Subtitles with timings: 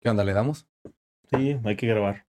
[0.00, 0.24] ¿Qué onda?
[0.24, 0.66] ¿Le damos?
[1.30, 2.26] Sí, hay que grabar.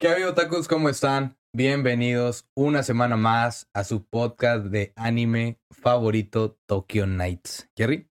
[0.00, 0.66] ¿Qué ha habido, tacos?
[0.66, 1.36] ¿Cómo están?
[1.54, 7.68] Bienvenidos una semana más a su podcast de anime favorito, Tokyo Nights.
[7.76, 8.08] ¿Jerry?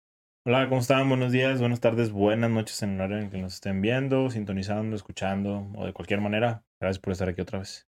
[0.46, 1.08] Hola, ¿cómo están?
[1.08, 4.98] Buenos días, buenas tardes, buenas noches en el horario en que nos estén viendo, sintonizando,
[4.98, 6.66] escuchando o de cualquier manera.
[6.82, 7.88] Gracias por estar aquí otra vez.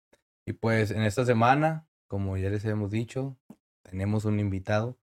[0.46, 3.36] Y pues en esta semana, como ya les hemos dicho,
[3.82, 4.96] tenemos un invitado,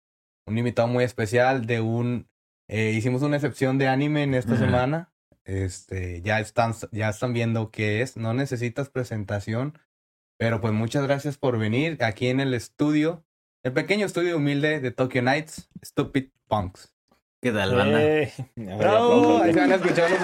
[0.47, 2.27] un invitado muy especial de un...
[2.67, 5.13] eh, hicimos una excepción de anime en esta semana.
[5.45, 8.17] Este, ya están, ya están viendo qué es.
[8.17, 9.77] No necesitas presentación,
[10.37, 13.25] pero pues muchas gracias por venir aquí en el estudio,
[13.63, 16.93] el pequeño estudio humilde de Tokyo Nights, Stupid Punks.
[17.41, 18.03] ¿Qué tal, banda?
[18.03, 18.31] ¡Eh!
[18.55, 19.41] ¡Bravo!
[19.41, 20.19] Ahí se van a escuchar los.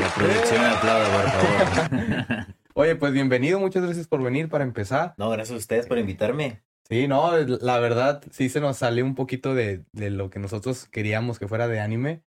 [0.00, 2.46] La producción aplauda, por favor.
[2.74, 5.14] Oye, pues bienvenido, muchas gracias por venir para empezar.
[5.16, 6.62] no, gracias a ustedes por invitarme.
[6.88, 10.86] Sí, no, la verdad sí se nos salió un poquito de, de lo que nosotros
[10.86, 12.22] queríamos que fuera de anime,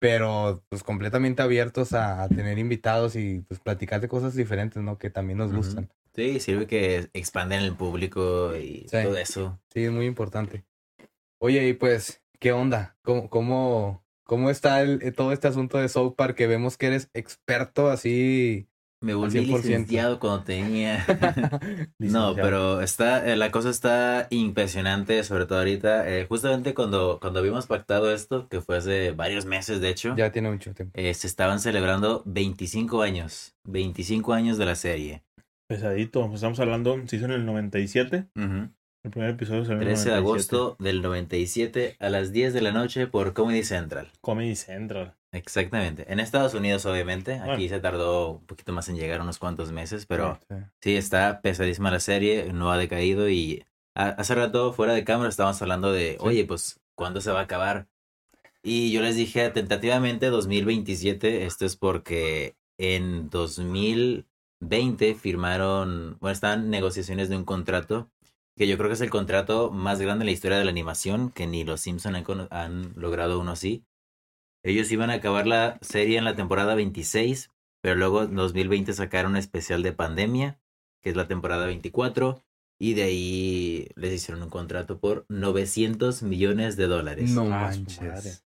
[0.00, 4.98] pero pues completamente abiertos a, a tener invitados y pues platicar de cosas diferentes, ¿no?
[4.98, 5.88] Que también nos gustan.
[6.14, 8.96] Sí, sirve que expanden el público y Sí.
[9.04, 9.60] todo eso.
[9.72, 10.64] Sí, es muy importante.
[11.38, 12.96] Oye, y pues, ¿qué onda?
[13.02, 16.34] ¿Cómo, cómo, cómo está el, eh, todo este asunto de South Park?
[16.36, 18.69] Que vemos que eres experto así.
[19.02, 19.56] Me volví 100%.
[19.56, 21.04] licenciado cuando tenía...
[21.98, 26.08] no, pero está, eh, la cosa está impresionante, sobre todo ahorita.
[26.10, 30.30] eh, justamente cuando, cuando habíamos pactado esto, que fue hace varios meses, de hecho, ya
[30.32, 30.92] tiene mucho tiempo.
[30.98, 33.54] eh, se estaban celebrando 25 años.
[33.64, 35.22] 25 años de la serie.
[35.68, 36.30] Pesadito.
[36.34, 38.26] Estamos hablando, se hizo en el 97.
[38.36, 38.68] Ujú.
[39.02, 40.16] El primer episodio el 13 de 97.
[40.16, 44.10] agosto del 97 a las 10 de la noche por Comedy Central.
[44.20, 45.14] Comedy Central.
[45.32, 46.12] Exactamente.
[46.12, 47.34] En Estados Unidos, obviamente.
[47.34, 47.68] Aquí Bueno.
[47.68, 50.56] se tardó un poquito más en llegar, unos cuantos meses, pero Sí.
[50.80, 53.64] sí, está pesadísima la serie, no ha decaído y
[53.94, 57.86] hace rato fuera de cámara estábamos hablando de, oye, pues, ¿cuándo se va a acabar?
[58.62, 66.70] Y yo les dije tentativamente 2027, esto es porque en 2020 firmaron, bueno, estaban en
[66.70, 68.10] negociaciones de un contrato
[68.56, 71.30] que yo creo que es el contrato más grande en la historia de la animación,
[71.30, 73.84] que ni los Simpson han, han logrado uno así.
[74.62, 77.50] Ellos iban a acabar la serie en la temporada 26,
[77.82, 80.60] pero luego en 2020 sacaron un especial de pandemia,
[81.02, 82.42] que es la temporada 24,
[82.78, 88.44] y de ahí les hicieron un contrato por 900 millones de dólares No Ah, manches.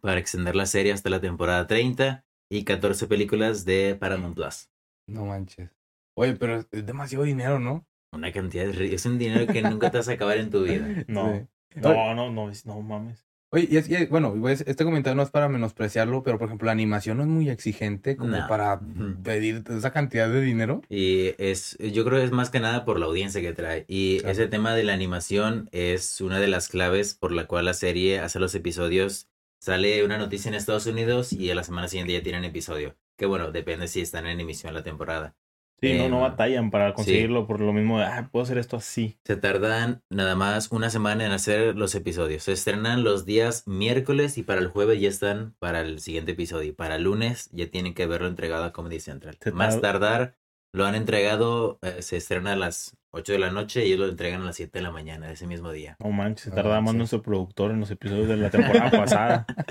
[0.00, 4.70] para extender la serie hasta la temporada 30 y 14 películas de Paramount Plus.
[5.06, 5.70] No manches.
[6.16, 7.86] Oye, pero es demasiado dinero, ¿no?
[8.12, 8.94] Una cantidad de...
[8.94, 10.86] Es un dinero que nunca te vas a acabar en tu vida.
[11.08, 11.36] No.
[11.36, 11.46] Sí.
[11.76, 13.24] No, no, no, no mames.
[13.52, 16.66] Oye, y es, y bueno, pues, este comentario no es para menospreciarlo, pero por ejemplo,
[16.66, 18.46] la animación no es muy exigente como No.
[18.48, 18.80] para
[19.24, 20.82] pedir esa cantidad de dinero.
[20.88, 23.84] Y es, yo creo que es más que nada por la audiencia que trae.
[23.88, 24.32] Y Claro.
[24.32, 28.20] ese tema de la animación es una de las claves por la cual la serie
[28.20, 29.26] hace los episodios.
[29.58, 32.96] Sale una noticia en Estados Unidos y a la semana siguiente ya tienen episodio.
[33.18, 35.34] Que bueno, depende si están en emisión la temporada.
[35.80, 38.76] Sí, no, no Em, batallan para conseguirlo por lo mismo de, ah, puedo hacer esto
[38.76, 39.18] así.
[39.24, 42.42] Se tardan nada más una semana en hacer los episodios.
[42.44, 46.68] Se estrenan los días miércoles y para el jueves ya están para el siguiente episodio.
[46.68, 49.38] Y para el lunes ya tienen que verlo entregado a Comedy Central.
[49.40, 50.34] Se Más tar- tardar,
[50.72, 54.08] lo han entregado, eh, se estrena a las 8 de la noche y ellos lo
[54.08, 55.96] entregan a las 7 de la mañana de ese mismo día.
[55.98, 56.98] No manches, se Ah, tardaba más sí.
[56.98, 59.46] nuestro productor en los episodios de la temporada pasada.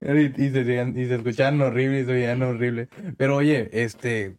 [0.00, 0.60] Y, y se,
[0.96, 2.88] y se escuchaban horribles, se oían horrible.
[3.16, 4.36] Pero oye, este,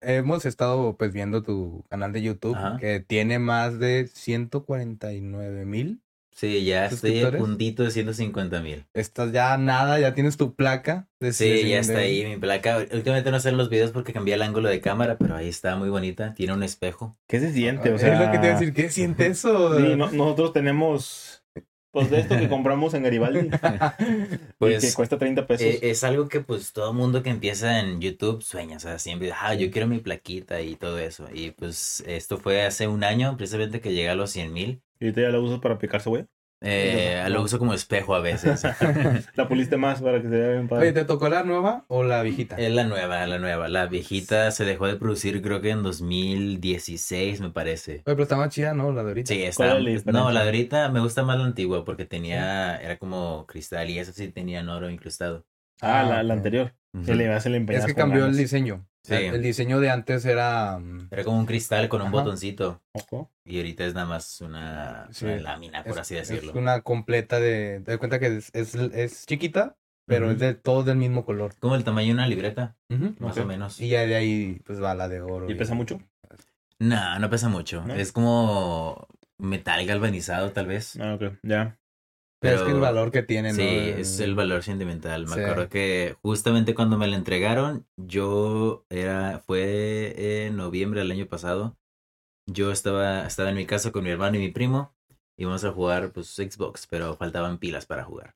[0.00, 2.76] hemos estado pues viendo tu canal de YouTube Ajá.
[2.78, 6.00] que tiene más de 149 mil.
[6.30, 8.86] Sí, ya estoy a puntito de 150 mil.
[8.94, 11.08] Estás ya nada, ya tienes tu placa.
[11.18, 12.78] de- Sí, de- ya está de- ahí mi placa.
[12.92, 15.88] Últimamente no salen los videos porque cambié el ángulo de cámara, pero ahí está muy
[15.88, 16.34] bonita.
[16.34, 17.16] Tiene un espejo.
[17.26, 17.90] ¿Qué se siente?
[17.90, 19.76] O es sea, lo que te iba a decir, ¿qué siente eso?
[19.78, 21.42] Sí, no- nosotros tenemos,
[21.90, 23.50] pues de esto que compramos en Garibaldi.
[24.58, 25.66] Pues, que cuesta 30 pesos.
[25.66, 29.32] Eh, es algo que pues todo mundo que empieza en YouTube sueña, o sea, siempre,
[29.32, 31.28] ah, yo quiero mi plaquita y todo eso.
[31.32, 34.82] Y pues esto fue hace un año, precisamente que llegué a los 100 mil.
[34.98, 36.26] y ahorita ya la usas para picar cebolla.
[36.60, 37.28] Eh, No.
[37.28, 38.62] Lo uso como espejo a veces.
[39.34, 40.92] la puliste más para que se vea bien Oye, padre.
[40.92, 42.56] ¿te tocó la nueva o la viejita?
[42.56, 43.68] es la nueva, la nueva.
[43.68, 47.92] La viejita se dejó de producir creo que en 2016, me parece.
[47.92, 48.92] Oye, pero está más chida, ¿no?
[48.92, 49.32] La de ahorita.
[49.32, 50.12] Sí, ¿Cuál está.
[50.12, 53.98] No, la de ahorita me gusta más la antigua porque tenía, era como cristal y
[53.98, 55.46] eso sí tenía oro incrustado.
[55.80, 56.38] Ah, la, la ok.
[56.38, 56.74] anterior.
[57.04, 57.86] Se le hace el empeñado.
[57.86, 58.86] Es que cambió el diseño.
[59.08, 59.24] Sí.
[59.24, 60.78] El diseño de antes era...
[60.78, 62.16] mm, Era como un cristal con un Ajá.
[62.16, 62.82] botoncito.
[62.92, 63.30] Ojo.
[63.44, 65.24] Y ahorita es nada más una, Sí.
[65.24, 66.52] una lámina, por es, así es decirlo.
[66.60, 67.80] una completa de...
[67.84, 69.76] Te das cuenta que es, es, es chiquita,
[70.06, 71.54] pero es de todo del mismo color.
[71.58, 72.76] Como el tamaño de una libreta,
[73.18, 73.80] más o menos.
[73.80, 75.50] Y ya de ahí pues va la de oro.
[75.50, 76.00] ¿Y pesa mucho?
[76.78, 77.82] No, no pesa mucho.
[77.84, 77.94] ¿No?
[77.94, 79.08] Es como
[79.38, 80.98] metal galvanizado, tal vez.
[81.00, 81.38] Ah, ok.
[81.42, 81.77] Ya.
[82.40, 83.52] Pero, es que el valor que tiene.
[83.52, 85.26] Sí, es el valor sentimental.
[85.26, 85.40] Me Sí.
[85.40, 91.76] acuerdo que justamente cuando me la entregaron, yo era, fue en noviembre del año pasado.
[92.46, 94.94] Yo estaba, estaba en mi casa con mi hermano y mi primo.
[95.36, 98.34] Íbamos a jugar, pues, Xbox, pero faltaban pilas para jugar.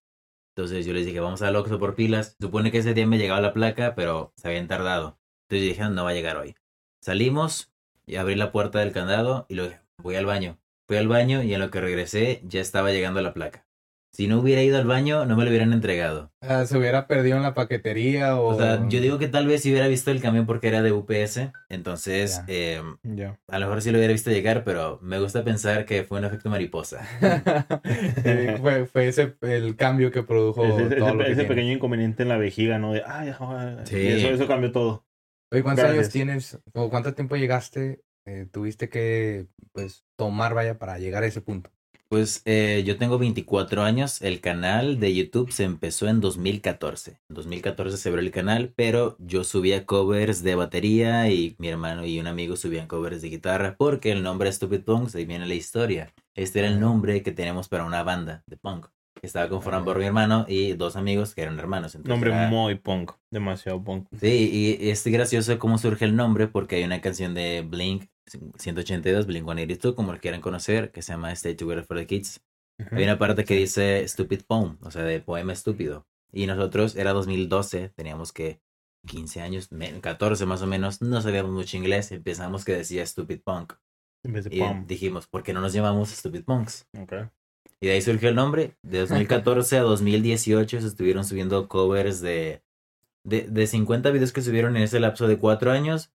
[0.54, 2.36] Entonces yo les dije, vamos al Oxxo por pilas.
[2.40, 5.18] Supone que ese día me llegaba la placa, pero se habían tardado.
[5.48, 6.54] Entonces yo dije, no va a llegar hoy.
[7.00, 7.72] Salimos
[8.06, 10.58] y abrí la puerta del candado y luego voy al baño.
[10.86, 13.66] Fui al baño y en lo que regresé ya estaba llegando la placa.
[14.14, 16.32] Si no hubiera ido al baño, no me lo hubieran entregado.
[16.42, 18.48] Ah, se hubiera perdido en la paquetería o...
[18.48, 20.92] O sea, yo digo que tal vez si hubiera visto el camión porque era de
[20.92, 22.44] UPS, entonces Ya.
[22.48, 23.40] eh, Ya.
[23.48, 26.26] a lo mejor sí lo hubiera visto llegar, pero me gusta pensar que fue un
[26.26, 27.00] efecto mariposa.
[28.60, 32.22] Fue, fue ese el cambio que produjo Ese, ese- todo lo que ese pequeño inconveniente
[32.22, 32.92] en la vejiga, ¿no?
[32.92, 33.96] De, ay, ay, Sí.
[33.96, 35.06] y eso, eso cambió todo.
[35.50, 36.58] Oye, ¿cuántos años tienes?
[36.74, 38.02] ¿O cuánto tiempo llegaste?
[38.24, 41.70] eh, tuviste que, pues, tomar, vaya, para llegar a ese punto.
[42.12, 47.12] Pues eh, yo tengo 24 años, el canal de YouTube se empezó en 2014.
[47.30, 52.04] En 2014 se abrió el canal, pero yo subía covers de batería y mi hermano
[52.04, 55.54] y un amigo subían covers de guitarra porque el nombre Stupid Punks, ahí viene la
[55.54, 56.12] historia.
[56.34, 58.88] Este era el nombre que tenemos para una banda de punk.
[59.18, 61.94] que Estaba conformado por mi hermano y dos amigos que eran hermanos.
[61.94, 63.12] Entonces Nombre era- muy punk.
[63.30, 64.08] Demasiado punk.
[64.20, 69.26] Sí, y es gracioso cómo surge el nombre porque hay una canción de Blink 182,
[69.26, 72.40] Blink 182, como lo quieran conocer, que se llama Stay Together for the Kids.
[72.78, 72.96] Ujú.
[72.96, 76.06] Hay una parte que dice Stupid Poem, o sea, de poema estúpido.
[76.32, 78.60] Y nosotros, era 2012, teníamos que
[79.06, 83.40] 15 años, me- 14 más o menos, no sabíamos mucho inglés, empezamos que decía Stupid
[83.42, 83.74] Punk.
[84.24, 84.86] En vez de Y punk.
[84.86, 86.86] dijimos, ¿por qué no nos llamamos Stupid Punks?
[86.98, 87.12] Ok.
[87.80, 88.76] Y de ahí surgió el nombre.
[88.82, 92.62] De 2014 a 2018 se estuvieron subiendo covers de,
[93.24, 96.12] de, de 50 videos que subieron en ese lapso de 4 años.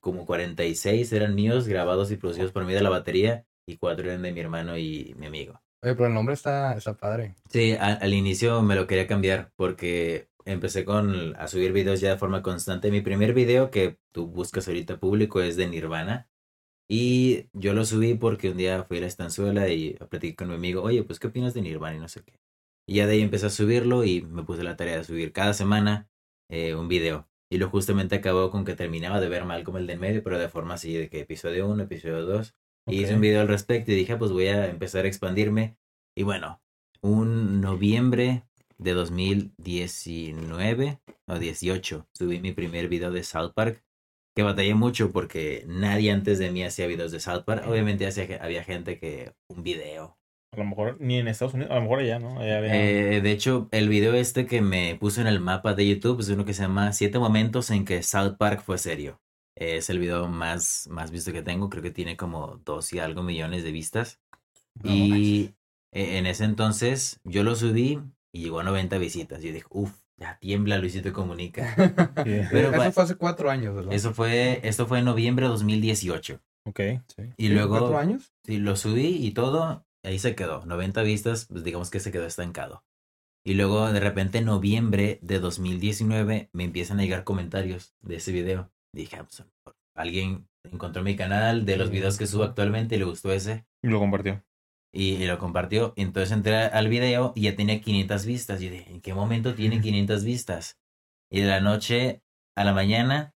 [0.00, 3.44] Como 46 eran míos, grabados y producidos por mí de la batería.
[3.66, 5.60] Y 4 eran de mi hermano y mi amigo.
[5.82, 7.34] Oye, pero el nombre está, está padre.
[7.48, 12.10] Sí, a- al inicio me lo quería cambiar porque empecé con a subir videos ya
[12.10, 12.90] de forma constante.
[12.90, 16.28] Mi primer video que tú buscas ahorita público es de Nirvana.
[16.88, 20.54] Y yo lo subí porque un día fui a la estanzuela y platiqué con mi
[20.54, 21.96] amigo, oye, pues ¿qué opinas de Nirvana?
[21.96, 22.40] Y no sé qué.
[22.86, 25.54] Y ya de ahí empecé a subirlo y me puse la tarea de subir cada
[25.54, 26.08] semana
[26.48, 27.28] eh, un video.
[27.52, 30.22] Y lo justamente acabó con que terminaba de ver mal como el de en medio,
[30.22, 32.54] pero de forma así, de que episodio 1, episodio 2.
[32.86, 35.76] Y hice un video al respecto y dije, "Ah, pues voy a empezar a expandirme.
[36.16, 36.62] Y bueno,
[37.02, 38.44] un noviembre
[38.78, 43.82] de 2019 o 18 subí mi primer video de South Park.
[44.36, 47.64] Que batallé mucho porque nadie antes de mí hacía videos de South Park.
[47.66, 50.19] Obviamente hacía- había gente que un video.
[50.52, 52.40] A lo mejor ni en Estados Unidos, a lo mejor allá, ¿no?
[52.40, 55.86] Allá había- Eh, de hecho, el video este que me puso en el mapa de
[55.88, 59.20] YouTube es uno que se llama Siete momentos en que South Park fue serio.
[59.56, 61.70] Es el video más, más visto que tengo.
[61.70, 64.18] Creo que tiene como dos y algo millones de vistas.
[64.82, 65.54] No y
[65.92, 68.00] eh, en ese entonces yo lo subí
[68.32, 69.42] y llegó a 90 visitas.
[69.42, 71.74] Yo dije, uff, ya tiembla Luisito Comunica.
[72.24, 73.92] Pero Eso fue hace cuatro años, ¿verdad?
[73.92, 76.40] Eso fue, esto fue en noviembre de 2018.
[76.66, 76.80] Ok.
[77.16, 77.22] Sí.
[77.36, 78.32] y luego- ¿Cuatro años?
[78.44, 80.64] Sí, lo subí y todo, ahí se quedó.
[80.66, 82.84] 90 vistas, pues digamos que se quedó estancado.
[83.44, 88.32] Y luego de repente en noviembre de 2019 me empiezan a llegar comentarios de ese
[88.32, 88.70] video.
[88.94, 89.44] Dije, ah, pues,
[89.94, 93.88] alguien encontró mi canal de los videos que subo actualmente y le gustó ese Y
[93.88, 94.44] lo compartió.
[94.92, 95.94] y, y lo compartió.
[95.96, 98.60] Entonces entré al video y ya tenía 500 vistas.
[98.62, 100.78] Y dije, ¿en qué momento tiene 500 vistas?
[101.30, 102.22] Y de la noche
[102.56, 103.34] a la mañana,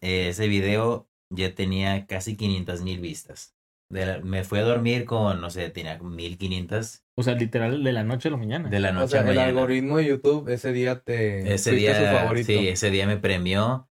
[0.00, 3.53] eh, ese video ya tenía casi 500 mil vistas.
[3.90, 7.92] De la- me fui a dormir con, no sé, tenía 1500 O sea, literal, de
[7.92, 8.68] la noche a la mañana.
[8.68, 9.48] de la O noche sea, a el mañana.
[9.48, 11.52] algoritmo de YouTube ese día te...
[11.54, 12.46] Ese su día, favorito.
[12.46, 13.88] sí, ese día me premió.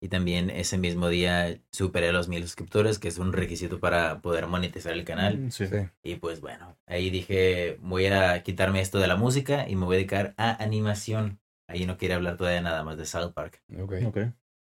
[0.00, 4.46] Y también ese mismo día superé los mil suscriptores, que es un requisito para poder
[4.46, 5.38] monetizar el canal.
[5.38, 5.66] Mm, Sí.
[5.66, 5.76] Sí.
[6.04, 9.96] Y pues bueno, ahí dije, voy a quitarme esto de la música y me voy
[9.96, 11.40] a dedicar a animación.
[11.68, 13.60] Ahí no quería hablar todavía nada más de South Park.
[13.80, 13.94] Ok.
[14.06, 14.18] Ok.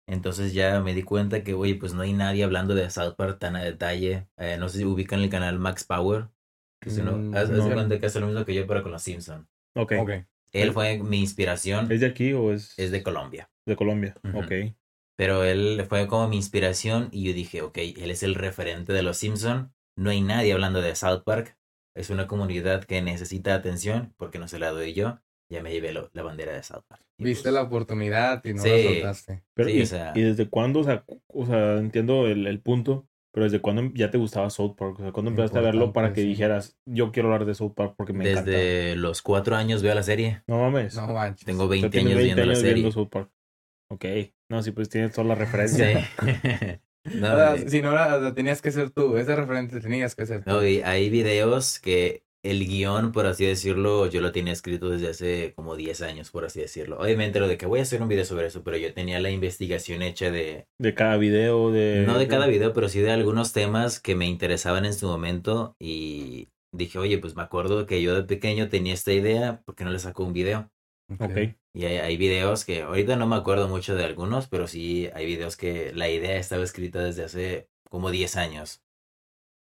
[0.07, 3.39] Entonces ya me di cuenta que, oye, pues no hay nadie hablando de South Park
[3.39, 4.27] tan a detalle.
[4.37, 6.29] Eh, no sé si ubican el canal Max Power.
[6.79, 7.73] Que es uno- Mm, haz- haz de no.
[7.73, 9.47] cuenta que hace lo mismo que yo, pero con los Simpsons.
[9.75, 9.93] Ok.
[9.99, 10.11] Ok.
[10.53, 11.91] Él fue mi inspiración.
[11.91, 13.49] ¿Es de aquí o es, Es de Colombia.
[13.65, 14.15] de Colombia?
[14.23, 14.39] Ujú.
[14.39, 14.51] Ok.
[15.17, 19.01] Pero él fue como mi inspiración y yo dije, ok, él es el referente de
[19.03, 19.73] los Simpson.
[19.97, 21.57] No hay nadie hablando de South Park.
[21.95, 25.19] Es una comunidad que necesita atención porque no se la doy yo.
[25.49, 27.01] Ya me llevé lo- la bandera de South Park.
[27.17, 28.69] Viste pues, la oportunidad y no Sí.
[28.69, 29.43] la soltaste.
[29.53, 30.81] Pero, Sí, y, o sea- ¿y desde cuándo?
[30.81, 34.75] O sea, o sea, entiendo el, el punto, pero ¿desde cuándo ya te gustaba South
[34.77, 34.99] Park?
[34.99, 36.27] O sea, ¿cuándo empezaste a verlo para que sí.
[36.27, 38.49] dijeras, yo quiero hablar de South Park porque me encanta?
[38.51, 40.41] Desde los cuatro años veo la serie.
[40.47, 40.95] No mames.
[40.95, 41.45] No manches.
[41.45, 42.73] Tengo O sea, 20 tienes años 20 viendo la serie.
[42.73, 43.29] viendo South Park.
[43.89, 44.05] Ok.
[44.49, 45.39] No, sí, pues tienes toda la Sí.
[45.41, 46.09] referencia.
[47.05, 50.15] no, O sea, eh, si no la, la tenías que ser tú, ese referente tenías
[50.15, 50.49] que ser tú.
[50.51, 55.09] no, y hay videos que el guion, por así decirlo, yo lo tenía escrito desde
[55.09, 56.99] hace como 10 años, por así decirlo.
[56.99, 59.31] Obviamente lo de que voy a hacer un video sobre eso, pero yo tenía la
[59.31, 62.03] investigación hecha de, De cada video, de...
[62.05, 65.75] no de cada video, pero sí de algunos temas que me interesaban en su momento
[65.79, 69.83] y dije, oye, pues me acuerdo que yo de pequeño tenía esta idea, ¿por qué
[69.83, 70.71] no le saco un video?
[71.19, 71.55] Ok.
[71.73, 75.25] Y hay, hay videos que ahorita no me acuerdo mucho de algunos, pero sí hay
[75.25, 78.83] videos que la idea estaba escrita desde hace como 10 años.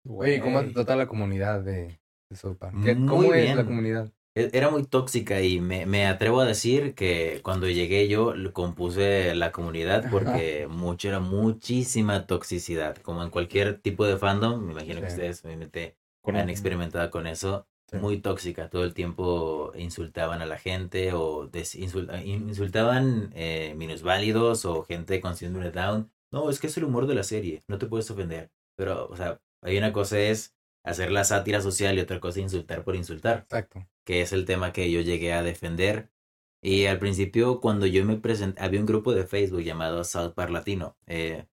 [0.08, 2.00] Oye, ¿cómo trata la comunidad de,
[2.42, 2.76] de Park?
[2.84, 3.58] ¿Qué- Muy ¿Cómo es bien.
[3.58, 4.12] la comunidad?
[4.36, 8.52] E- Era muy tóxica y me, me atrevo a decir que cuando llegué yo lo
[8.52, 14.72] compuse la comunidad porque mucho era muchísima toxicidad, como en cualquier tipo de fandom, me
[14.72, 15.14] imagino que Sí.
[15.18, 17.98] ustedes obviamente Con- han experimentado con eso, Sí.
[17.98, 23.76] muy tóxica, todo el tiempo insultaban a la gente o des- insulta- in- insultaban eh,
[23.78, 26.12] minusválidos o gente con síndrome de Down.
[26.32, 28.50] No, es que es el humor de la serie, no te puedes ofender.
[28.76, 32.44] Pero, o sea, hay una cosa es hacer la sátira social y otra cosa es
[32.44, 33.88] insultar por insultar Exacto.
[34.04, 36.10] que es el tema que yo llegué a defender.
[36.62, 40.50] Y al principio, cuando yo me presenté, había un grupo de Facebook llamado South Park
[40.52, 40.96] Latino.
[41.08, 41.46] Eh,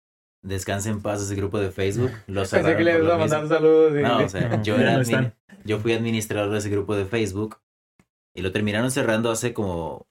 [0.44, 2.12] descansa en paz ese grupo de Facebook.
[2.28, 3.94] Lo Pensé que cerraron le a mandar saludos.
[3.98, 5.36] y- No, o sea, No, yo, ya era no admin- están.
[5.66, 7.58] yo fui administrador de ese grupo de Facebook
[8.36, 10.08] y lo terminaron cerrando hace como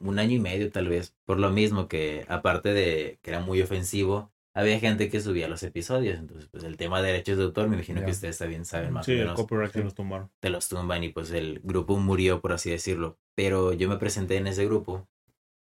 [0.00, 1.14] un año y medio tal vez.
[1.24, 5.62] Por lo mismo que, aparte de que era muy ofensivo, había gente que subía los
[5.62, 6.18] episodios.
[6.18, 9.04] Entonces, pues el tema de derechos de autor, me imagino que ustedes también saben más
[9.06, 10.30] Sí, o el copyright que los tumbaron.
[10.40, 13.18] te los tumban y pues el grupo murió, por así decirlo.
[13.34, 15.08] Pero yo me presenté en ese grupo.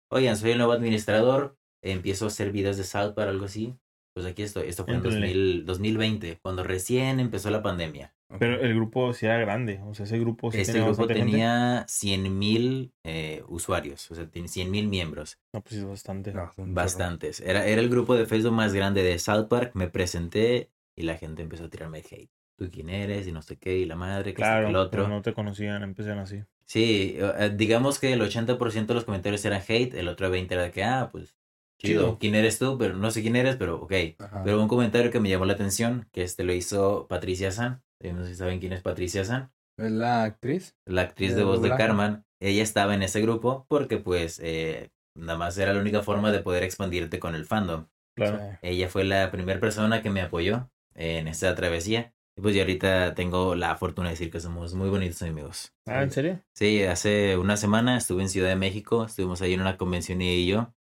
[0.10, 3.78] Oigan, soy el nuevo administrador, empiezo a hacer videos de South para algo así.
[4.14, 4.68] Pues aquí estoy.
[4.68, 5.20] Esto fue en Éntrale.
[5.20, 8.14] 2000 2020, cuando recién empezó la pandemia.
[8.40, 9.80] Pero el grupo sí era grande.
[9.86, 14.28] O sea, ese grupo sí este tenía grupo tenía 100 mil eh, usuarios, o sea,
[14.28, 15.38] tiene 100 mil miembros.
[15.54, 16.34] No, pues sí, es bastante.
[16.34, 17.42] No, son Bastantes.
[17.42, 19.72] Era, era el grupo de Facebook más grande de South Park.
[19.74, 22.30] Me presenté y la gente empezó a tirarme hate.
[22.58, 23.28] ¿Tú quién eres?
[23.28, 25.04] Y no sé qué, y la madre, que Claro, el otro.
[25.04, 26.44] pero no te conocían, empezaron así.
[26.66, 30.64] Sí, eh, digamos que el 80% de los comentarios eran hate, el otro 20% era
[30.64, 31.36] de que, ah, pues,
[31.80, 32.18] chido, Chido.
[32.20, 32.78] ¿quién eres tú?
[32.78, 33.94] Pero no sé quién eres, pero ok.
[34.20, 34.44] Ajá.
[34.44, 37.82] Pero hubo un comentario que me llamó la atención, que este lo hizo Patricia San.
[38.04, 40.76] Eh, No sé si saben quién es Patricia San, ¿Es la actriz?
[40.86, 41.70] la actriz De de voz de.
[41.70, 42.24] Carmen.
[42.40, 46.40] Ella estaba en ese grupo porque, pues, eh, nada más era la única forma de
[46.40, 47.88] poder expandirte con el fandom.
[48.16, 48.40] Claro.
[48.40, 48.58] Sí.
[48.64, 52.14] Ella fue la primera persona que me apoyó en esta travesía.
[52.38, 55.74] Y pues yo ahorita tengo la fortuna de decir que somos muy bonitos amigos.
[55.86, 56.40] Ah, ¿en serio?
[56.56, 60.32] Sí, hace una semana estuve en Ciudad de México, estuvimos ahí en una convención ella
[60.40, 60.74] y yo,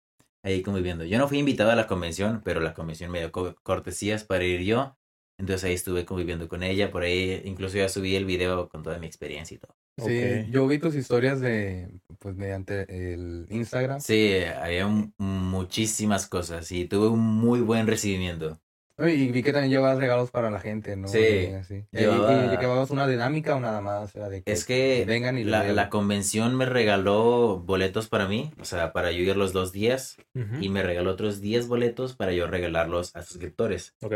[0.43, 1.05] ahí conviviendo.
[1.05, 4.43] Yo no fui invitado a la convención, pero la convención me dio co- cortesías para
[4.43, 4.95] ir yo.
[5.39, 8.99] Entonces ahí estuve conviviendo con ella, por ahí incluso ya subí el video con toda
[8.99, 9.73] mi experiencia y todo.
[9.97, 13.99] Sí, yo vi tus historias de, pues, mediante el Instagram.
[13.99, 18.59] Sí, había un- muchísimas cosas y tuve un muy buen recibimiento.
[18.97, 21.07] Y vi que también llevabas regalos para la gente, ¿no?
[21.07, 21.85] Sí, Y así.
[21.93, 24.13] Y- llevaba- Y, llevabas una dinámica o nada más.
[24.13, 28.51] Era de que Es que vengan y la, la convención me regaló boletos para mí,
[28.59, 30.17] o sea, para yo ir los dos días,
[30.59, 33.95] y me regaló otros 10 boletos para yo regalarlos a suscriptores.
[34.01, 34.15] Ok.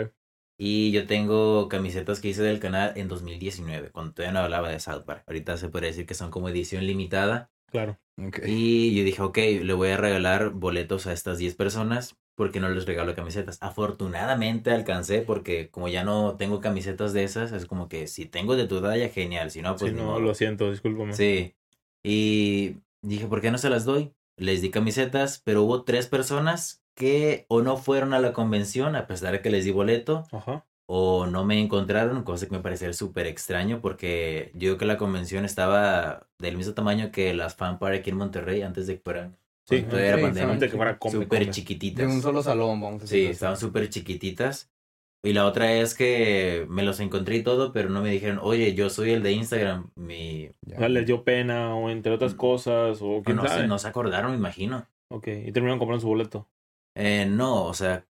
[0.58, 4.80] Y yo tengo camisetas que hice del canal en 2019, cuando todavía no hablaba de
[4.80, 5.24] South Park.
[5.28, 7.52] Ahorita se puede decir que son como edición limitada.
[7.72, 7.98] Claro.
[8.46, 12.70] Y yo dije, ok, le voy a regalar boletos a estas 10 personas porque no
[12.70, 13.58] les regalo camisetas.
[13.62, 18.56] Afortunadamente alcancé porque como ya no tengo camisetas de esas, es como que si tengo
[18.56, 19.52] de tu talla, genial.
[19.52, 20.20] Si no, pues sí, ni no, modo.
[20.20, 21.14] lo siento, discúlpame.
[21.14, 21.56] Sí.
[22.04, 24.14] Y dije, ¿por qué no se las doy?
[24.38, 29.08] Les di camisetas, pero hubo tres personas que o no fueron a la convención a
[29.08, 30.66] pesar de que les di boleto Ajá.
[30.86, 34.98] o no me encontraron, cosa que me parecía súper extraño porque yo creo que la
[34.98, 39.02] convención estaba del mismo tamaño que las fan park aquí en Monterrey antes de que
[39.04, 40.54] fueran Sí, todavía era sí, pandemia.
[40.54, 41.46] antes de que fuera come, súper come.
[41.46, 42.06] De chiquititas.
[42.12, 43.34] un solo salón, vamos a Sí, decirlo así.
[43.34, 44.70] estaban súper chiquititas.
[45.26, 48.74] Y la otra es que me los encontré y todo, pero no me dijeron, oye,
[48.76, 49.90] yo soy el de Instagram.
[49.96, 50.50] Mi...
[50.62, 50.76] Ya.
[50.76, 53.62] O sea, les dio pena o entre otras cosas o o quién no, sabe.
[53.62, 54.86] se, no se acordaron, me imagino.
[55.10, 56.50] Ok, y terminaron comprando su boleto.
[56.96, 58.06] Eh, no, o sea,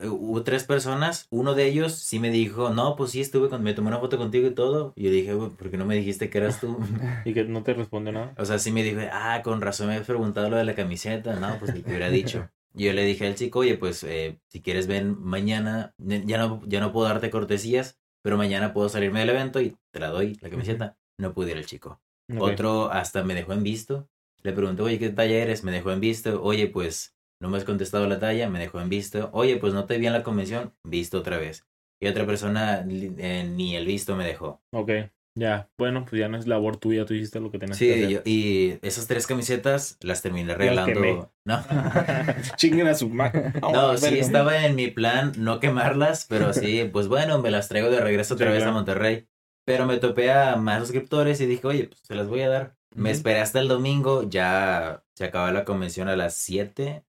[0.00, 1.26] eh, hubo tres personas.
[1.30, 3.62] Uno de ellos sí me dijo, no, pues sí, estuve, con...
[3.62, 4.92] me tomé una foto contigo y todo.
[4.96, 6.78] Y yo dije, "Güey, ¿por qué no me dijiste que eras tú?
[7.24, 8.34] Y que no te responde nada.
[8.38, 11.36] O sea, sí me dijo, ah, con razón me habías preguntado lo de la camiseta.
[11.36, 12.50] No, pues ni te hubiera dicho.
[12.74, 16.62] Y yo le dije al chico, oye, pues eh, si quieres ven mañana, ya no,
[16.66, 20.36] ya no puedo darte cortesías, pero mañana puedo salirme del evento y te la doy,
[20.40, 20.96] la camiseta.
[21.18, 22.00] No pude ir el chico.
[22.38, 24.08] Otro hasta me dejó en visto.
[24.42, 25.64] Le pregunté, oye, ¿qué talla eres?
[25.64, 26.42] Me dejó en visto.
[26.42, 29.30] Oye, pues no me has contestado la talla, me dejó en visto.
[29.32, 31.66] Oye, pues no te vi en la convención, visto otra vez.
[32.00, 34.62] Y otra persona eh, ni el visto me dejó.
[34.72, 34.90] Ok,
[35.34, 35.70] ya.
[35.78, 38.08] Bueno, pues ya no es labor tuya, tú hiciste lo que tenías Sí, que hacer.
[38.10, 41.32] yo- y esas tres camisetas las terminé regalando.
[41.44, 41.62] No,
[42.56, 43.52] Chinguen a su madre.
[43.60, 47.90] no, sí estaba en mi plan no quemarlas, pero sí, pues bueno, me las traigo
[47.90, 48.72] de regreso otra Sí, vez a.
[48.72, 49.26] Monterrey.
[49.64, 52.76] Pero me topé a más suscriptores y dije, oye, pues se las voy a dar.
[52.94, 57.04] Me esperé hasta el domingo, ya se acabó la convención a las 7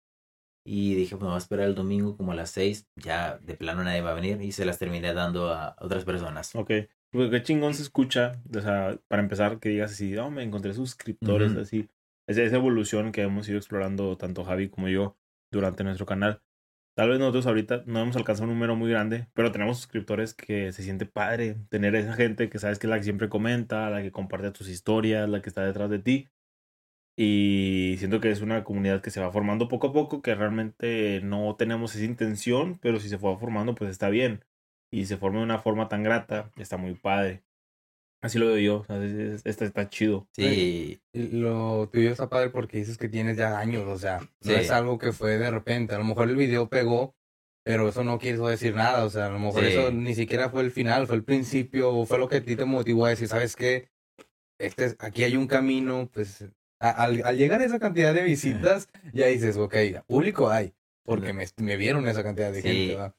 [0.65, 3.55] y dije, pues me voy a esperar el domingo como a las 6, ya de
[3.57, 6.55] plano nadie va a venir y se las terminé dando a otras personas.
[6.55, 6.71] Ok.
[7.11, 8.41] Pues qué chingón se escucha.
[8.55, 11.89] O sea, para empezar, que digas así, oh, me encontré suscriptores, así.
[12.29, 15.17] Es esa evolución que hemos ido explorando tanto Javi como yo
[15.51, 16.43] durante nuestro canal.
[16.97, 20.73] Tal vez nosotros ahorita no hemos alcanzado un número muy grande, pero tenemos suscriptores que
[20.73, 24.01] se siente padre tener esa gente que sabes que es la que siempre comenta, la
[24.03, 26.29] que comparte tus historias, la que está detrás de ti.
[27.19, 31.21] Y siento que es una comunidad que se va formando poco a poco, que realmente
[31.23, 34.45] no tenemos esa intención, pero si se fue formando, pues está bien.
[34.91, 37.43] Y se forma de una forma tan grata, está muy padre.
[38.23, 40.27] Así lo veo yo, o sea, es- es- está, está chido.
[40.33, 44.55] Sí, Lo tuyo está padre porque dices que tienes ya años, o sea, no Sí.
[44.55, 45.95] es algo que fue de repente.
[45.95, 47.15] A lo mejor el video pegó,
[47.65, 49.71] pero eso no quiso decir nada, o sea, a lo mejor Sí.
[49.73, 52.57] eso ni siquiera fue el final, fue el principio, o fue lo que a ti
[52.57, 53.91] te motivó a decir, ¿sabes qué?
[54.59, 56.45] Este, es- aquí hay un camino, pues,
[56.81, 59.75] a- al, al llegar a esa cantidad de visitas, ya dices, ok,
[60.07, 60.73] público hay,
[61.05, 62.69] porque me, me vieron esa cantidad de Sí.
[62.69, 63.15] gente, ¿va?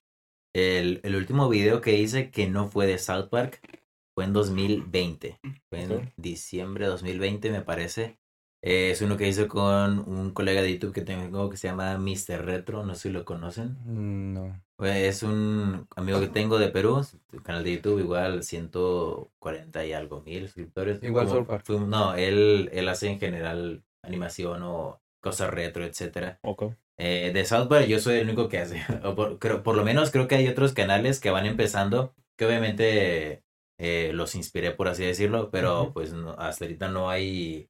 [0.54, 3.62] El, el último video que hice que no fue de South Park
[4.16, 5.40] fue en 2020.
[5.70, 8.18] Fue en diciembre de 2020, me parece.
[8.64, 11.98] Eh, es uno que hice con un colega de YouTube que tengo que se llama
[12.00, 12.44] Mr.
[12.44, 13.78] Retro, no sé si lo conocen.
[13.86, 14.62] Mm, No.
[14.80, 17.02] Es un amigo que tengo de Perú,
[17.44, 21.02] canal de YouTube, igual 140 y algo mil suscriptores.
[21.04, 21.70] Igual South Park.
[21.70, 26.40] No, él, él hace en general animación o cosas retro, etcétera.
[26.44, 26.74] Ok.
[27.00, 28.82] Eh, de South Park yo soy el único que hace.
[29.04, 32.46] O por, creo- por lo menos creo que hay otros canales que van empezando, que
[32.46, 33.44] obviamente
[33.80, 37.70] eh, los inspiré, por así decirlo, pero pues no- hasta ahorita no hay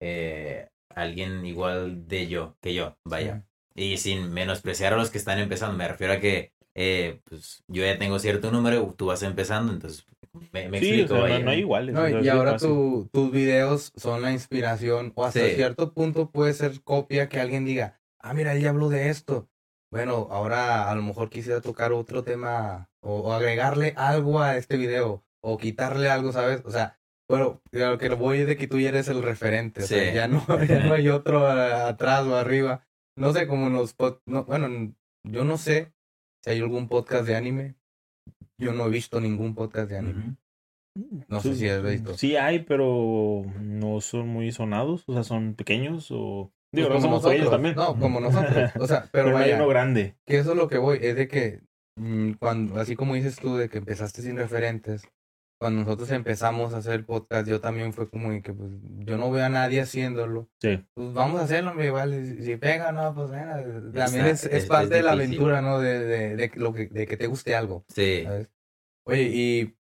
[0.00, 3.44] eh, alguien igual de yo, que yo, vaya.
[3.76, 7.84] Y sin menospreciar a los que están empezando, me refiero a que eh, pues yo
[7.84, 10.04] ya tengo cierto número, tú vas empezando, entonces
[10.52, 11.94] me, me sí, explico, o sea, no, no hay iguales.
[11.94, 15.54] No, y ahora tu- tus videos son la inspiración, o hasta Sí.
[15.54, 19.48] cierto punto puede ser copia que alguien diga, ah, mira, él ya habló de esto.
[19.92, 24.76] Bueno, ahora a lo mejor quisiera tocar otro tema o, o agregarle algo a este
[24.76, 26.62] video o quitarle algo, ¿sabes?
[26.64, 26.98] O sea,
[27.30, 30.14] bueno, lo que voy es de que tú ya eres el referente, o sea, Sí.
[30.14, 32.86] ya no, ya no hay otro atrás o arriba.
[33.16, 33.94] No sé, como en los
[34.26, 35.92] no, bueno, yo no sé
[36.42, 37.76] si hay algún podcast de anime.
[38.58, 40.36] Yo no he visto ningún podcast de anime.
[41.28, 42.16] No sé si has visto.
[42.16, 46.52] Sí hay, pero no son muy sonados, o sea, son pequeños o...
[46.74, 47.50] Digo, Pues no como somos nosotros.
[47.50, 47.74] también.
[47.76, 48.70] No, como nosotros.
[48.80, 50.16] O sea, Pero, pero, no hay vaya, uno grande.
[50.26, 51.60] que eso es lo que voy, es de que
[51.96, 55.08] mm, cuando, así como dices tú, de que empezaste sin referentes,
[55.60, 59.30] cuando nosotros empezamos a hacer podcast, yo también fue como de que pues yo no
[59.30, 60.48] veo a nadie haciéndolo.
[60.60, 60.84] Sí.
[60.94, 62.42] Pues vamos a hacerlo, me vale.
[62.42, 63.62] Si, pega, no, pues venga.
[63.94, 65.78] También es, es es- parte es de la aventura, ¿no?
[65.78, 68.22] De, de, de, lo que, de que te guste algo, Sí.
[68.24, 68.50] ¿sabes?
[69.06, 69.76] Oye, ¿y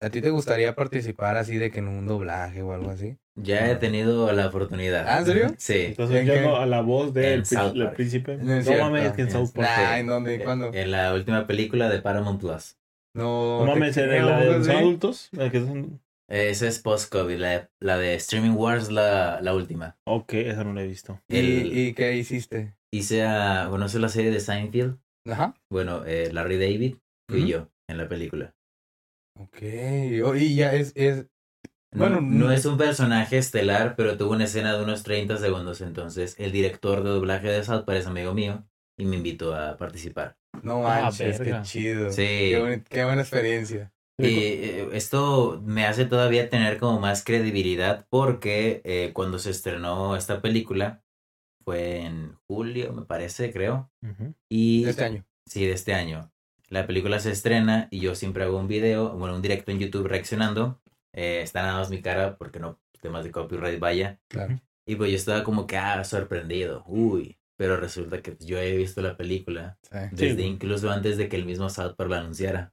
[0.00, 3.16] a ti te gustaría participar así de que en un doblaje o algo así?
[3.38, 5.06] Ya he tenido la oportunidad.
[5.08, 5.46] ¿Ah, en serio?
[5.58, 5.74] Sí.
[5.78, 6.38] Estás ¿En qué?
[6.38, 7.94] a la voz del Park.
[7.94, 8.36] príncipe.
[8.38, 8.84] No No es cierto.
[8.84, 9.68] mames, que en South Park.
[9.76, 10.70] Nah, ¿en dónde y cuándo?
[10.72, 12.76] En la última película de Paramount Plus.
[13.14, 15.28] No, No te mames, ¿en la de los adultos.
[15.32, 17.36] la que son- Esa es post-COVID.
[17.38, 19.96] La, la de Streaming Wars, la, la última.
[20.06, 21.20] Ok, esa no la he visto.
[21.28, 22.74] ¿Y, El- ¿Y qué hiciste?
[22.92, 23.66] Hice a.
[23.70, 24.98] ¿Conoces la serie de Seinfeld?
[25.28, 25.54] Ajá.
[25.70, 26.96] Bueno, eh, Larry David
[27.28, 27.48] fui Ujú.
[27.48, 28.54] yo en la película.
[29.38, 29.58] Ok.
[30.24, 31.26] Oh, y ya es, es
[31.92, 35.80] No, Bueno, no es un personaje estelar, pero tuvo una escena de unos 30 segundos.
[35.80, 38.66] Entonces, el director de doblaje de South Park es amigo mío
[38.98, 40.36] y me invitó a participar.
[40.62, 42.10] No Ah, manches, qué chido.
[42.10, 42.22] Sí.
[42.26, 43.92] Qué, buen- qué buena experiencia.
[44.18, 50.16] Y eh, esto me hace todavía tener como más credibilidad porque eh, cuando se estrenó
[50.16, 51.02] esta película
[51.64, 53.90] fue en julio, me parece, creo.
[54.48, 55.26] Y Este año.
[55.46, 56.32] sí, de este año.
[56.68, 60.06] La película se estrena y yo siempre hago un video, bueno, un directo en YouTube
[60.08, 60.80] reaccionando.
[61.12, 64.20] Eh, está nada más mi cara porque no, temas de copyright, vaya.
[64.28, 64.60] Claro.
[64.84, 66.84] Y pues yo estaba como que, ah, sorprendido.
[66.86, 67.38] Uy.
[67.56, 69.98] Pero resulta que yo he visto la película Sí.
[70.12, 70.48] desde Sí.
[70.48, 72.72] incluso antes de que el mismo South Park la anunciara.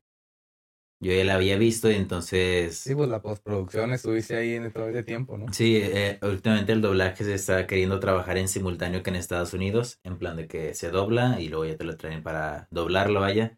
[0.99, 2.77] Yo ya la había visto y entonces...
[2.79, 5.51] Sí, pues la postproducción estuviste ahí en todo ese tiempo, ¿no?
[5.51, 9.99] Sí, eh, últimamente el doblaje se está queriendo trabajar en simultáneo que en Estados Unidos,
[10.03, 13.57] en plan de que se dobla y luego ya te lo traen para doblarlo, vaya.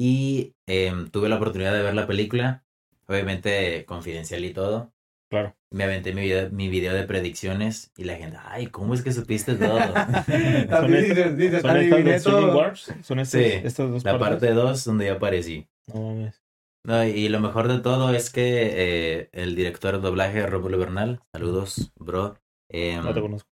[0.00, 2.64] Y em, tuve la oportunidad de ver la película,
[3.08, 4.92] obviamente confidencial y todo.
[5.28, 5.56] Claro.
[5.70, 9.12] Me aventé mi video, mi video de predicciones y la gente, ay, ¿cómo es que
[9.12, 9.78] supiste todo?
[10.70, 12.54] Son Dices, dices, ¿Son estas.
[12.54, 12.94] Wars?
[13.02, 14.38] ¿Son estas, Sí, estas dos La partes?
[14.40, 15.68] parte 2 donde yo aparecí.
[15.92, 16.42] No mames.
[16.84, 21.20] No, y lo mejor de todo es que eh, el director de doblaje, Rómulo Bernal,
[21.32, 22.38] saludos, bro.
[22.70, 23.50] em, No te conozco.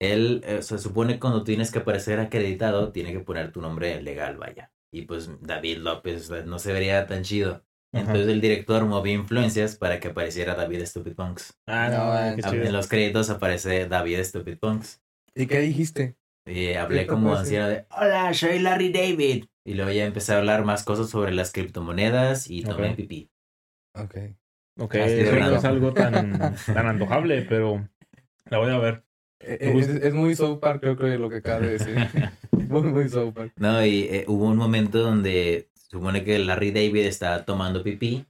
[0.00, 4.02] él eh, se supone que cuando tienes que aparecer acreditado, tiene que poner tu nombre
[4.02, 4.72] legal, vaya.
[4.94, 7.64] Y pues David López eh, no se vería tan chido.
[7.92, 8.02] Ajá.
[8.02, 11.58] Entonces el director movió influencias para que apareciera David Stupid Punks.
[11.66, 12.64] Ah, no, No, mames, qué Ah, chido.
[12.64, 15.02] En los créditos aparece David Stupid Punks.
[15.34, 16.16] ¿Y qué dijiste?
[16.46, 19.46] Y hablé ¿Qué te como anciano de, hola, soy Larry David.
[19.64, 23.32] Y luego ya empecé a hablar más cosas sobre las criptomonedas y tomé pipí.
[23.94, 24.16] Ok.
[24.78, 26.12] Ok, de eso no es algo tan,
[26.66, 27.88] tan antojable, pero
[28.48, 29.04] la voy a ver.
[29.40, 31.96] Eh, Me Es, muy South Park, creo que lo que acabas de decir.
[32.82, 33.52] muy, muy South Park.
[33.56, 38.26] No, y eh, hubo un momento donde supone que Larry David está tomando pipí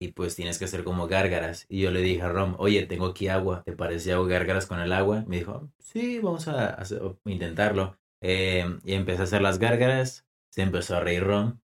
[0.00, 1.66] y pues tienes que hacer como gárgaras.
[1.68, 4.80] Y yo le dije a Rom, oye, tengo aquí agua, ¿te parece hago gárgaras con
[4.80, 5.24] el agua?
[5.26, 7.96] Me dijo, sí, vamos a hacer- intentarlo.
[8.22, 11.60] Eh, y empecé a hacer las gárgaras, se empezó a reír Rom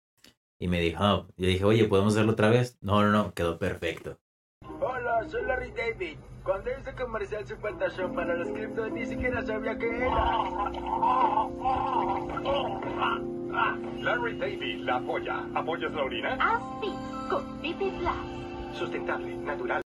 [0.60, 1.28] y me dijo, "Oh".
[1.38, 2.78] yo dije, oye, ¿podemos hacerlo otra vez?
[2.82, 4.20] No, no, no, quedó perfecto.
[5.30, 6.18] Soy Larry David.
[6.44, 10.10] Cuando hice comercial Super Show para los criptos ni siquiera sabía qué era.
[14.02, 15.44] Larry David, la polla.
[15.56, 16.38] ¿Apoyas la orina?
[16.40, 16.94] Así,
[17.30, 18.78] con Pipi Plus.
[18.78, 19.82] Sustentable, natural.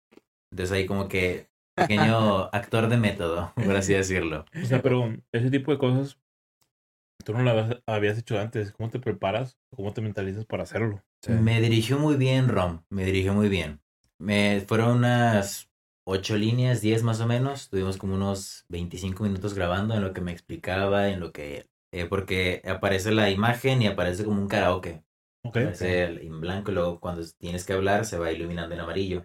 [0.51, 4.45] Entonces ahí como que pequeño actor de método, por así decirlo.
[4.61, 6.19] O sea, pero ese tipo de cosas
[7.23, 8.73] tú no las habías hecho antes.
[8.73, 9.57] ¿Cómo te preparas?
[9.73, 11.01] ¿Cómo te mentalizas para hacerlo?
[11.27, 12.81] Me dirigió muy bien, Rom.
[12.89, 13.79] Me dirigió muy bien.
[14.19, 15.69] Me fueron unas
[16.05, 17.69] ocho líneas, diez más o menos.
[17.69, 21.67] Tuvimos como unos 25 minutos grabando en lo que me explicaba, en lo que...
[21.91, 25.03] eh, porque aparece la imagen y aparece como un karaoke.
[25.43, 25.57] Ok.
[25.57, 29.23] Aparece el- en blanco y luego cuando tienes que hablar se va iluminando en amarillo.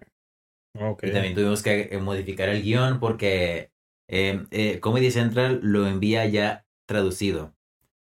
[0.75, 1.05] Ok.
[1.05, 3.71] Y también tuvimos que eh, modificar el guion porque
[4.09, 7.55] eh, eh, Comedy Central lo envía ya traducido.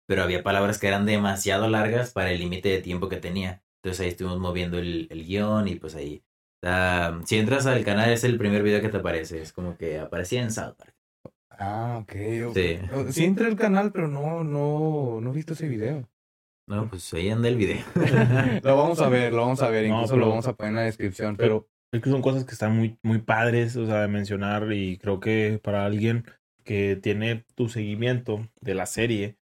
[0.07, 3.63] Pero había palabras que eran demasiado largas para el límite de tiempo que tenía.
[3.83, 6.25] Entonces ahí estuvimos moviendo el, el guion y pues ahí.
[6.65, 9.41] Ah, si entras al canal es el primer video que te aparece.
[9.43, 10.95] Es como que aparecía en South Park.
[11.51, 12.13] Ah, ok.
[12.55, 12.79] Sí.
[13.11, 16.09] Sí entré al canal, pero no, no, no he visto ese video.
[16.67, 17.85] No, pues ahí anda el video.
[18.63, 19.87] Lo vamos a ver, lo vamos a ver.
[19.89, 21.37] No, Incluso pero- lo vamos a poner en la descripción.
[21.37, 24.73] Pero Pero es que son cosas que están muy, muy padres, o sea, de mencionar.
[24.73, 26.25] Y creo que para alguien
[26.65, 29.37] que tiene tu seguimiento de la serie,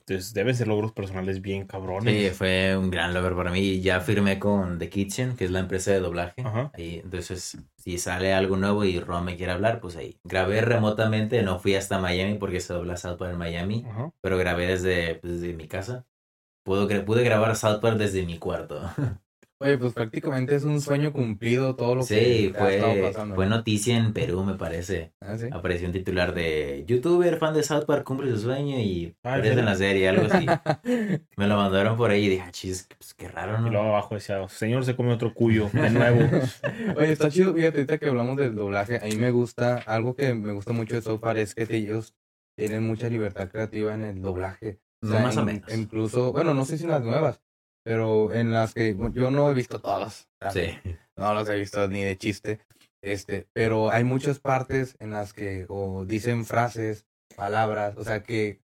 [0.00, 2.30] entonces deben ser logros personales bien cabrones.
[2.30, 3.80] Sí, fue un gran logro para mí.
[3.80, 6.42] Ya firmé con The Kitchen, que es la empresa de doblaje.
[6.42, 6.70] Ajá.
[6.74, 10.18] Ahí, entonces, si sale algo nuevo y Ron me quiere hablar, pues ahí.
[10.24, 14.10] Grabé remotamente, no fui hasta Miami porque se dobla South Park en Miami, Ajá.
[14.20, 16.06] pero grabé desde, pues, desde mi casa.
[16.64, 18.80] Puedo, pude grabar South Park desde mi cuarto.
[19.62, 23.34] Oye, pues prácticamente es un sueño cumplido todo lo Sí, que ha estado fue, pasando.
[23.34, 25.12] fue noticia en Perú, me parece.
[25.20, 25.48] Ah, sí.
[25.50, 29.44] Apareció un titular de youtuber fan de South Park cumple su sueño y Ah, ¿en
[29.44, 29.64] aparece en serio?
[29.66, 30.46] la serie, algo así.
[31.36, 33.70] Me lo mandaron por ahí y dije, "Ah, chis, pues, qué raro, Y ¿no?
[33.70, 36.18] luego abajo decía, señor se come otro cuyo, de nuevo.
[36.96, 40.32] Oye, está chido, fíjate, ahorita que hablamos del doblaje, a mí me gusta, algo que
[40.34, 42.14] me gusta mucho de South Park es que ellos
[42.56, 44.80] tienen mucha libertad creativa en el doblaje.
[45.02, 45.74] No, más o menos.
[45.74, 47.40] Incluso, bueno, no sé si en las nuevas,
[47.84, 50.28] pero en las que yo no he visto todas.
[50.52, 50.78] Sí.
[51.16, 52.60] No las he visto ni de chiste.
[53.02, 58.60] Este, pero hay muchas partes en las que o dicen frases, palabras, o sea que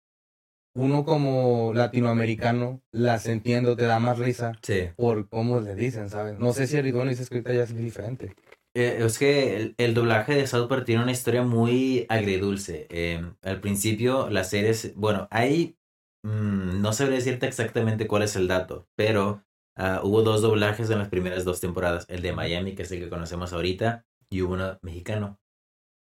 [0.76, 4.90] uno como latinoamericano las entiendo, te da más risa Sí.
[4.96, 6.40] por cómo le dicen, ¿sabes?
[6.40, 8.36] No sé si Arizona dice escrita ya es diferente.
[8.76, 12.88] Eh, es que el, el doblaje de South Park tiene una historia muy agridulce.
[12.90, 15.78] Eh, al principio, las series, bueno, hay,
[16.24, 19.44] mm, no sabría decirte exactamente cuál es el dato, pero
[19.76, 22.06] ah, hubo dos doblajes en las primeras dos temporadas.
[22.10, 25.40] El de Miami, que es el que conocemos ahorita, y hubo uno mexicano,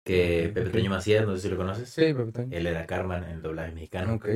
[0.04, 0.70] que Pepe.
[0.70, 1.88] Toño Macías, no sé si lo conoces.
[1.90, 2.60] Sí, pero también.
[2.60, 4.14] Él era Carmen en el doblaje mexicano.
[4.14, 4.28] Ok.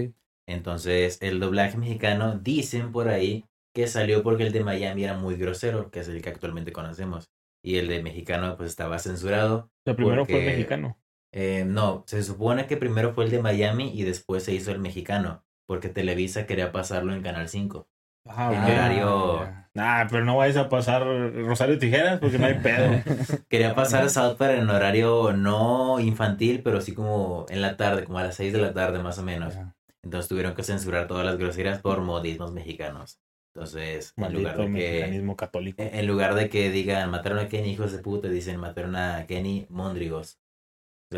[0.47, 5.37] Entonces, el doblaje mexicano, dicen por ahí que salió porque el de Miami era muy
[5.37, 7.31] grosero, que es el que actualmente conocemos.
[7.65, 9.71] Y el de mexicano, pues estaba censurado.
[9.85, 10.99] Sea, primero fue el mexicano.
[11.33, 14.81] Eh, no, se supone que primero fue el de Miami y después se hizo el
[14.81, 17.89] mexicano, porque Televisa quería pasarlo en Canal 5.
[18.27, 18.69] Ah, en ok.
[18.69, 19.49] horario-.
[19.73, 21.03] Nah, pero no vayas a pasar
[21.47, 22.91] Rosario Tijeras porque no hay pedo.
[23.49, 28.19] Quería pasar South Park en horario no infantil, pero sí como en la tarde, como
[28.19, 29.55] a las 6 de la tarde más o menos.
[30.03, 33.19] Entonces tuvieron que censurar todas las groserías por modismos mexicanos.
[33.55, 35.35] Entonces, en lugar de que...
[35.39, 35.83] católico.
[35.83, 39.65] En lugar de que digan mataron a Kenny, hijos de puta, dicen mataron a Kenny
[39.71, 40.39] Mondrigos.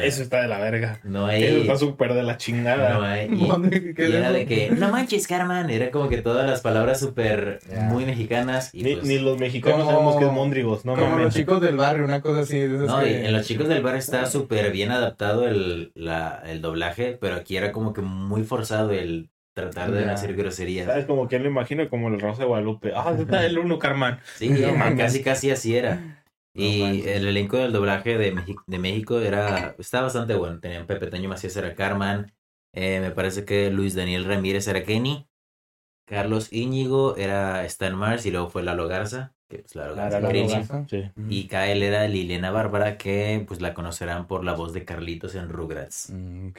[0.03, 1.01] Eso está de la verga.
[1.05, 2.95] no Eso está súper de la chingada.
[2.95, 3.29] No hay.
[3.75, 5.71] Y, ¿Qué y es era de que, no manches, Carmen.
[5.71, 8.71] Era como que todas las palabras súper muy mexicanas.
[8.75, 11.61] Y Ni, pues, ni los mexicanos Como- sabemos que es Mondrigos, no Como los chicos
[11.61, 12.59] del barrio, una cosa así.
[12.59, 15.93] de esas No, y que- en los chicos del bar está súper bien adaptado el,
[15.95, 20.35] la, el doblaje, pero aquí era como que muy forzado el tratar de no hacer
[20.35, 20.87] groserías.
[20.87, 21.05] ¿Sabes?
[21.07, 22.93] Como quien lo imagina como el Rosa de Guadalupe.
[22.97, 24.17] Ah, está el uno, Carmen.
[24.37, 24.49] Sí,
[24.89, 26.24] No casi casi así era.
[26.57, 28.33] Y el elenco del doblaje de,
[28.67, 30.61] de México era está bastante bueno.
[30.61, 32.33] Tenían Pepe Toño Macías era Carmen,
[32.73, 35.29] eh, me parece que Luis Daniel Ramírez era Kenny,
[36.07, 40.49] Carlos Íñigo era Stan Mars y luego fue Lalo Garza, que pues Lalo Garza, Lalo.
[40.49, 40.87] Garza.
[40.89, 41.11] Sí.
[41.29, 45.49] Y Kael era Liliana Bárbara, que pues la conocerán por la voz de Carlitos en
[45.49, 46.11] Rugrats.
[46.11, 46.51] Mm.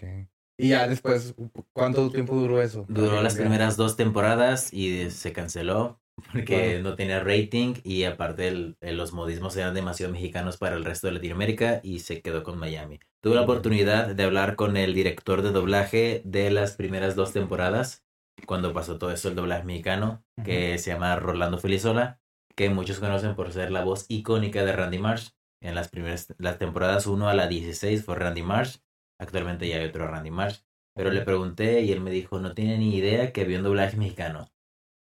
[0.58, 1.36] Y ya después,
[1.73, 2.86] ¿cuánto tiempo duró eso?
[2.88, 5.99] Duró las primeras dos temporadas y se canceló
[6.33, 6.83] porque Wow.
[6.83, 11.07] no tenía rating y aparte el- el- los modismos eran demasiado mexicanos para el resto
[11.07, 12.99] de Latinoamérica y se quedó con Miami.
[13.21, 18.03] Tuve la oportunidad de hablar con el director de doblaje de las primeras dos temporadas
[18.45, 22.19] cuando pasó todo eso el doblaje mexicano que se llama Rolando Felizola
[22.55, 25.29] que muchos conocen por ser la voz icónica de Randy Marsh.
[25.61, 28.77] En las primeras las temporadas 1 a la 16 fue Randy Marsh.
[29.19, 30.59] Actualmente ya hay otro Randy Marsh.
[30.95, 33.97] Pero le pregunté y él me dijo, no tiene ni idea que había un doblaje
[33.97, 34.49] mexicano.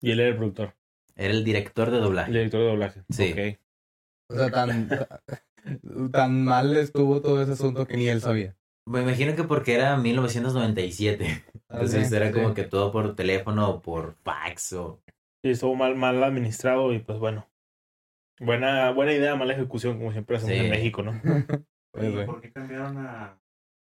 [0.01, 0.75] Y él era el productor,
[1.16, 2.31] Era el director de el doblaje.
[2.33, 3.03] director de doblaje.
[3.11, 3.33] Sí.
[3.33, 3.59] Ok.
[4.31, 4.88] O sea, tan,
[6.12, 8.57] tan mal estuvo todo ese asunto que ni él sabía.
[8.87, 11.44] Me imagino que porque era 1997.
[11.68, 12.33] Entonces Sí, era sí.
[12.35, 15.01] como que todo por teléfono o por fax o...
[15.44, 17.48] Sí, estuvo mal, mal administrado y pues bueno.
[18.40, 20.64] Buena, buena idea, mala ejecución, como siempre hacemos Sí.
[20.64, 21.12] en México, ¿no?
[21.92, 22.25] Pues, güey.
[22.25, 23.38] ¿Por qué cambiaron a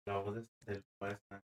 [0.07, 1.39] la voz de- del maestro?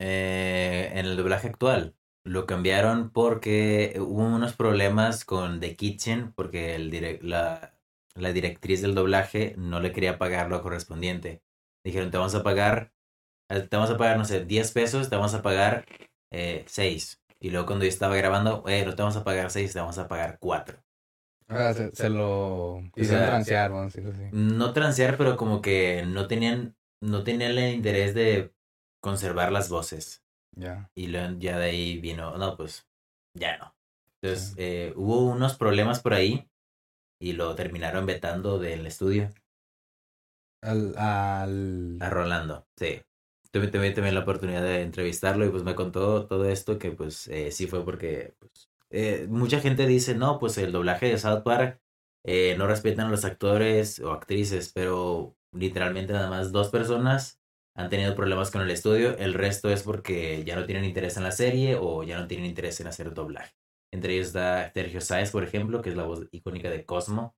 [0.00, 1.94] Eh, en el doblaje actual
[2.26, 7.74] lo cambiaron porque hubo unos problemas con The Kitchen porque el direc- la,
[8.14, 11.42] la directriz del doblaje no le quería pagar lo correspondiente.
[11.84, 12.92] Dijeron, te vamos a pagar,
[13.50, 15.86] eh, te vamos a pagar, no sé, 10 pesos, te vamos a pagar
[16.32, 17.22] eh, 6.
[17.40, 19.98] Y luego cuando yo estaba grabando, eh, no te vamos a pagar 6, te vamos
[19.98, 20.78] a pagar 4.
[21.48, 24.36] Ah, se, se lo hicieron sea, transear, vamos a decirlo así.
[24.36, 28.52] No transear, pero como que no tenían, no tenían el interés de
[29.00, 30.24] conservar las voces.
[30.56, 30.90] Ya.
[30.94, 32.86] Y luego ya de ahí vino, no, pues
[33.34, 33.74] ya no.
[34.22, 34.54] Entonces Sí.
[34.58, 36.48] eh, hubo unos problemas por ahí
[37.20, 39.30] y lo terminaron vetando del estudio
[40.62, 41.98] Al, al...
[42.00, 42.66] a Rolando.
[42.76, 43.00] Sí.
[43.52, 47.28] Tuve, tuve también la oportunidad de entrevistarlo y pues me contó todo esto que pues
[47.28, 51.42] eh, sí fue porque pues, eh, mucha gente dice, no, pues el doblaje de South
[51.42, 51.80] Park
[52.24, 57.40] eh, no respetan a los actores o actrices, pero literalmente nada más dos personas
[57.76, 61.24] han tenido problemas con el estudio, el resto es porque ya no tienen interés en
[61.24, 63.54] la serie o ya no tienen interés en hacer doblaje.
[63.92, 67.36] Entre ellos está Sergio Sáez, por ejemplo, que es la voz icónica de Cosmo.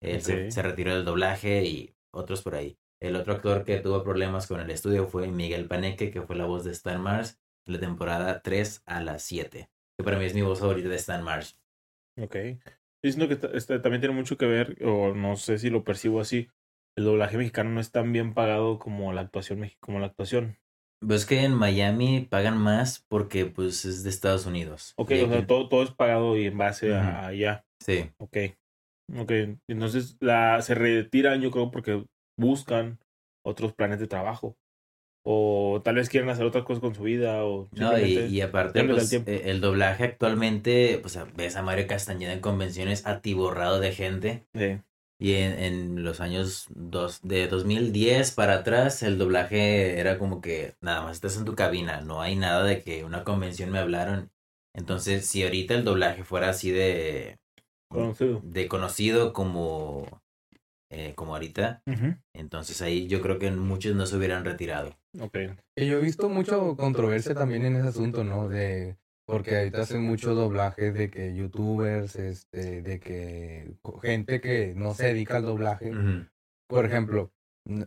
[0.00, 2.78] Él se, retiró del doblaje y otros por ahí.
[3.00, 6.46] El otro actor que tuvo problemas con el estudio fue Miguel Paneque, que fue la
[6.46, 9.70] voz de Stan Mars de la temporada 3 a la 7.
[9.96, 11.60] Que para mí es mi voz favorita de Stan Mars.
[12.18, 12.36] Ok.
[13.02, 16.48] Diciendo que este, también tiene mucho que ver, o no sé si lo percibo así,
[16.96, 20.58] el doblaje mexicano no es tan bien pagado como la actuación como la actuación.
[21.06, 24.94] Pues que en Miami pagan más porque pues es de Estados Unidos.
[24.96, 27.64] Ok, o sea, todo, todo es pagado y en base a allá.
[27.80, 28.10] Sí.
[28.18, 28.36] Ok.
[29.18, 29.32] Ok.
[29.68, 32.04] Entonces la, se retiran, yo creo, porque
[32.38, 33.00] buscan
[33.44, 34.56] otros planes de trabajo.
[35.24, 37.44] O tal vez quieren hacer otras cosas con su vida.
[37.44, 42.32] O No, y, aparte, pues, el eh, el doblaje actualmente, pues ves a Mario Castañeda
[42.32, 44.44] en convenciones atiborrado de gente.
[44.54, 44.80] Sí.
[45.22, 50.74] Y en, en los años dos, de 2010 para atrás, el doblaje era como que
[50.80, 54.32] nada más estás en tu cabina, no hay nada de que una convención me hablaron.
[54.74, 57.38] Entonces, si ahorita el doblaje fuera así de,
[57.88, 58.40] Conocido.
[58.42, 60.08] de conocido como,
[60.90, 61.84] eh, como ahorita,
[62.32, 64.96] entonces ahí yo creo que muchos no se hubieran retirado.
[65.20, 65.38] Ok.
[65.76, 68.48] Y yo he visto mucho controversia también en ese asunto, ¿no?
[68.48, 74.94] De porque ahorita hacen mucho doblaje de que youtubers, este, de que gente que no
[74.94, 75.92] se dedica al doblaje,
[76.68, 77.32] por ejemplo,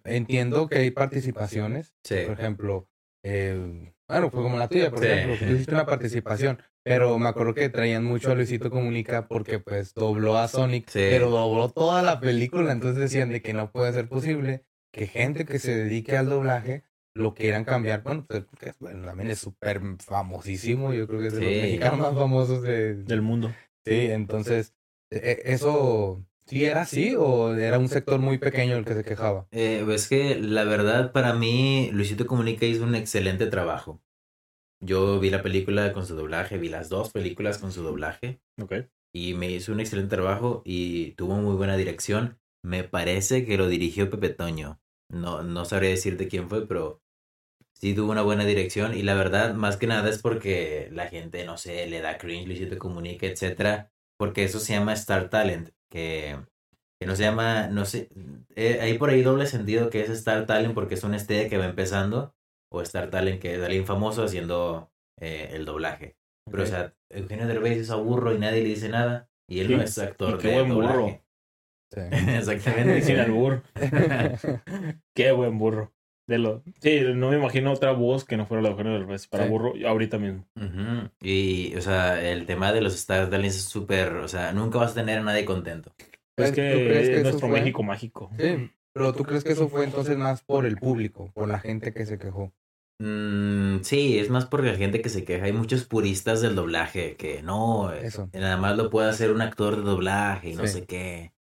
[0.06, 2.18] entiendo que hay participaciones, Sí.
[2.26, 2.88] por ejemplo,
[3.24, 5.08] eh, bueno, fue como la tuya, por Sí.
[5.08, 9.60] ejemplo, tú hiciste una participación, pero me acuerdo que traían mucho a Luisito Comunica porque
[9.60, 11.00] pues dobló a Sonic, Sí.
[11.10, 15.46] pero dobló toda la película, entonces decían de que no puede ser posible que gente
[15.46, 16.84] que se dedique al doblaje
[17.16, 21.34] lo quieran cambiar, bueno, pues porque bueno, también es súper famosísimo, yo creo que es
[21.34, 21.62] de los Sí.
[21.62, 22.96] mexicanos más famosos de...
[22.96, 23.52] Del mundo.
[23.86, 24.74] Sí, entonces,
[25.10, 29.04] e- e- ¿eso sí era así o era un sector muy pequeño el que se
[29.04, 29.48] quejaba?
[29.52, 34.02] Eh, pues que la verdad para mí Luisito Comunica hizo un excelente trabajo.
[34.82, 38.74] Yo vi la película con su doblaje, vi las dos películas con su doblaje Ok.
[39.14, 42.40] y me hizo un excelente trabajo y tuvo muy buena dirección.
[42.62, 44.82] Me parece que lo dirigió Pepe Toño.
[45.10, 47.02] No, no sabría decirte quién fue, pero
[47.76, 48.96] sí tuvo una buena dirección.
[48.96, 52.48] Y la verdad, más que nada es porque la gente, no sé, le da cringe,
[52.48, 53.92] Luisito Comunica, etcétera.
[54.18, 56.38] Porque eso se llama Star Talent, que,
[57.00, 58.10] que no se llama, no sé,
[58.56, 61.58] eh, hay por ahí doble sentido que es Star Talent porque es un estrella que
[61.58, 62.34] va empezando,
[62.72, 66.18] o Star Talent que es alguien famoso haciendo eh, el doblaje.
[66.50, 69.30] Pero, o sea, Eugenio Derbez es aburro y nadie le dice nada.
[69.50, 70.98] Y él Sí, no es actor y qué de buen doblaje.
[70.98, 71.26] burro.
[71.94, 72.02] Sí.
[72.12, 73.02] Exactamente.
[73.02, 73.64] Sin albur.
[75.16, 75.95] Qué buen burro.
[76.28, 76.64] De lo...
[76.82, 79.50] Sí, no me imagino otra voz que no fuera la de Eugenio Derbez para Sí.
[79.50, 80.46] burro ahorita mismo.
[81.22, 84.92] Y, o sea, el tema de los Star Talents es súper, o sea, nunca vas
[84.92, 85.94] a tener a nadie contento.
[86.38, 87.60] Es ¿Tú que crees que es nuestro fue?
[87.60, 88.32] México mágico.
[88.40, 91.94] Sí, pero ¿tú crees que eso fue entonces más por el público, por la gente
[91.94, 92.52] que se quejó?
[93.00, 95.46] Mm, sí, es más por la gente que se queja.
[95.46, 98.30] Hay muchos puristas del doblaje que no, eh, Eso.
[98.34, 100.74] nada más lo puede hacer un actor de doblaje y no Sí.
[100.80, 101.34] sé qué.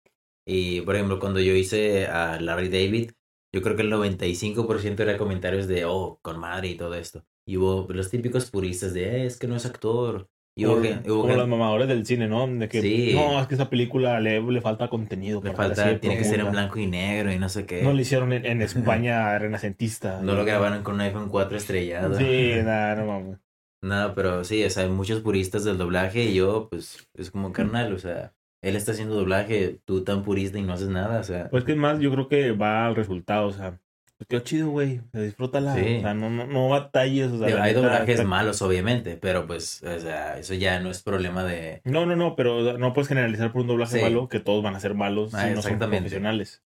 [0.45, 3.11] Y, por ejemplo, cuando yo hice a Larry David,
[3.53, 7.23] yo creo que el 95% era comentarios de, oh, con madre y todo esto.
[7.45, 10.27] Y hubo los típicos puristas de, eh, es que no es actor.
[10.55, 12.45] Y hubo Como, gen- hubo como las mamadores del cine, ¿no?
[12.47, 13.11] De que Sí.
[13.15, 15.41] no, es que esa película le, le falta contenido.
[15.43, 17.81] le falta, tiene que ser en blanco y negro y no sé qué.
[17.81, 18.61] No lo hicieron en, en
[19.01, 20.21] España renacentista.
[20.21, 22.15] No lo grabaron con un iPhone 4 estrellado.
[22.17, 23.39] Sí, nada, no mames.
[23.83, 27.51] No, pero sí, o sea, hay muchos puristas del doblaje y yo, pues, es como
[27.51, 28.33] carnal, o sea,
[28.63, 31.49] él está haciendo doblaje, tú tan purista y no haces nada, o sea.
[31.51, 33.79] Pues que es más, yo creo que va al resultado, o sea,
[34.17, 35.97] pues quedó chido, güey, disfrútala, Sí.
[35.97, 39.45] o sea, no, no, no batalles, o sea, digo, hay doblajes está- malos, obviamente, pero
[39.47, 41.81] pues, o sea, eso ya no es problema de...
[41.83, 44.01] No, no, no, pero no puedes generalizar por un doblaje Sí.
[44.03, 46.63] malo que todos van a ser malos Ah, si no son profesionales.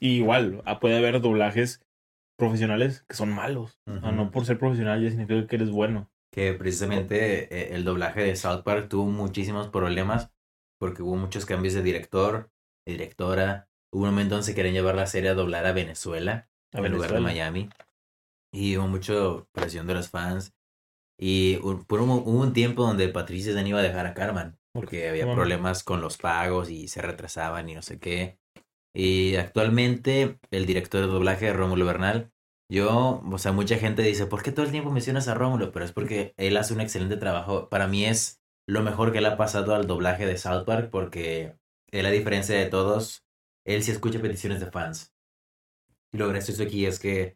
[0.00, 1.82] Y igual, ah, puede haber doblajes
[2.36, 3.80] profesionales que son malos.
[3.86, 6.08] O sea, no por ser profesional ya significa que eres bueno.
[6.30, 10.30] Que precisamente eh, el doblaje de South Park tuvo muchísimos problemas
[10.78, 12.50] porque hubo muchos cambios de director,
[12.86, 13.68] de directora.
[13.92, 16.48] Hubo un momento donde se querían llevar la serie a doblar a Venezuela.
[16.72, 17.20] A en lugar de Venezuela.
[17.52, 17.70] Miami.
[18.52, 19.14] Y hubo mucha
[19.52, 20.54] presión de los fans.
[21.18, 24.58] Y un- por un, hubo un tiempo donde Patricia Dan iba a dejar a Carmen.
[24.72, 28.38] Porque había problemas con los pagos y se retrasaban y no sé qué.
[28.94, 32.30] Y actualmente el director de doblaje, Rómulo Bernal,
[32.70, 35.72] yo, o sea, mucha gente dice, ¿por qué todo el tiempo mencionas a Rómulo?
[35.72, 37.68] Pero es porque él hace un excelente trabajo.
[37.68, 41.56] Para mí es lo mejor que le ha pasado al doblaje de South Park porque
[41.90, 43.24] él, a diferencia de todos,
[43.64, 45.14] él sí escucha peticiones de fans.
[46.12, 47.34] Y lo gracioso aquí es que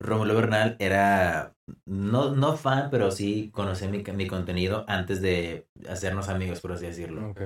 [0.00, 6.28] Rómulo Bernal era, no, no fan, pero sí conocía mi, mi contenido antes de hacernos
[6.28, 7.30] amigos, por así decirlo.
[7.30, 7.40] Ok.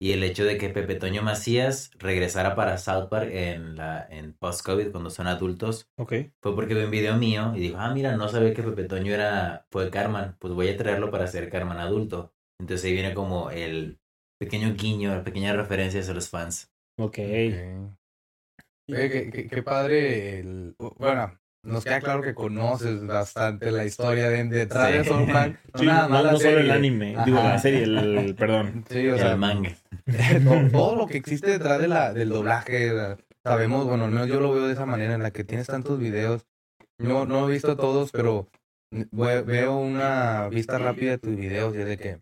[0.00, 4.32] Y el hecho de que Pepe Toño Macías regresara para South Park en, la, en
[4.34, 6.12] post-COVID, cuando son adultos, Ok.
[6.40, 9.12] fue porque vio un video mío y dijo, ah, mira, no sabía que Pepe Toño
[9.12, 12.32] era, fue Carmen, pues voy a traerlo para ser Carmen adulto.
[12.60, 13.98] Entonces ahí viene como el
[14.40, 16.70] pequeño guiño, la pequeña referencia a los fans.
[16.98, 17.18] Ok.
[17.18, 17.98] Ok.
[18.90, 20.40] Oye, qué, qué- qué padre.
[20.40, 20.74] El...
[20.98, 25.04] Bueno, nos queda claro que conoces bastante la historia de, detrás de.
[25.74, 27.24] Sí, nada no, más no solo el anime, Ajá.
[27.24, 28.84] digo, la serie, el, el- perdón.
[28.88, 29.76] Sí, o el sea, manga.
[30.44, 34.28] todo, todo lo que existe detrás de la, del doblaje, la- sabemos, bueno, al menos
[34.28, 36.46] yo lo veo de esa manera, en la que tienes tantos videos.
[36.98, 38.48] No, no he visto todos, pero
[38.90, 42.20] ve- veo una vista rápida de tus videos y es de que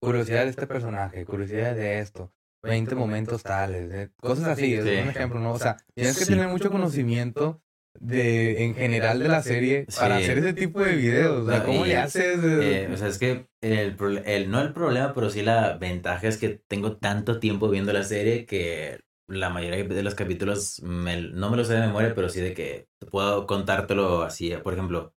[0.00, 4.90] curiosidad de este personaje, curiosidad de esto, 20 momentos tales, de- cosas así, es Sí.
[5.02, 5.52] un ejemplo, ¿no?
[5.52, 6.32] O sea, tienes que Sí.
[6.32, 7.62] tener mucho conocimiento
[7.98, 11.46] de en general de la serie para hacer ese tipo de videos.
[11.46, 12.38] O sea, ¿cómo y- le haces?
[12.44, 16.60] Eh, o sea, es que el, no el problema, pero sí la ventaja es que
[16.68, 21.56] tengo tanto tiempo viendo la serie que la mayoría de los capítulos me- no me
[21.56, 24.50] lo sé de memoria, pero sí de que puedo contártelo así.
[24.62, 25.14] Por ejemplo,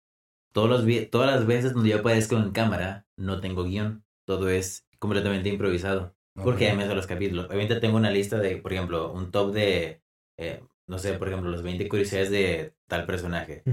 [0.54, 4.04] todos los, todas las veces donde yo aparezco en cámara, no tengo guion.
[4.30, 6.16] Todo es completamente improvisado.
[6.44, 7.48] Porque ya me sé los capítulos.
[7.48, 10.04] Obviamente tengo una lista de, por ejemplo, un top de,
[10.38, 13.64] eh, no sé, por ejemplo, los 20 curiosidades de tal personaje.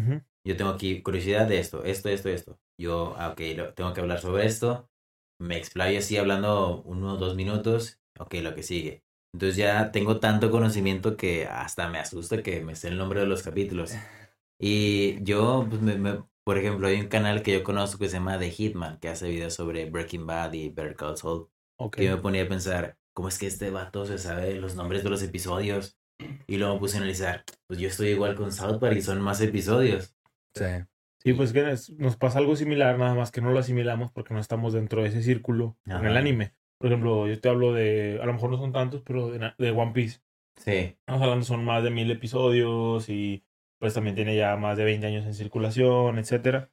[0.44, 2.58] Yo tengo aquí curiosidad de esto, esto, esto, esto.
[2.80, 4.88] Yo, ah, ok, lo- tengo que hablar sobre esto.
[5.38, 8.00] Me explayo así hablando uno o dos minutos.
[8.18, 9.04] Ok, lo que sigue.
[9.34, 13.26] Entonces ya tengo tanto conocimiento que hasta me asusta que me sé el nombre de
[13.26, 13.92] los capítulos.
[14.58, 18.18] Y yo, pues, me, me- por ejemplo, hay un canal que yo conozco que se
[18.18, 21.48] llama The Hitman, que hace videos sobre Breaking Bad y Better Call Saul.
[21.76, 21.98] Ok.
[21.98, 25.10] Y me ponía a pensar, ¿cómo es que este vato se sabe los nombres de
[25.10, 25.98] los episodios?
[26.46, 29.40] Y luego puse a analizar, pues yo estoy igual con South Park y son más
[29.40, 30.14] episodios.
[30.54, 30.66] Sí.
[31.24, 34.38] Sí, pues que nos pasa algo similar, nada más que no lo asimilamos porque no
[34.38, 36.08] estamos dentro de ese círculo en Ajá.
[36.08, 36.54] el anime.
[36.78, 39.70] Por ejemplo, yo te hablo de, a lo mejor no son tantos, pero de, de
[39.72, 40.20] One Piece.
[40.54, 40.96] Sí.
[41.00, 43.45] Estamos hablando, son más de mil episodios y
[43.78, 46.70] pues también tiene ya más de 20 años en circulación, etcétera.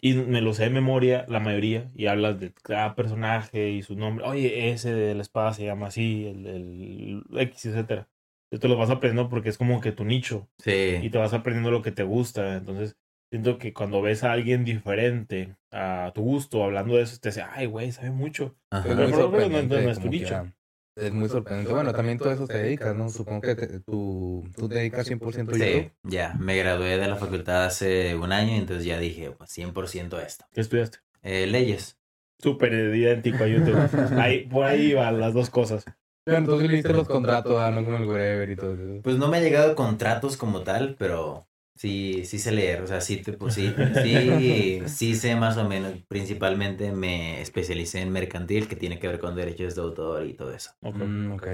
[0.00, 3.96] Y me lo sé de memoria, la mayoría, y hablas de cada personaje y su
[3.96, 4.26] nombre.
[4.26, 8.08] Oye, ese de la espada se llama así, el, el X, etcétera.
[8.52, 10.70] Esto lo vas aprendiendo porque es como que tu nicho y
[11.02, 11.10] Sí.
[11.10, 12.56] te vas aprendiendo lo que te gusta.
[12.56, 12.96] Entonces,
[13.30, 17.42] siento que cuando ves a alguien diferente a tu gusto hablando de eso, te dice,
[17.42, 18.54] ay, güey, sabe mucho.
[18.70, 18.84] Ajá.
[18.86, 20.52] Pero lo menos no- no es tu nicho.
[20.96, 21.70] Es muy sorprendente.
[21.72, 23.10] Bueno, también todo eso te dedicas, ¿no?
[23.10, 25.92] Supongo que te- tú, tú te dedicas 100% a Sí, YouTube.
[26.04, 26.34] ya.
[26.40, 30.46] Me gradué de la facultad hace un año, entonces ya dije, pues 100% esto.
[30.54, 30.98] ¿Qué estudiaste?
[31.22, 31.98] Eh, leyes.
[32.38, 33.76] Súper idéntico a YouTube.
[34.18, 35.84] ahí, por ahí van las dos cosas.
[36.24, 39.02] Pero entonces leíste los contratos, ah, no como el wherever y todo eso.
[39.02, 43.00] Pues no me ha llegado contratos como tal, pero sí, sí sé leer, o sea,
[43.00, 45.94] sí, te- pues sí, sí, sí sé más o menos.
[46.08, 50.52] Principalmente me especialicé en mercantil, que tiene que ver con derechos de autor y todo
[50.52, 50.70] eso.
[50.82, 50.96] Ok.
[50.96, 51.46] Mm, ok.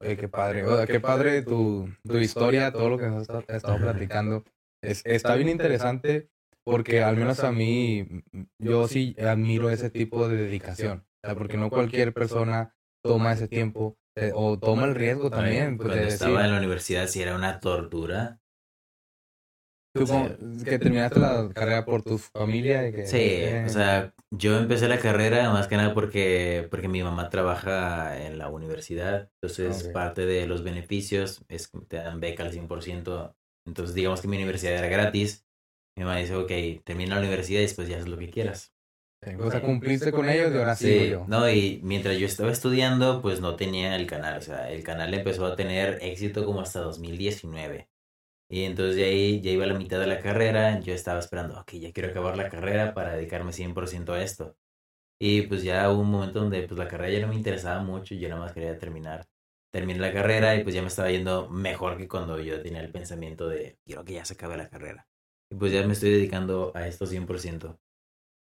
[0.00, 0.64] Oye, qué padre.
[0.64, 4.44] O sea, qué padre tu, tu historia, todo lo que nos has estado platicando.
[4.82, 6.30] Es, está bien interesante
[6.64, 8.06] porque al menos a mí,
[8.58, 11.06] yo sí admiro ese tipo de dedicación.
[11.22, 15.76] O sea, porque no cualquier persona toma ese tiempo eh, o toma el riesgo también.
[15.76, 18.40] Pues, de Cuando decir, estaba en la universidad sí era una tortura.
[20.64, 22.88] Que terminaste la carrera por tu familia.
[22.88, 26.88] y que- Sí, eh, o sea, yo empecé la carrera más que nada porque, porque
[26.88, 32.20] mi mamá trabaja en la universidad, entonces parte de los beneficios es que te dan
[32.20, 33.34] beca al 100%,
[33.64, 35.46] entonces digamos que mi universidad era gratis,
[35.96, 36.50] mi mamá dice, ok,
[36.84, 38.72] termina la universidad y después ya haz lo que quieras.
[39.38, 41.24] O sea, cumpliste con ellos y ahora sigo Sí, yo.
[41.26, 45.12] no, y mientras yo estaba estudiando, pues no tenía el canal, o sea, el canal
[45.14, 47.88] empezó a tener éxito como hasta 2019.
[48.48, 51.72] Y entonces ahí ya iba a la mitad de la carrera, yo estaba esperando, ok,
[51.74, 54.56] ya quiero acabar la carrera para dedicarme 100% a esto.
[55.20, 58.14] Y pues ya hubo un momento donde pues la carrera ya no me interesaba mucho,
[58.14, 59.26] yo nada más quería terminar.
[59.72, 62.92] Terminé la carrera y pues ya me estaba yendo mejor que cuando yo tenía el
[62.92, 65.08] pensamiento de, quiero que ya se acabe la carrera.
[65.50, 67.78] Y pues ya me estoy dedicando a esto 100%.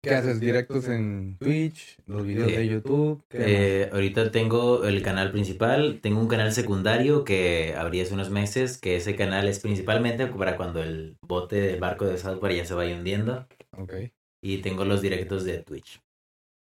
[0.01, 0.39] ¿Qué haces?
[0.39, 1.97] ¿Directos en Twitch?
[2.05, 2.55] ¿Los videos Sí.
[2.57, 3.23] de YouTube?
[3.29, 8.29] ¿Qué Eh, ahorita tengo el canal principal, tengo un canal secundario que abrí hace unos
[8.29, 12.65] meses, que ese canal es principalmente para cuando el bote del barco de Southport ya
[12.65, 13.47] se vaya hundiendo, más?
[13.77, 13.93] Ok.
[14.39, 15.99] y tengo los directos de Twitch.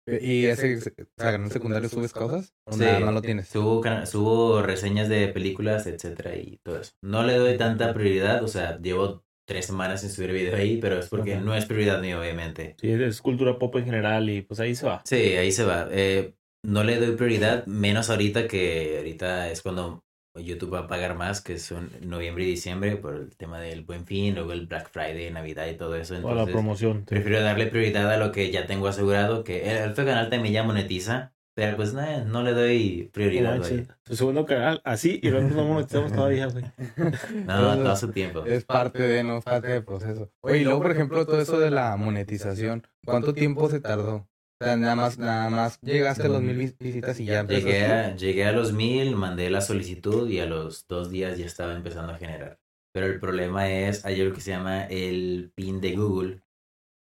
[0.07, 2.51] ¿Y ese o sea, el secundario subes cosas?
[2.65, 2.79] ¿O Sí.
[2.79, 3.47] nada más lo tienes?
[3.47, 6.93] Subo, subo reseñas de películas, etcétera, y todo eso.
[7.03, 10.99] No le doy tanta prioridad, o sea, llevo tres semanas sin subir video ahí, pero
[10.99, 11.41] es porque Ajá.
[11.43, 12.75] no es prioridad mía, obviamente.
[12.79, 15.01] Sí, es cultura pop en general y pues ahí se va.
[15.03, 15.89] Sí, ahí se va.
[15.91, 21.15] Eh, no le doy prioridad, menos ahorita que ahorita es cuando YouTube va a pagar
[21.15, 24.89] más, que son noviembre y diciembre, por el tema del Buen Fin, luego el Black
[24.91, 26.13] Friday, Navidad y todo eso.
[26.13, 26.99] O la Entonces, promoción.
[26.99, 27.05] sí.
[27.09, 30.53] prefiero darle prioridad a lo que ya tengo asegurado, que el, el otro canal también
[30.53, 33.57] ya monetiza, pero pues no, no le doy prioridad.
[33.57, 33.85] güey.
[34.05, 36.63] Su segundo canal, así, y nosotros no monetizamos todavía, güey.
[37.45, 38.45] No, todo su tiempo.
[38.45, 40.31] Es parte de, no parte del proceso.
[40.41, 44.27] Oye, y luego, por ejemplo, todo eso de la monetización, ¿cuánto tiempo se tardó?
[44.61, 47.79] O sea, nada más, nada más llegaste a los mil vis- visitas y ya Llegué
[47.85, 47.85] empezaste.
[47.93, 51.73] a, llegué a los mil, mandé la solicitud y a los dos días ya estaba
[51.75, 52.59] empezando a generar.
[52.93, 56.41] Pero el problema es, hay algo que se llama el pin de Google.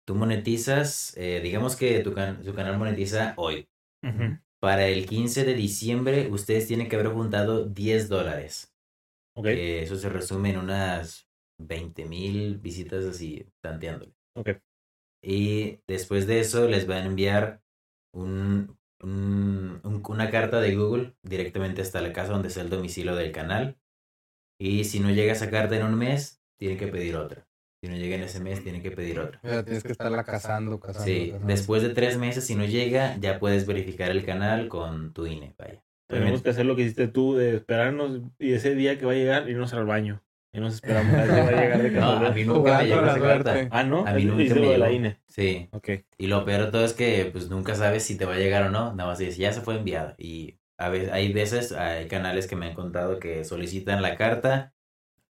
[0.07, 3.69] Tú monetizas, eh, digamos que tu, can- tu canal monetiza hoy.
[4.05, 4.39] Ujú.
[4.61, 8.75] Para el 15 de diciembre, ustedes tienen que haber juntado 10 dólares.
[9.35, 11.29] Ok, que eso se resume en unas
[11.59, 14.15] 20 mil visitas así, tanteándole.
[14.35, 14.49] ok.
[15.23, 17.63] Y después de eso les va a enviar
[18.13, 23.15] un, un- un- una carta de Google directamente hasta la casa donde está el domicilio
[23.17, 23.79] del canal.
[24.61, 27.48] Y si no llega esa carta en un mes, tienen que pedir otra.
[27.81, 29.41] Si no llega en ese mes, tienen que pedir otra.
[29.43, 31.05] O sea, tienes que estarla cazando, cazando.
[31.07, 31.47] Sí, cazando.
[31.47, 35.55] después de tres meses, si no llega, ya puedes verificar el canal con tu INE,
[35.59, 35.83] vaya.
[36.09, 39.17] Tenemos que hacer lo que hiciste tú de esperarnos y ese día que va a
[39.17, 40.23] llegar irnos al baño.
[40.53, 42.35] Y nos esperamos a ver si va a llegar de No, a casualidad.
[42.35, 43.69] mí nunca me llegó la esa carta.
[43.71, 44.07] Ah, ¿no?
[44.07, 44.97] a mí nunca me de la llegó.
[44.97, 45.21] INE.
[45.29, 45.91] Sí, Ok.
[46.17, 48.63] Y lo peor de todo es que pues nunca sabes si te va a llegar
[48.65, 48.95] o no.
[48.95, 50.15] Nada más dices, ya se fue enviado.
[50.19, 54.73] Y a veces, hay veces, hay canales que me han contado que solicitan la carta,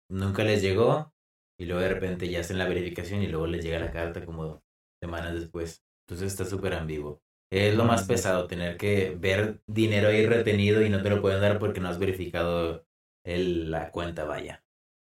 [0.09, 1.13] nunca les llegó,
[1.59, 4.63] y luego de repente ya hacen la verificación y luego les llega la carta como
[5.01, 5.83] semanas después.
[6.07, 7.21] Entonces está súper ambiguo.
[7.51, 11.21] Es lo más Ah, pesado, tener que ver dinero ahí retenido y no te lo
[11.21, 12.87] pueden dar porque no has verificado
[13.25, 14.63] el, la cuenta, vaya.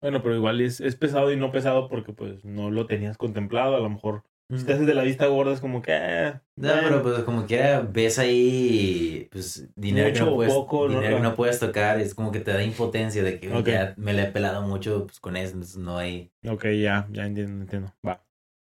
[0.02, 3.76] Bueno, pero igual es, es pesado y no pesado porque pues no lo tenías contemplado.
[3.76, 4.24] A lo mejor
[4.58, 5.94] si te haces de la vista gorda es como que...
[5.94, 6.84] ah, No, bueno.
[6.90, 11.00] pero pues como quiera ves ahí pues dinero Mucho que no puedes, poco, ¿no?
[11.00, 13.68] dinero que no puedes tocar, es como que te da impotencia de que Ok.
[13.68, 17.26] ya me la he pelado mucho pues con eso, entonces no hay Ok, ya, ya
[17.26, 17.94] entiendo, entiendo.
[18.08, 18.24] Va.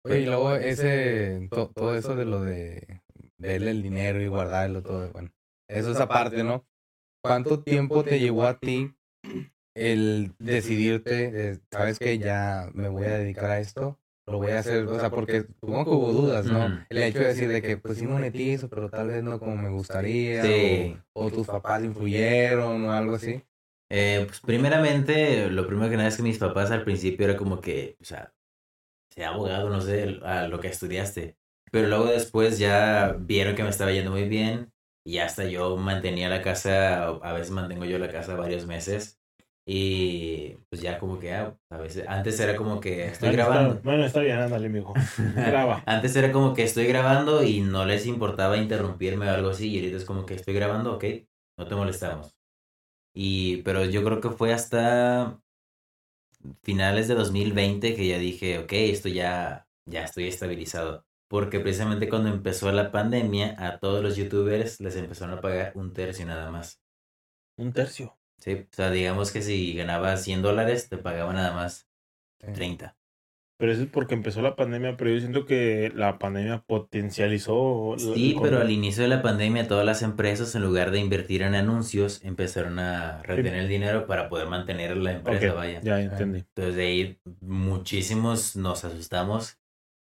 [0.04, 3.02] Oye, y luego ese, to- todo eso de lo de
[3.36, 5.30] verle el dinero y guardarlo, todo, bueno,
[5.68, 6.66] eso es aparte, ¿no?
[7.22, 8.94] ¿Cuánto tiempo te llevó a ti
[9.74, 13.98] el decidirte, de, sabes que ya me voy a dedicar a esto,
[14.32, 16.66] lo voy a hacer, o sea, porque supongo que hubo dudas, ¿no?
[16.66, 16.78] Ujú.
[16.88, 19.68] El hecho de decir de que, pues sí monetizo, pero tal vez no como me
[19.70, 20.96] gustaría, Sí.
[21.14, 23.42] o, o tus papás influyeron o algo así.
[23.90, 27.60] Eh, pues primeramente, lo primero que nada es que mis papás al principio era como
[27.60, 28.34] que, o sea,
[29.10, 31.36] sea abogado, no sé, a lo que estudiaste.
[31.70, 34.72] Pero luego después ya vieron que me estaba yendo muy bien
[35.04, 39.17] y hasta yo mantenía la casa, a veces mantengo yo la casa varios meses
[39.70, 43.74] y pues ya como que ah, a veces, antes era como que estoy Bueno, grabando.
[43.74, 44.94] Está, bueno, está bien, ándale, mijo.
[45.36, 45.82] Graba.
[45.84, 49.68] Antes era como que estoy grabando y no les importaba interrumpirme o algo así.
[49.68, 51.04] Y ahorita es como que estoy grabando, ok,
[51.58, 52.34] no te molestamos.
[53.14, 55.38] Y, pero yo creo que fue hasta
[56.62, 61.04] finales de 2020 que ya dije, ok, esto ya, ya estoy estabilizado.
[61.28, 65.92] Porque precisamente cuando empezó la pandemia, a todos los youtubers les empezaron a pagar un
[65.92, 66.80] tercio nada más.
[67.58, 68.17] Un tercio.
[68.38, 71.88] Sí, o sea, digamos que si ganabas 100 dólares, te pagaban nada más
[72.54, 72.96] 30.
[73.58, 77.96] Pero eso es porque empezó la pandemia, pero yo siento que la pandemia potencializó.
[77.98, 81.56] Sí, pero al inicio de la pandemia todas las empresas en lugar de invertir en
[81.56, 85.80] anuncios empezaron a retener el dinero para poder mantener la empresa, vaya.
[85.82, 86.38] Ya entendí.
[86.38, 89.58] Entonces de ahí muchísimos nos asustamos.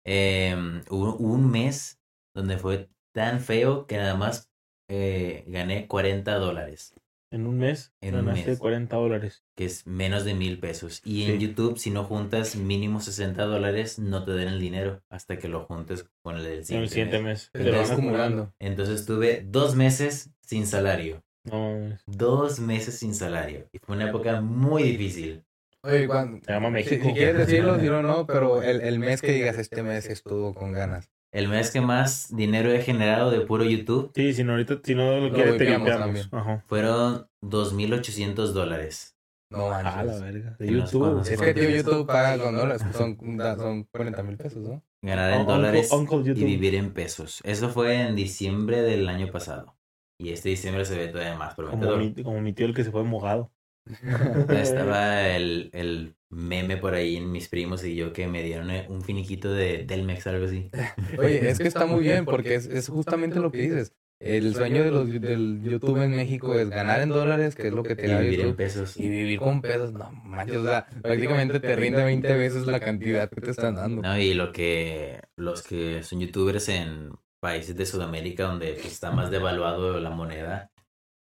[0.06, 0.56] Eh,
[0.90, 2.00] hubo un mes
[2.34, 4.50] donde fue tan feo que nada más
[4.88, 6.94] eh, gané 40 dólares,
[7.32, 8.60] En un mes En un ganaste mes.
[8.60, 9.44] 40 dólares.
[9.56, 11.02] que es menos de mil pesos.
[11.06, 11.40] Y en.
[11.40, 15.64] YouTube, si no juntas mínimo 60 dólares, no te dan el dinero hasta que lo
[15.66, 17.50] juntes con el del En el siguiente siguiente mes.
[17.54, 17.72] mes.
[17.72, 18.54] Van acumulando.
[18.60, 21.24] Entonces tuve dos meses sin salario.
[21.46, 21.98] No.
[22.06, 23.68] Dos meses sin salario.
[23.72, 25.44] Y fue una época muy difícil.
[25.84, 27.06] Oye, cuando- se llama si, México.
[27.08, 30.54] si quieres decirlo, si no, no, pero el, el mes que digas este mes estuvo
[30.54, 31.10] con ganas.
[31.32, 34.96] El mes que más dinero he generado de puro YouTube Sí, si no, ahorita, si
[34.96, 35.90] no lo Lo quieres, te limpiamos.
[36.00, 36.26] también.
[36.32, 36.64] Ajá.
[36.68, 39.16] fueron 2.800 dólares.
[39.50, 40.22] No Ah, la manches.
[40.22, 40.56] verga.
[40.60, 41.22] De YouTube.
[41.30, 44.82] Es que tío, YouTube paga con dólares, son, da- son 40 mil pesos, ¿no?
[45.02, 47.42] Ganar en dólares Uncle y vivir en pesos.
[47.44, 49.76] Eso fue en diciembre del año pasado.
[50.20, 51.98] Y este diciembre se ve todavía más Como prometedor.
[51.98, 53.52] mi, como mi tío el que se fue mojado.
[54.50, 58.86] Estaba el, el meme por ahí en mis primos y yo que me dieron eh,
[58.90, 60.70] un finiquito de Telmex, algo así.
[61.20, 63.94] Oye, es que está muy bien porque es, es justamente lo que dices.
[64.20, 67.82] El sueño de los, del YouTube en México es ganar en dólares, que es lo
[67.82, 68.96] que te Y da vivir en pesos.
[68.96, 69.94] y vivir con pesos.
[69.94, 74.04] No manches, o sea, prácticamente te rinde 20 veces la cantidad que te están dando.
[74.04, 77.10] No, y lo que los que son youtubers en
[77.40, 80.72] países de Sudamérica donde pues, está más devaluado la moneda,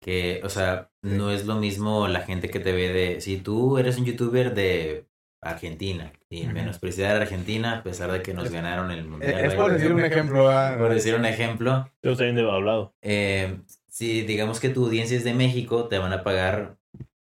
[0.02, 3.78] que, o sea, no es lo mismo la gente que te ve de, si tú
[3.78, 5.06] eres un youtuber de
[5.40, 9.44] Argentina y menospreciar a Argentina a pesar de que nos Es- ganaron el Es, mundial.
[9.44, 10.48] es por decir un ejemplo.
[10.50, 12.94] ah, Por decir un ejemplo, Yo estoy bien devaluado.
[13.02, 16.76] eh, si digamos que tu audiencia es de México, te van a pagar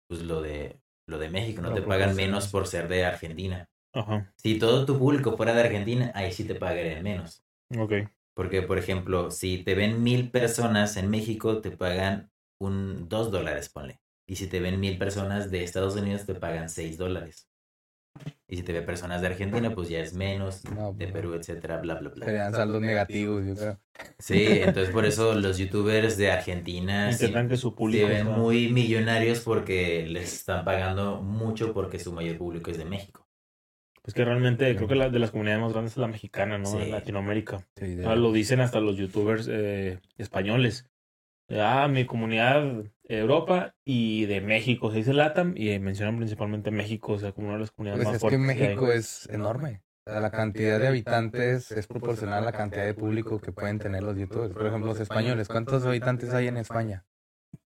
[0.09, 3.69] pues lo de lo de México, no Lo te pagan menos por ser de Argentina.
[3.95, 4.33] Ajá.
[4.37, 7.45] Si todo tu público fuera de Argentina, ahí sí te pagarían menos.
[7.79, 7.93] Ok.
[8.35, 13.69] Porque, por ejemplo, si te ven mil personas en México, te pagan un dos dólares,
[13.69, 14.01] ponle.
[14.27, 17.49] Y si te ven mil personas de Estados Unidos, te pagan seis dólares.
[18.49, 21.35] Y si te ven personas de Argentina, pues ya es menos, No, de pues, Perú,
[21.35, 22.25] etcétera, bla, bla, bla.
[22.25, 23.81] Serían saldos negativos, yo creo.
[24.19, 28.71] Sí, entonces por eso los youtubers de Argentina sí, Intentan que su se ven muy
[28.73, 33.27] millonarios porque les están pagando mucho porque su mayor público es de México.
[34.03, 36.67] Pues que realmente creo que la de las comunidades más grandes es la mexicana, ¿no?
[36.67, 36.77] Sí.
[36.79, 37.67] En Latinoamérica.
[37.77, 40.89] Sí, de- Ah, lo dicen hasta los youtubers eh, españoles.
[41.49, 47.19] Ah, mi comunidad Europa y de México se dice LATAM y mencionan principalmente México, o
[47.19, 48.41] sea, como una de las comunidades Pues más es que fuertes.
[48.41, 48.47] hay.
[48.47, 49.83] México es enorme.
[50.07, 53.79] O sea, la cantidad de habitantes es proporcional a la cantidad de público que pueden
[53.79, 54.53] tener los youtubers.
[54.55, 55.49] Por ejemplo, los españoles.
[55.49, 57.05] ¿Cuántos habitantes hay en España?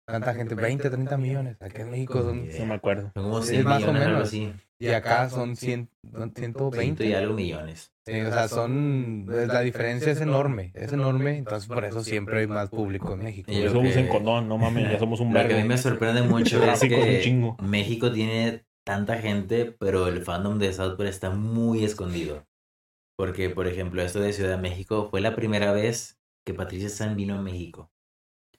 [0.06, 1.56] Tanta gente, 20, 30 millones.
[1.60, 2.48] Aquí en México son...
[2.58, 3.12] No me acuerdo.
[3.14, 4.22] Como Es 100 más o millones, menos.
[4.28, 4.52] así.
[4.82, 7.06] Y acá son 100, son 120 120.
[7.06, 7.92] y algo millones.
[8.06, 9.26] Sí, o sea, son...
[9.28, 10.72] La diferencia es enorme.
[10.74, 11.36] Es enorme.
[11.36, 13.52] Entonces, por eso siempre hay más público en México.
[13.52, 15.76] Y eso que- usen condón, no mames, ya somos un Lo que a mí me
[15.76, 17.54] sorprende mucho es que.
[17.62, 22.46] México tiene tanta gente, pero el fandom de South Park está muy escondido.
[23.16, 27.16] Porque, por ejemplo, esto de Ciudad de México fue la primera vez que Patricia San
[27.16, 27.92] vino a México.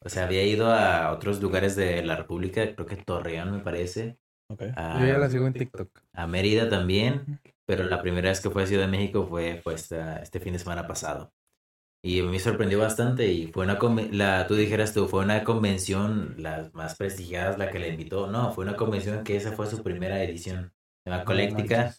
[0.03, 4.17] O sea, había ido a otros lugares de la República, creo que Torreón me parece,
[4.51, 4.63] Ok.
[4.75, 5.89] a, Yo ya la sigo en TikTok.
[6.13, 10.17] a Mérida también, pero la primera vez que fue a Ciudad de México fue, esta-
[10.21, 11.31] este fin de semana pasado.
[12.03, 16.33] Y me sorprendió bastante y fue una conven- la tú dijeras tú, fue una convención
[16.39, 18.25] las más prestigiadas la que le invitó.
[18.27, 20.73] No, fue una convención que esa fue su primera edición.
[21.03, 21.93] Se llama Colectica,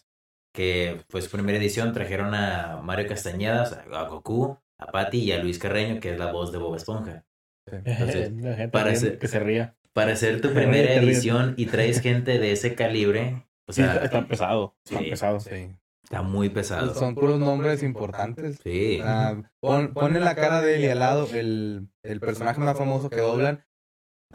[0.53, 5.19] que fue su primera edición, trajeron a Mario Castañeda, o sea, a Goku, a Patty
[5.19, 7.23] y a Luis Carreño, que es la voz de Bob Esponja.
[7.65, 9.75] Entonces, La gente para que se ría.
[9.93, 14.05] Para hacer tu primera edición y traes gente de ese calibre, o Sí, sea, está,
[14.05, 14.75] está pesado.
[14.85, 15.09] Está sí.
[15.09, 15.39] pesado.
[15.39, 15.75] Sí.
[16.03, 16.87] está muy pesado.
[16.87, 18.59] Pues son puros nombres importantes.
[18.63, 18.99] Sí.
[19.03, 23.09] Ah, pon, ponle la cara de él y al lado el, el personaje más famoso
[23.09, 23.63] que doblan.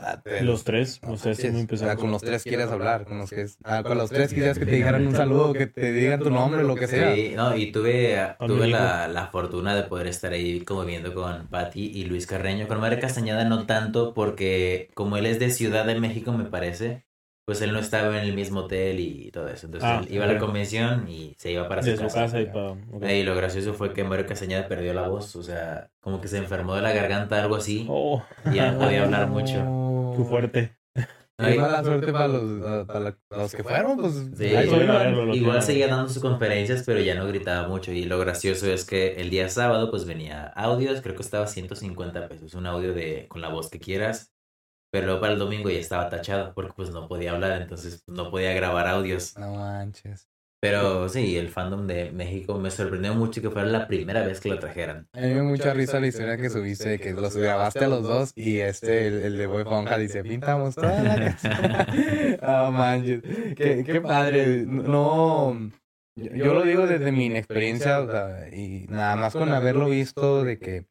[0.01, 1.97] Ah, te- Los tres, no los tres son muy pesados.
[2.01, 4.77] con los tres quieres hablar, con los que ah, con los tres quisieras que te
[4.77, 7.15] dijeran un saludo, que te digan tu nombre, lo que sea.
[7.15, 11.91] Sí, no, y tuve, tuve la, la fortuna de poder estar ahí conviviendo con Patti
[11.95, 12.69] y Luis Carreño.
[12.69, 17.05] Con Mario Castañeda no tanto, porque como él es de Ciudad de México, me parece,
[17.45, 19.67] pues él no estaba en el mismo hotel y todo eso.
[19.67, 22.21] Entonces Ah, él iba a la convención y se iba para su De su casa.
[22.25, 22.77] casa y para...
[23.13, 26.39] Y lo gracioso fue que Mario Castañeda perdió la voz, o sea, como que se
[26.39, 29.88] enfermó de la garganta, algo así, Oh, y ya no podía hablar mucho.
[30.25, 30.77] Fuerte.
[31.41, 34.12] Qué mala suerte para los, para la- para los que fueron, pues.
[34.37, 37.93] Sí, ahí lo Igual seguía dando sus conferencias, pero ya no gritaba mucho.
[37.93, 42.29] Y lo gracioso es que el día sábado, pues venía audios, creo que estaba 150
[42.29, 44.33] pesos, un audio de con la voz que quieras.
[44.91, 48.31] Pero luego para el domingo ya estaba tachado porque pues no podía hablar, entonces no
[48.31, 49.37] podía grabar audios.
[49.37, 50.29] No manches.
[50.61, 54.49] Pero sí, el fandom de México me sorprendió mucho que fuera la primera vez que
[54.49, 55.09] lo trajeran.
[55.13, 57.89] A mí me dio mucha risa la historia que subiste, de que los grabaste a
[57.89, 59.65] los dos y este, el, el de Boy
[60.01, 61.87] dice, pintamos toda la casa.
[62.43, 63.23] Ah, manches.
[63.55, 64.65] Qué, qué padre.
[64.67, 65.71] No,
[66.17, 70.43] yo, yo lo digo desde mi inexperiencia o sea, y nada más con haberlo visto
[70.45, 70.87] de que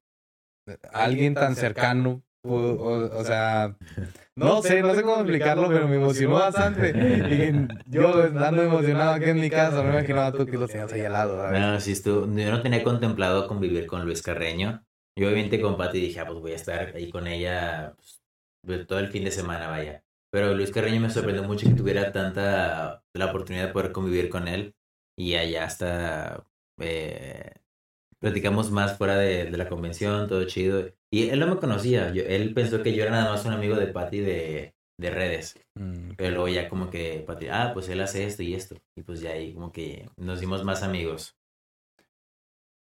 [0.91, 3.75] alguien tan cercano, pudo- o, o sea,
[4.37, 6.89] no sé, no sé cómo explicarlo, pero me emocionó bastante.
[6.89, 10.91] Y yo estando emocionado aquí en mi casa, no me imaginaba tú que lo tenías
[10.93, 11.37] ahí al lado.
[11.37, 11.51] ¿sabes?
[11.51, 14.83] Bueno, sí estuvo- yo no tenía contemplado convivir con Luis Carreño.
[15.17, 17.95] Yo obviamente con Pati dije, ah, pues voy a estar ahí con ella
[18.65, 20.03] pues, todo el fin de semana, vaya.
[20.31, 24.47] Pero Luis Carreño me sorprendió mucho que tuviera tanta la oportunidad de poder convivir con
[24.47, 24.75] él.
[25.17, 26.43] Y allá hasta
[26.79, 27.53] eh,
[28.19, 30.85] platicamos más fuera de, de la convención, todo chido.
[31.11, 33.75] Y él no me conocía, yo- él pensó que yo era nada más un amigo
[33.75, 35.55] de Pati de, de redes.
[35.75, 38.75] Mm, Pero luego ya como que Pati, ah, pues él hace esto y esto.
[38.95, 41.35] Y pues ya ahí como que nos hicimos más amigos.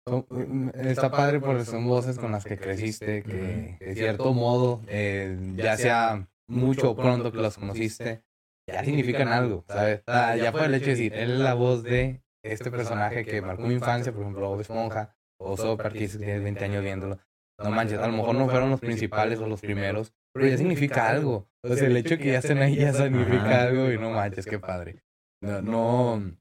[0.07, 4.82] Son- mm, Está padre porque son voces con las que creciste, que de cierto modo,
[4.88, 8.24] eh, ya sea mucho o pronto que los conociste,
[8.68, 10.03] ya significan algo, ¿sabes?
[10.07, 13.41] Ah, ya por el hecho de decir, él es la voz de este personaje que
[13.41, 17.20] marcó mi infancia, por ejemplo, Bob Esponja, o Artist, que tienes 20 años viéndolo.
[17.57, 21.09] No manches, a lo mejor no fueron los principales o los primeros, pero ya significa
[21.09, 21.47] algo.
[21.63, 24.45] O sea, el hecho de que ya estén ahí ya significa algo y no manches,
[24.45, 25.03] qué padre.
[25.41, 26.37] No, no,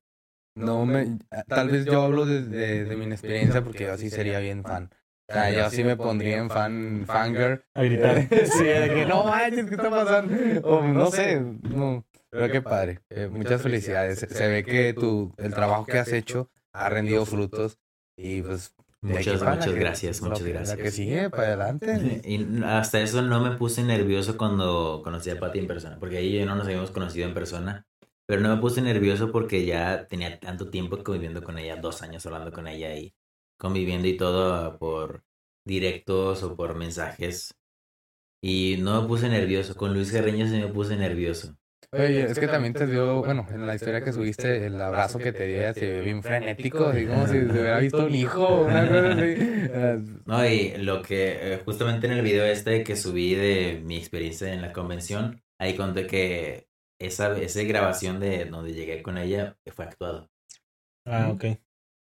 [0.56, 4.62] no me, tal vez yo hablo desde de mi inexperiencia porque yo sí sería bien
[4.62, 4.90] fan.
[5.28, 7.64] O sea, yo sí me pondría en fan, fangirl.
[7.74, 8.28] A gritar.
[8.46, 10.34] sí, de que no manches, ¿qué está pasando?
[10.68, 12.04] O no sé, no.
[12.30, 13.00] Pero qué padre.
[13.10, 14.18] Eh, muchas felicidades.
[14.18, 17.78] Se, se ve que tu, el trabajo que has hecho ha rendido frutos
[18.16, 18.74] y pues.
[19.04, 20.78] Muchas, muchas gracias, lo muchas que- gracias.
[20.78, 22.22] La que sigue, para adelante.
[22.24, 26.38] Y hasta eso no me puse nervioso cuando conocí a Pati en persona, porque ahí
[26.38, 27.86] ya no nos habíamos conocido en persona.
[28.26, 32.24] Pero no me puse nervioso porque ya tenía tanto tiempo conviviendo con ella, dos años
[32.24, 33.14] hablando con ella y
[33.58, 35.22] conviviendo y todo por
[35.66, 37.54] directos o por mensajes.
[38.42, 39.74] Y no me puse nervioso.
[39.74, 41.56] Con Luis Carreño sí me puse nervioso.
[41.96, 45.32] Oye, es que también te dio, bueno, en la historia que subiste, el abrazo que
[45.32, 48.88] te dio se ve bien frenético, así como si se hubiera visto un hijo una
[48.88, 49.36] cosa así.
[49.72, 53.96] Ah, No, y lo que eh, justamente en el video este que subí de mi
[53.96, 56.68] experiencia en la convención, ahí conté que
[56.98, 60.30] esa, esa grabación de donde llegué con ella fue actuado.
[61.06, 61.44] Ah, ok.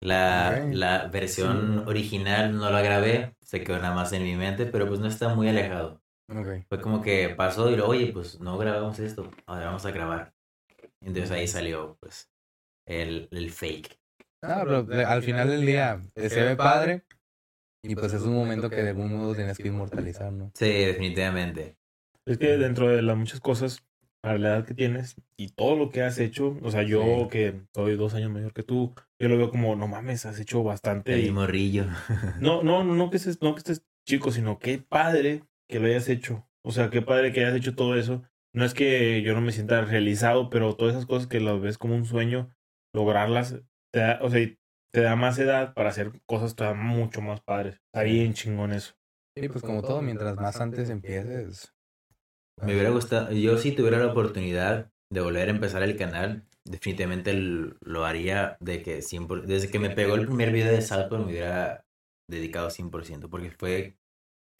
[0.00, 0.74] La, Ok.
[0.74, 5.00] la versión original no la grabé, se quedó nada más en mi mente, pero pues
[5.00, 5.99] no está muy alejado.
[6.30, 6.64] Ok.
[6.68, 10.32] Fue como que pasó y luego, oye, pues no grabamos esto, ahora vamos a grabar.
[11.00, 12.30] Entonces ahí salió, pues,
[12.86, 13.98] el, el fake.
[14.42, 17.02] No, pero al final del día se ve padre
[17.82, 20.50] y pues es un momento que de algún modo tienes que inmortalizar, ¿no?
[20.54, 21.76] Sí, definitivamente.
[22.26, 23.84] Es que dentro de las muchas cosas,
[24.22, 27.28] para la edad que tienes y todo lo que has hecho, o sea, yo Sí.
[27.30, 30.62] que soy dos años mayor que tú, yo lo veo como, no mames, has hecho
[30.62, 31.14] bastante.
[31.14, 31.86] El y- morrillo.
[32.38, 36.08] No, no, no que estés, no que estés chico, sino qué padre que lo hayas
[36.08, 36.46] hecho.
[36.62, 38.22] O sea, qué padre que hayas hecho todo eso.
[38.54, 41.78] No es que yo no me sienta realizado, pero todas esas cosas que las ves
[41.78, 42.54] como un sueño,
[42.94, 43.62] lograrlas,
[43.92, 44.46] te da, o sea,
[44.92, 47.80] te da más edad para hacer cosas todavía mucho más padres.
[47.86, 48.94] Está bien chingón eso.
[49.36, 51.72] Sí, pues como todo, mientras más antes empieces.
[52.60, 57.32] Me hubiera gustado, yo si tuviera la oportunidad de volver a empezar el canal, definitivamente
[57.32, 61.26] lo haría de que 100%, desde que me pegó el primer video de Salto me
[61.26, 61.86] hubiera
[62.28, 63.96] dedicado 100%, porque fue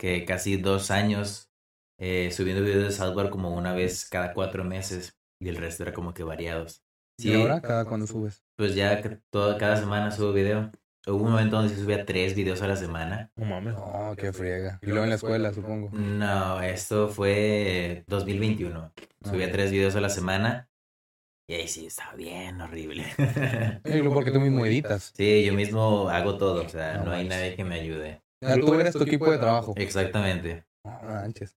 [0.01, 1.51] que casi dos años
[1.99, 5.83] eh, subiendo videos de South Park como una vez cada cuatro meses y el resto
[5.85, 6.83] era como que variados.
[7.19, 8.43] ¿Y ahora cada cuando subes?
[8.57, 10.71] Pues ya toda, cada semana subo video.
[11.07, 13.31] Hubo un momento donde se subía tres videos a la semana.
[13.37, 13.75] No mames.
[13.75, 14.79] No, qué friega.
[14.83, 15.91] Y luego en la escuela, supongo.
[15.93, 18.93] No, esto fue 2021.
[19.25, 19.53] Subía Ok.
[19.53, 20.71] tres videos a la semana.
[21.49, 23.05] Y ahí sí, estaba bien horrible.
[23.85, 25.13] Y luego porque tú mismo editas.
[25.17, 26.65] sí, yo mismo hago todo.
[26.65, 28.23] O sea, No no hay nadie que me ayude.
[28.41, 29.75] Tú eres tu equipo de trabajo.
[29.77, 30.65] Exactamente.
[30.85, 31.57] No manches.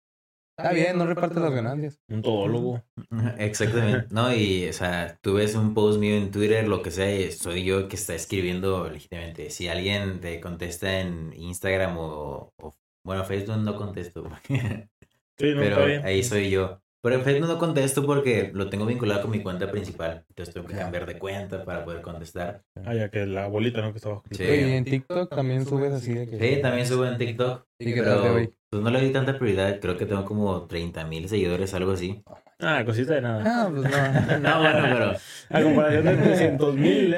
[0.58, 1.98] Está bien, no reparte las ganancias.
[2.10, 2.82] Un todólogo.
[3.38, 4.08] Exactamente.
[4.10, 7.32] No, y, o sea, tú ves un post mío en Twitter, lo que sea, y
[7.32, 9.48] soy yo que está escribiendo legítimamente.
[9.50, 12.74] Si alguien te contesta en Instagram o, o-
[13.04, 14.24] bueno, Facebook no contesto,
[15.38, 16.04] Sí, no, pero está bien.
[16.04, 16.81] ahí soy yo.
[17.02, 20.24] Pero en Facebook no contesto porque lo tengo vinculado con mi cuenta principal.
[20.28, 22.62] Entonces tengo que cambiar de cuenta para poder contestar.
[22.84, 23.90] Ah, ya que la bolita, ¿no?
[23.92, 24.22] Que estaba.
[24.30, 24.44] Sí.
[24.44, 26.38] Y en TikTok también subes así de que...
[26.38, 27.66] Sí, también subo en TikTok.
[27.80, 28.54] ¿Y qué tal te Pero voy?
[28.70, 29.80] pues no le doy tanta prioridad.
[29.80, 32.22] Creo que tengo como 30 mil seguidores, algo así.
[32.60, 33.42] Ah, cosita de nada.
[33.44, 34.38] Ah, pues no.
[34.38, 35.12] No, bueno, pero
[35.50, 37.16] A comparación de 300 mil, no,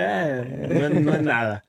[0.87, 1.62] es- no es nada.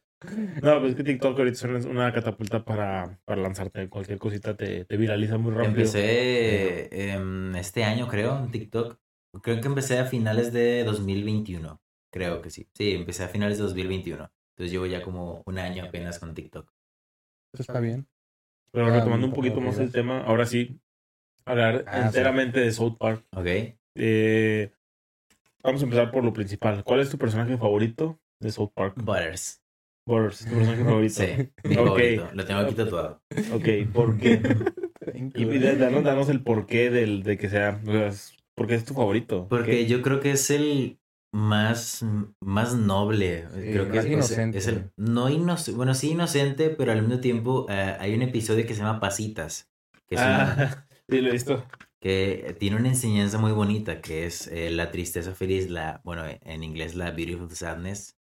[0.62, 3.90] No, pues es que TikTok ahorita es una- catapulta para, para lanzarte.
[3.90, 5.70] Cualquier cosita te, te viraliza muy rápido.
[5.70, 8.98] empecé em, este año, creo, en TikTok.
[9.42, 11.82] Creo que empecé a finales de 2021.
[12.12, 12.68] Creo que sí.
[12.74, 14.32] Sí, empecé a finales de 2021.
[14.54, 16.72] Entonces llevo ya como un año apenas con TikTok.
[17.54, 18.08] Eso está bien.
[18.72, 20.80] Pero Ah, retomando un poquito más el tema, ahora sí,
[21.46, 22.08] hablar Ah, sí.
[22.08, 23.26] enteramente de South Park.
[23.36, 23.48] ¿Ok?
[23.96, 24.72] Eh,
[25.64, 26.84] vamos a empezar por lo principal.
[26.84, 28.96] ¿Cuál es tu personaje favorito de South Park?
[29.02, 29.62] Butters.
[30.06, 31.14] Butters, tu personaje favorito.
[31.14, 31.26] Sí,
[31.64, 31.86] mi Ok.
[31.86, 32.30] favorito.
[32.34, 33.22] Lo tengo aquí tatuado.
[33.54, 34.40] Ok, ¿por qué?
[35.38, 35.46] Y
[35.78, 37.80] danos, danos el porqué del, de que sea.
[37.86, 39.48] O sea, es- ¿Por qué es tu favorito?
[39.50, 39.86] Porque ¿Qué?
[39.88, 41.00] yo creo que es el
[41.34, 42.04] más,
[42.40, 43.46] más noble.
[43.54, 44.58] creo que más es, inocente.
[44.58, 48.66] es el no inocente, bueno, sí inocente, pero al mismo tiempo eh, hay un episodio
[48.66, 49.70] que se llama Pasitas,
[50.08, 51.66] que, es Ah, sí, lo he visto.
[52.00, 56.64] que tiene una enseñanza muy bonita, que es eh, la tristeza feliz, la, bueno, en
[56.64, 58.15] inglés la beautiful sadness,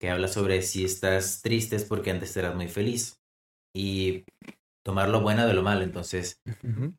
[0.00, 3.20] que habla sobre si estás triste es porque antes eras muy feliz
[3.74, 4.24] y
[4.84, 5.82] tomar lo bueno de lo malo.
[5.82, 6.40] Entonces,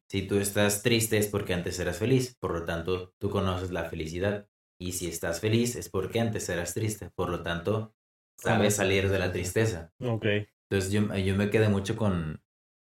[0.10, 3.86] si tú estás triste es porque antes eras feliz, por lo tanto, tú conoces la
[3.86, 4.48] felicidad.
[4.80, 7.93] Y si estás feliz es porque antes eras triste, por lo tanto,
[8.38, 9.93] sabes salir de la tristeza.
[10.00, 10.26] Ok.
[10.70, 12.41] Entonces yo, yo me quedé mucho con,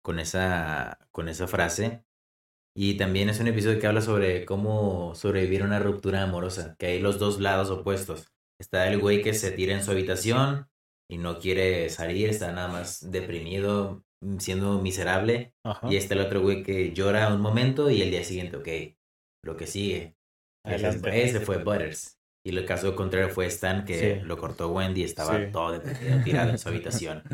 [0.02, 2.04] con, esa, con esa frase.
[2.74, 6.86] Y también es un episodio que habla sobre cómo sobrevivir a una ruptura amorosa, que
[6.86, 8.32] hay los dos lados opuestos.
[8.62, 10.68] Está el güey que se tira en su habitación
[11.10, 15.52] y no quiere salir, está nada más deprimido, mm, siendo miserable.
[15.64, 15.88] Ajá.
[15.90, 18.68] Y está el otro güey que llora un momento y el día siguiente, ok,
[19.44, 20.14] lo que sigue.
[20.64, 21.24] Ese, Adelante.
[21.24, 22.20] ese fue Butters.
[22.46, 24.24] Y el caso contrario fue Stan, que Sí.
[24.24, 25.50] lo cortó Wendy, estaba Sí.
[25.52, 27.24] todo deprimido, tirado en su habitación.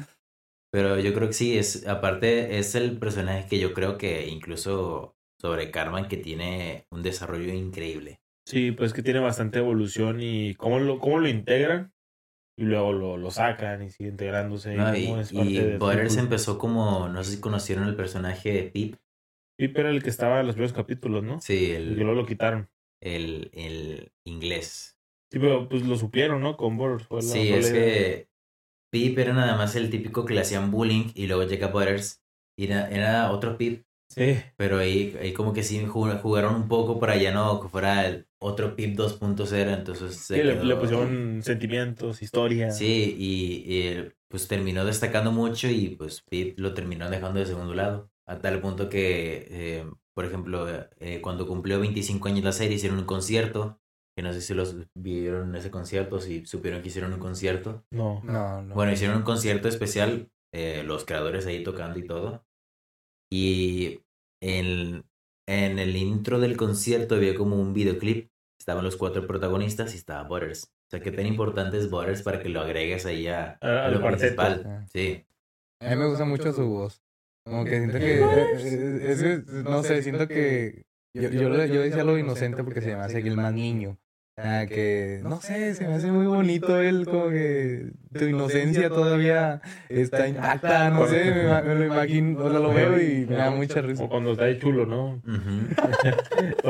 [0.72, 5.14] Pero yo creo que sí, es aparte es el personaje que yo creo que incluso
[5.38, 8.20] sobre Carmen que tiene un desarrollo increíble.
[8.48, 11.92] Sí, pues que tiene bastante evolución y cómo lo, cómo lo integran
[12.56, 14.74] y luego lo, lo sacan y sigue integrándose.
[14.74, 14.96] ¿no?
[14.96, 16.22] y Y, cómo es parte y de Butters cultura.
[16.22, 18.96] empezó como, no sé si conocieron el personaje de Pip.
[19.58, 21.40] Pip era el que estaba en los primeros capítulos, ¿no?
[21.40, 22.70] Sí, Y el, luego lo quitaron.
[23.00, 24.96] el, el inglés.
[25.30, 26.56] Sí, pero pues lo supieron, ¿no?
[26.56, 27.06] Con Butters.
[27.06, 28.28] fue la- Sí, es que
[28.90, 32.22] Pip era nada más el típico que le hacían bullying y luego llega Butters
[32.56, 36.68] y era, era otro Pip, Sí, pero ahí, ahí como que sí jug- jugaron un
[36.68, 40.76] poco para ya no que fuera el otro Pip 2.0, entonces se sí quedó- le
[40.76, 42.70] pusieron sentimientos, historia.
[42.70, 47.74] Sí, y, y, pues terminó destacando mucho y pues Pip lo terminó dejando de segundo
[47.74, 50.66] lado, a tal punto que, eh, por ejemplo,
[51.00, 53.80] eh, cuando cumplió 25 años la serie hicieron un concierto,
[54.16, 57.84] que no sé si los vieron en ese concierto, si supieron que hicieron un concierto.
[57.90, 58.20] No.
[58.24, 58.74] No, no.
[58.74, 62.44] Bueno, hicieron un concierto especial, eh, los creadores ahí tocando y todo.
[63.30, 64.00] Y
[64.42, 65.04] en,
[65.46, 68.30] en el intro del concierto había como un videoclip.
[68.60, 70.64] Estaban los cuatro protagonistas y estaba Butters.
[70.64, 73.86] O sea, qué tan importante es Butters para que lo agregues ahí a, A- a
[73.86, 74.36] al lo cuarteto.
[74.36, 74.86] principal.
[74.92, 75.24] Sí.
[75.80, 77.02] A mí me gusta mucho su voz.
[77.44, 78.20] Como que siento que...
[78.56, 80.82] es- es- no sé, siento que...
[81.14, 83.98] Yo, yo, decía lo inocente porque se me hace que el más niño.
[84.40, 85.20] Sea, que...
[85.24, 87.90] No sé, se me hace muy bonito él, como que...
[88.16, 93.26] Tu inocencia todavía está intacta, no sé, me, lo imagino, o sea, lo veo y
[93.26, 94.04] me da mucha risa.
[94.04, 95.20] O cuando está de chulo, ¿no?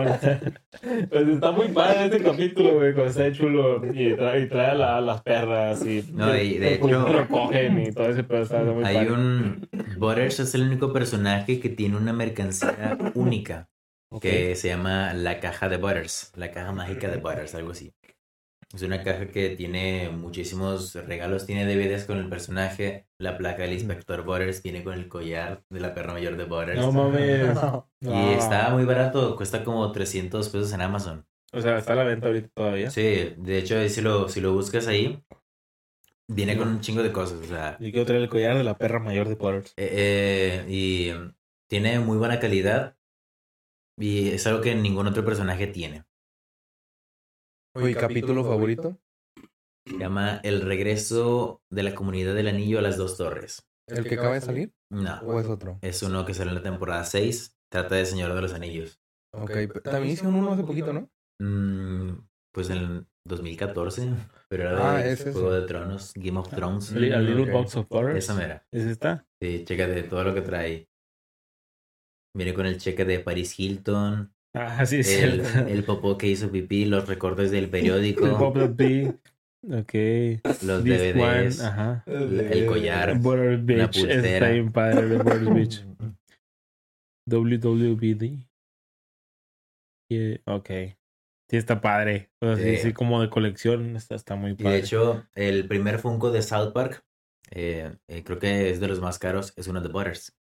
[1.10, 4.66] Pues está muy padre este capítulo, güey, cuando está de chulo y trae, y trae
[4.70, 8.22] a, la- a las perras y, No, y de hecho- lo cogen y todo ese
[8.24, 9.12] pedo está muy Hay padre.
[9.12, 9.68] un...
[9.98, 13.68] Butters es el único personaje que tiene una mercancía única.
[14.20, 17.92] Que se llama la caja de Butters, la caja mágica de Butters, algo así.
[18.74, 23.72] Es una caja que tiene muchísimos regalos, tiene DVDs con el personaje, la placa del
[23.72, 26.78] inspector Butters, viene con el collar de la perra mayor de Butters.
[26.78, 27.58] No mames.
[28.00, 28.12] Y No.
[28.14, 31.26] está muy barato, cuesta como 300 pesos en Amazon.
[31.52, 32.90] O sea, está a la venta ahorita todavía.
[32.90, 35.24] Sí, de hecho, si lo, si lo buscas ahí,
[36.28, 38.76] viene con un chingo de cosas, o sea, Yo quiero traer el collar de la
[38.76, 39.74] perra mayor de Potters.
[39.76, 41.34] eh, eh, y mm,
[41.68, 42.96] tiene muy buena calidad
[43.98, 46.04] y es algo que ningún otro personaje tiene.
[47.74, 48.98] ¿Mi capítulo favorito?
[49.86, 53.66] Se llama El regreso de la comunidad del anillo a las dos torres.
[53.86, 54.74] ¿El que acaba de salir?
[54.90, 55.78] No, ¿O es otro?
[55.82, 58.98] es uno que sale en la temporada 6 Trata de Señor de los Anillos.
[59.34, 61.10] Ok, pero también hicieron uno hace poquito, ¿no?
[61.38, 62.18] Mm,
[62.52, 64.08] pues en el 2014,
[64.48, 65.22] pero era de Ah, es.
[65.22, 66.92] Juego de Tronos, Game of Thrones.
[66.92, 67.52] A li- a Little.
[67.52, 68.16] Box of Butter.
[68.16, 68.66] Esa mera.
[68.72, 69.26] ¿Es esta?
[69.40, 70.88] Sí, chécate todo lo que trae.
[72.36, 75.68] Viene con el cheque de Paris Hilton, Ah, sí, es el, cierto.
[75.68, 78.56] el popó que hizo pipí, los recortes del El periódico, Pop.
[78.56, 79.94] Ok.
[80.62, 82.04] los This DVDs, one, ajá.
[82.06, 83.18] el collar.
[83.18, 83.96] Butter Beach.
[83.98, 85.18] Está bien padre de
[85.52, 85.84] Beach.
[87.28, 88.46] WWBD.
[90.10, 90.70] Yeah, ok.
[91.50, 92.30] Sí, está padre.
[92.40, 93.96] O sea, sí, como de colección.
[93.96, 94.70] Está, está muy Y padre.
[94.70, 97.04] de hecho, el primer Funko de South Park,
[97.50, 100.37] eh, eh, creo que es de los más caros, es uno de Butters.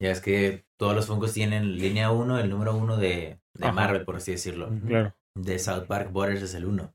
[0.00, 3.72] Ya es que todos los Funkos tienen línea 1, el número 1 de, de.
[3.72, 4.70] Marvel, por así decirlo.
[4.86, 5.14] Claro.
[5.34, 6.92] De South Park, Butters es el 1.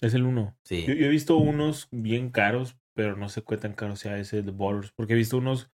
[0.00, 0.56] Es el uno.
[0.64, 0.84] Sí.
[0.86, 4.42] Yo, yo he visto unos bien caros, pero no sé qué tan caro sea ese
[4.42, 4.92] de Borders.
[4.96, 5.70] Porque he visto unos,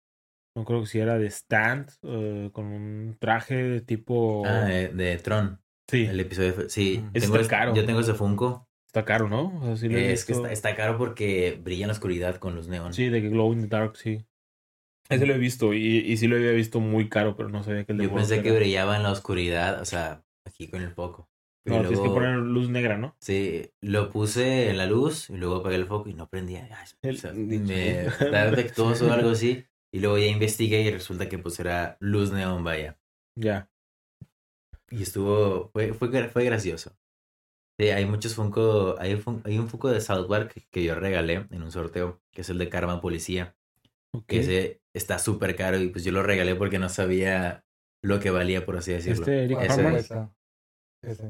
[0.55, 4.43] no creo que si era de stand, eh, con un traje de tipo.
[4.45, 5.61] Ah, de, de Tron.
[5.89, 6.69] sí, El episodio.
[6.69, 7.11] Sí, Mm.
[7.13, 7.73] Tengo está es- caro.
[7.73, 8.67] yo tengo ese Funko.
[8.87, 9.57] está caro, ¿no?
[9.61, 12.35] O sea, sí lo he es que está, está caro porque brilla en la oscuridad
[12.35, 12.93] con luz neón.
[12.93, 14.25] Sí, de que Glow in the Dark, sí.
[15.09, 17.85] Ese lo he visto y, y sí lo había visto muy caro, pero no sabía
[17.85, 20.91] que el de Yo pensé que brillaba en la oscuridad, o sea, aquí con el
[20.93, 21.29] foco.
[21.65, 23.15] Y No, tienes que poner luz negra, ¿no?
[23.19, 26.69] Sí, lo puse en la luz y luego apagué el foco y no prendía.
[27.03, 29.65] Ay, o sea, me está defectuoso o algo así.
[29.91, 32.97] Y luego ya investigué y resulta que pues era luz neón, vaya.
[33.35, 33.69] Ya.
[34.89, 36.95] Y estuvo, fue, fue, fue gracioso.
[37.79, 40.95] Sí, hay muchos Funko, hay, un fun- hay un Funko de South Park que yo
[40.95, 43.56] regalé en un sorteo, que es el de Karma Policía.
[44.13, 44.25] Ok.
[44.27, 47.63] Que ese está súper caro y pues yo lo regalé porque no sabía
[48.03, 49.21] lo que valía, por así decirlo.
[49.21, 50.11] Este Eric es.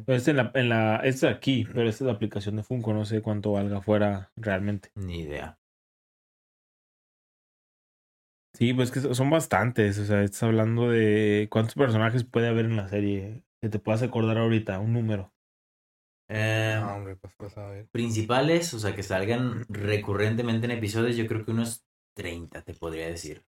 [0.07, 3.05] Este en la, en la, este aquí, pero esta es la aplicación de Funko, no
[3.05, 4.89] sé cuánto valga fuera realmente.
[4.95, 5.59] Ni idea.
[8.53, 12.75] Sí, pues que son bastantes, o sea, estás hablando de cuántos personajes puede haber en
[12.75, 15.31] la serie, que te puedas acordar ahorita, un número.
[16.29, 17.87] Eh, No, hombre, pues, pues a ver.
[17.89, 21.85] principales, o sea, que salgan recurrentemente en episodios, yo creo que unos
[22.17, 23.43] 30, te podría decir.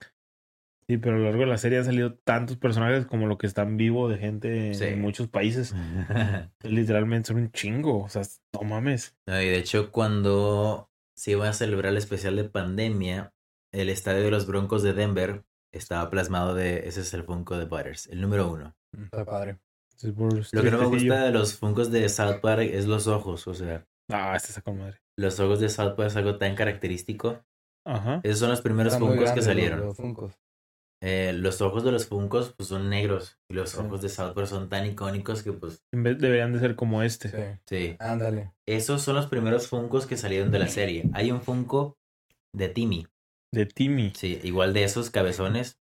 [0.89, 3.47] Sí, pero a lo largo de la serie han salido tantos personajes como lo que
[3.49, 4.85] están vivo de gente Sí.
[4.85, 5.75] en muchos países.
[6.63, 9.17] Literalmente son un chingo, o sea, no mames.
[9.27, 13.33] No, y de hecho, cuando se iba a celebrar el especial de pandemia,
[13.73, 17.65] el estadio de los Broncos de Denver estaba plasmado de, ese es el Funko de
[17.65, 18.75] Butters, el número uno.
[18.97, 19.59] Está padre.
[20.01, 23.07] Es por Lo que no me gusta de los Funkos de South Park es los
[23.07, 25.01] ojos, o sea, Ah, este con madre.
[25.17, 27.43] los ojos de South Park es algo tan característico.
[27.87, 28.21] Ajá.
[28.25, 29.81] Esos son los primeros Funkos que salieron.
[29.81, 30.35] Los Funkos.
[31.03, 33.79] Eh, los ojos de los Funkos pues son negros y los Sí.
[33.79, 37.03] ojos de South Park son tan icónicos que pues En vez deberían de ser como
[37.03, 37.29] este.
[37.29, 37.61] Sí.
[37.69, 37.97] sí.
[38.01, 38.53] Ándale.
[38.67, 41.05] Esos son los primeros Funkos que salieron de la serie.
[41.13, 41.97] Hay un Funko
[42.55, 43.07] de Timmy.
[43.53, 44.13] De Timmy.
[44.17, 45.79] Sí, igual de esos cabezones.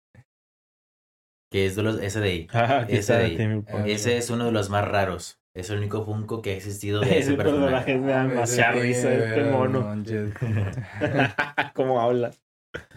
[1.50, 2.46] Que es de los, ese de ahí.
[2.52, 3.36] Ah, ahí.
[3.36, 3.64] Timmy.
[3.86, 5.38] Ese es uno de los más raros.
[5.54, 7.98] Es el único Funko que ha existido de ese personaje.
[7.98, 9.94] me da demasiada Ese risa este mono.
[11.74, 12.32] ¿Cómo habla?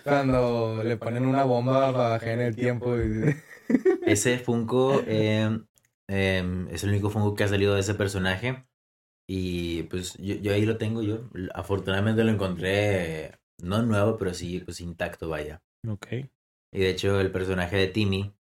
[0.03, 2.95] Cuando le ponen una bomba para bajar en el tiempo.
[2.97, 3.35] Y...
[4.05, 5.59] Ese Funko eh,
[6.07, 8.65] eh, es el único Funko que ha salido de ese personaje.
[9.27, 11.29] Y pues yo, yo ahí lo tengo yo.
[11.53, 15.61] Afortunadamente lo encontré, no nuevo, pero sí pues intacto, vaya.
[15.87, 16.07] Ok.
[16.71, 18.34] Y de hecho el personaje de Timmy,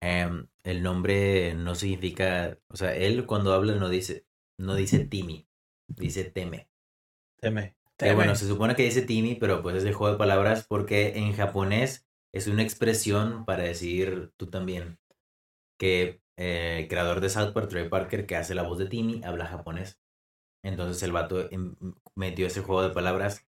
[0.00, 4.26] em, el nombre no significa, o sea, él cuando habla no dice,
[4.58, 5.48] no dice Timmy,
[5.88, 6.68] dice teme.
[7.40, 7.74] Teme.
[7.98, 11.18] Que bueno, se supone que dice Timmy, pero pues es el juego de palabras porque
[11.18, 14.98] en japonés es una expresión para decir tú también.
[15.78, 19.22] Que eh, el creador de South Park, Trey Parker, que hace la voz de Timmy,
[19.24, 20.00] habla japonés.
[20.64, 21.76] Entonces el vato em-
[22.16, 23.46] metió ese juego de palabras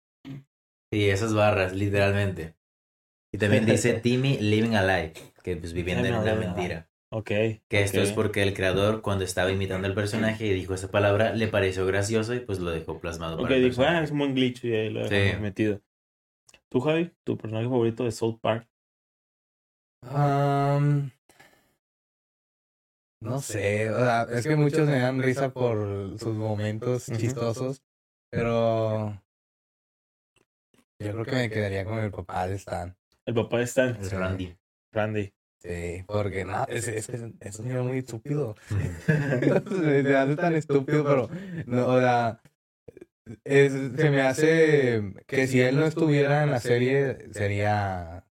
[0.91, 2.55] y esas barras, literalmente.
[3.31, 5.13] Y también dice Timmy living a lie,
[5.43, 6.89] que pues viviendo en una mentira.
[7.09, 7.27] Ok.
[7.27, 11.33] Que esto es porque el creador, cuando estaba imitando al personaje y dijo esa palabra,
[11.33, 13.35] le pareció gracioso y pues lo dejó plasmado.
[13.35, 14.03] Ok, para el dijo, ah, personaje.
[14.05, 15.13] es un buen glitch y ahí lo Sí.
[15.15, 15.81] dejamos metido.
[16.69, 17.11] ¿Tú, Javi?
[17.23, 18.67] ¿Tu personaje favorito de South Park?
[20.03, 21.11] Am,
[23.21, 27.17] no sé, o sea, es que muchos me dan risa por sus momentos Ujú.
[27.19, 27.83] chistosos,
[28.29, 29.21] pero
[30.99, 32.97] yo creo que me quedaría con el papá de Stan.
[33.25, 33.97] El papá de Stan.
[34.01, 34.57] El Randy.
[34.91, 35.33] Randy.
[35.59, 38.55] Sí, porque no, es, es, es, es un niño muy estúpido.
[39.05, 41.29] se me hace tan estúpido, pero
[41.67, 42.41] no, o sea,
[43.43, 48.25] es, se me hace que si él no estuviera en la serie sería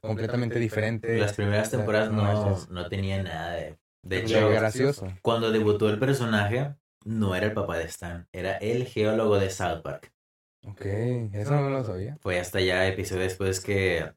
[0.00, 1.18] completamente diferente.
[1.18, 3.78] Las primeras temporadas no, no tenían nada de...
[4.02, 5.08] De Qué hecho, gracioso.
[5.20, 6.74] cuando debutó el personaje,
[7.04, 10.10] no era el papá de Stan, era el geólogo de South Park.
[10.66, 10.80] Ok,
[11.34, 12.16] eso no me lo sabía.
[12.20, 14.10] Fue hasta ya episodio después que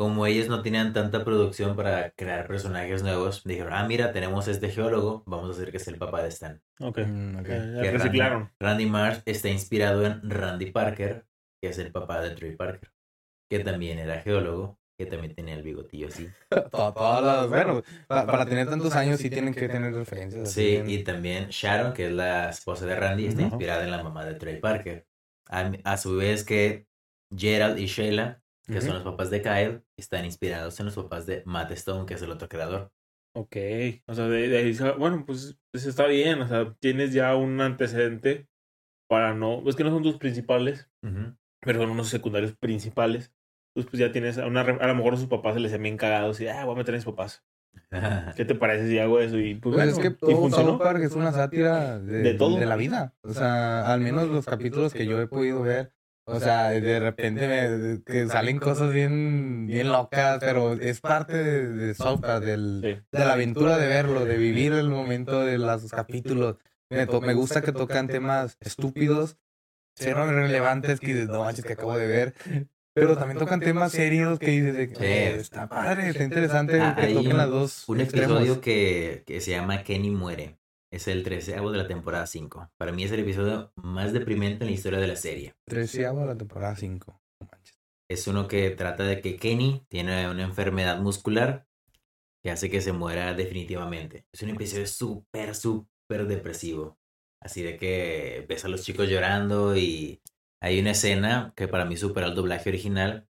[0.00, 4.70] como ellos no tenían tanta producción para crear personajes nuevos, dijeron, ah, mira, tenemos este
[4.70, 6.62] geólogo, vamos a hacer que sea el papá de Stan.
[6.80, 7.00] Ok.
[7.06, 7.46] Mm, ok.
[7.50, 8.50] Eh, ya reciclaron.
[8.58, 11.26] Randy Marsh está inspirado en Randy Parker,
[11.62, 12.90] que es el papá de Trey Parker,
[13.50, 16.30] que también era geólogo, que también tenía el bigotillo así.
[16.48, 20.50] To- todas las- bueno, pa- para, tener tantos años sí tienen que tener referencias.
[20.50, 20.88] Sí, bien.
[20.88, 24.32] y también Sharon, que es la esposa de Randy, está inspirada en la mamá de
[24.36, 25.06] Trey Parker.
[25.50, 26.86] A, a su vez que
[27.36, 28.39] Gerald y Sheila,
[28.70, 32.14] que son los papás de Kyle, están inspirados en los papás de Matt Stone, que
[32.14, 32.90] es el otro creador.
[33.36, 33.56] Ok.
[34.06, 36.40] O sea, de, de ahí, bueno, pues, pues está bien.
[36.42, 38.48] O sea, tienes ya un antecedente
[39.08, 39.62] para no.
[39.68, 40.88] Es que no son tus principales,
[41.60, 43.32] pero son unos secundarios principales.
[43.74, 44.36] Entonces, pues ya tienes.
[44.38, 46.64] Una, re- a lo mejor a sus papás se les hacen bien cagados y, ah,
[46.64, 47.44] voy a meter a mis papás.
[48.36, 49.38] ¿Qué te parece si hago eso?
[49.38, 50.70] Y pues, Pues bueno, es que y todo funcionó.
[50.72, 52.58] South Park es una sátira de, De todo.
[52.58, 53.14] de la vida.
[53.22, 55.92] O sea, al menos los capítulos que yo he podido ver.
[56.32, 61.68] O sea, de repente me- que salen cosas bien, bien locas, pero es parte de,
[61.68, 61.94] de
[62.40, 63.02] del, Sí.
[63.18, 66.56] de la aventura de verlo, de vivir el momento de los capítulos.
[66.88, 69.36] Me, to- me gusta que tocan temas estúpidos,
[69.96, 72.34] cero relevantes que dices, no manches, que acabo de ver.
[72.92, 75.04] Pero también tocan temas serios que dices, que, Sí.
[75.04, 78.38] "Eh, está padre, está interesante Ah, que toquen las dos Un extremos".
[78.38, 80.58] episodio que, que se llama Kenny muere.
[80.92, 82.72] Es el treceavo de la temporada 5.
[82.76, 85.54] Para mí es el episodio más deprimente en la historia de la serie.
[85.64, 87.20] Treceavo de la temporada 5.
[87.40, 87.78] No manches.
[88.08, 91.68] Es uno que trata de que Kenny tiene una enfermedad muscular
[92.42, 94.26] que hace que se muera definitivamente.
[94.32, 96.98] Es un episodio súper, súper depresivo.
[97.40, 100.20] Así de que ves a los chicos llorando y
[100.60, 103.28] hay una escena que para mí supera el doblaje original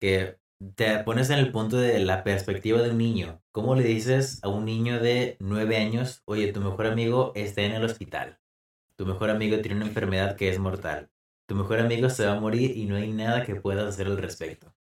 [0.00, 0.38] que
[0.74, 3.42] te pones en el punto de la perspectiva de un niño.
[3.52, 7.72] ¿Cómo le dices a un niño de nueve años, oye, tu mejor amigo está en
[7.72, 8.38] el hospital?
[8.96, 11.10] Tu mejor amigo tiene una enfermedad que es mortal.
[11.46, 14.18] Tu mejor amigo se va a morir y no hay nada que puedas hacer al
[14.18, 14.74] respecto.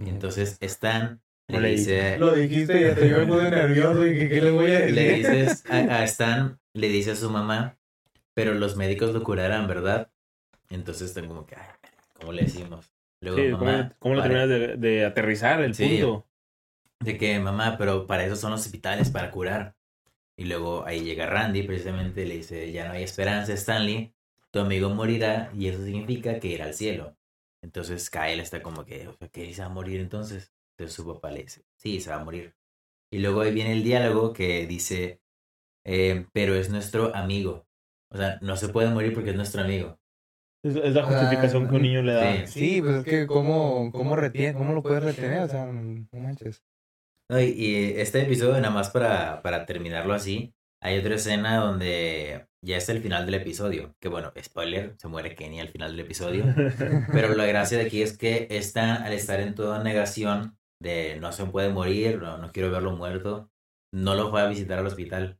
[0.00, 4.28] Y entonces Stan le dice, Lo dijiste y hasta yo me puse nervioso y que
[4.28, 4.94] qué le voy a decir.
[4.94, 7.78] le dices a, a Stan, le dice a su mamá,
[8.34, 10.10] pero los médicos lo curarán, ¿verdad?
[10.68, 11.68] Entonces están como que, ay,
[12.14, 12.92] ¿cómo le decimos?
[13.24, 15.88] Luego, Sí, ¿cómo, mamá, cómo le para- terminas de, de aterrizar el Sí.
[15.88, 16.26] punto?
[17.00, 19.76] de que, mamá, pero para eso son los hospitales, para curar.
[20.38, 24.14] Y luego ahí llega Randy, precisamente, y le dice, ya no hay esperanza, Stanley,
[24.50, 27.16] tu amigo morirá y eso significa que irá al cielo.
[27.62, 30.52] Entonces Kyle está como que, o sea, ¿qué se va a morir entonces?
[30.72, 32.54] Entonces su papá le dice, sí, se va a morir.
[33.12, 35.20] Y luego ahí viene el diálogo que dice,
[35.84, 37.66] eh, pero es nuestro amigo.
[38.10, 39.98] O sea, no se puede morir porque es nuestro amigo.
[40.64, 42.46] Es, es la justificación que un niño le da.
[42.46, 42.60] Sí.
[42.60, 46.64] Sí, pues es que cómo, cómo, retiene, cómo lo puedes retener, o sea, no manches.
[47.30, 50.54] No, y, y este episodio, nada más para, para terminarlo así,
[50.84, 53.94] hay otra escena donde ya es el final del episodio.
[54.00, 56.44] Que bueno, spoiler, se muere Kenny al final del episodio.
[57.12, 61.32] Pero la gracia de aquí es que Stan, al estar en toda negación de no
[61.32, 63.50] se puede morir, no, no quiero verlo muerto,
[63.92, 65.38] no lo fue a visitar al hospital.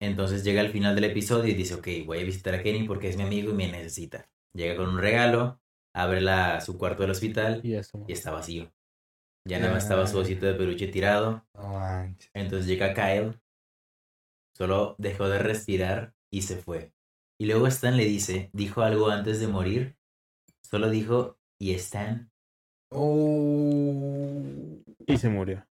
[0.00, 3.08] Entonces llega al final del episodio y dice, ok, voy a visitar a Kenny porque
[3.08, 4.30] es mi amigo y me necesita.
[4.54, 5.60] Llega con un regalo,
[5.94, 8.04] abre la, su cuarto del hospital Y eso.
[8.06, 8.72] y está vacío.
[9.46, 11.46] Ya nada más estaba su osito de peluche tirado.
[12.34, 13.40] Entonces llega Kyle,
[14.56, 16.92] solo dejó de respirar y se fue.
[17.40, 19.96] Y luego Stan le dice, dijo algo antes de morir,
[20.62, 22.30] solo dijo, y Stan,
[22.90, 24.42] Oh.
[25.06, 25.66] Y se murió.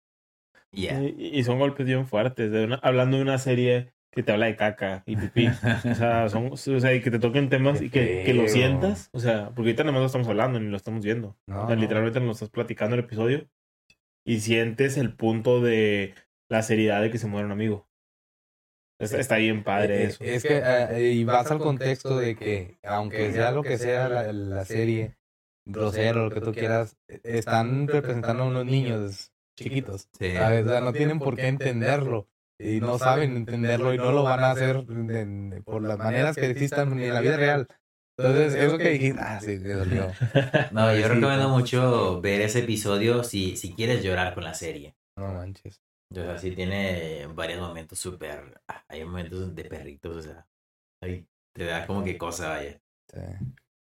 [0.72, 2.50] Y, y son golpes bien fuertes.
[2.50, 5.48] de una- hablando de una serie que te habla de caca y pipí.
[5.48, 8.46] O sea, son, o sea, y que te toquen temas Qué y que, que lo
[8.46, 9.08] sientas.
[9.12, 11.36] O sea, porque ahorita nada más lo estamos hablando ni lo estamos viendo.
[11.46, 11.82] No, o sea, no.
[11.82, 13.48] literalmente nos estás platicando el episodio
[14.24, 16.14] y sientes el punto de
[16.48, 17.88] la seriedad de que se muere un amigo.
[19.00, 20.22] Está, está bien padre Eh, eso.
[20.22, 24.32] Es que, eh, y vas al contexto de que, aunque sea lo que sea la,
[24.32, 25.16] la serie,
[25.64, 30.08] grosero, lo que tú quieras, eh, están representando a unos niños chiquitos.
[30.18, 30.32] Sí.
[30.34, 30.66] ¿sabes?
[30.66, 32.28] O sea, no tienen por qué entenderlo.
[32.62, 36.36] Y no saben entenderlo y no lo van a hacer de- de- por las maneras
[36.36, 37.66] que existan ni en la vida real.
[38.18, 40.12] Entonces, eso que dijiste, ah, sí, me dolió.
[40.70, 44.94] No, yo Sí, recomiendo mucho ver ese episodio si, si quieres llorar con la serie.
[45.16, 45.82] No manches.
[46.10, 48.60] O sea, sí tiene varios momentos súper...
[48.88, 50.46] Hay momentos de perritos, o sea...
[51.02, 52.80] Ay, te da como que cosa, vaya.
[53.12, 53.20] Sí.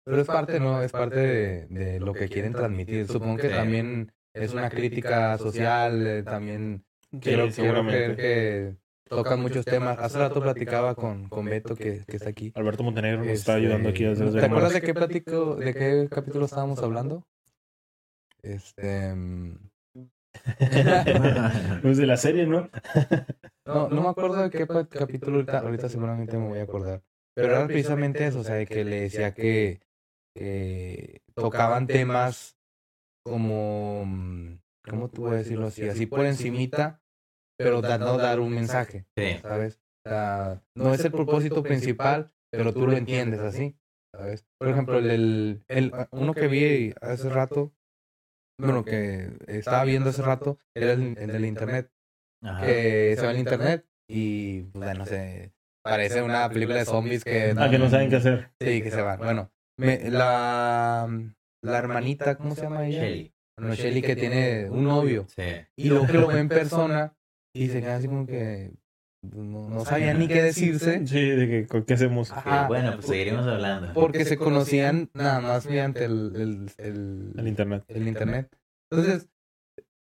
[0.04, 0.82] Pero es parte, ¿no?
[0.82, 3.06] Es parte de, de lo que quieren transmitir.
[3.06, 6.22] Supongo que también es una crítica social, eh,
[7.12, 8.14] Sí, quiero seguramente.
[8.14, 8.76] creer que
[9.08, 9.98] tocan muchos temas.
[9.98, 12.52] Hace rato platicaba con, con Beto, que, que está aquí.
[12.54, 15.74] Alberto Montenegro nos está Este, ayudando aquí a hacer ¿Te acuerdas de qué platico, de
[15.74, 17.26] qué capítulo estábamos hablando?
[18.42, 19.14] Este...
[19.14, 19.56] mm,
[21.82, 22.68] Pues de la serie, ¿no?
[23.64, 27.02] No, no me acuerdo de qué capítulo ahorita, ahorita seguramente me voy a acordar.
[27.34, 29.80] Pero era precisamente eso, o sea, de que le decía que,
[30.34, 32.56] que tocaban temas
[33.24, 34.04] como,
[34.88, 35.88] ¿cómo tú puedes decirlo así?
[35.88, 37.01] Así por encimita,
[37.62, 39.38] pero da- no dar un mensaje, Sí.
[39.42, 39.80] ¿sabes?
[40.04, 43.76] O sea, no es el propósito principal, pero tú lo entiendes así,
[44.14, 44.44] ¿sabes?
[44.58, 47.72] Por ejemplo, el, el, el- uno que vi hace rato,
[48.60, 51.90] bueno, que estaba viendo hace rato, era el, el del internet,
[52.42, 52.66] Ajá.
[52.66, 55.52] que se va al internet y, pues, no sé,
[55.84, 57.54] parece una película de zombies que...
[57.56, 58.50] Ah, que no saben qué hacer.
[58.60, 59.18] Sí, que se van.
[59.18, 61.08] Bueno, me, la,
[61.64, 63.02] la hermanita, ¿cómo se llama ella?
[63.04, 63.34] Shelly.
[63.58, 65.26] Bueno, Shelly que tiene un novio.
[65.28, 65.42] Sí.
[65.76, 67.14] Y luego que lo ve en persona
[67.54, 68.72] y se queda así como que
[69.22, 72.32] no, no sabía ni qué decirse Sí, de que, ¿con ¿qué hacemos?
[72.32, 72.66] Ajá.
[72.66, 73.92] Bueno, pues seguiremos hablando.
[73.92, 77.84] porque se conocían nada más mediante el, el, el, El internet.
[77.88, 78.48] el internet.
[78.90, 79.28] Entonces,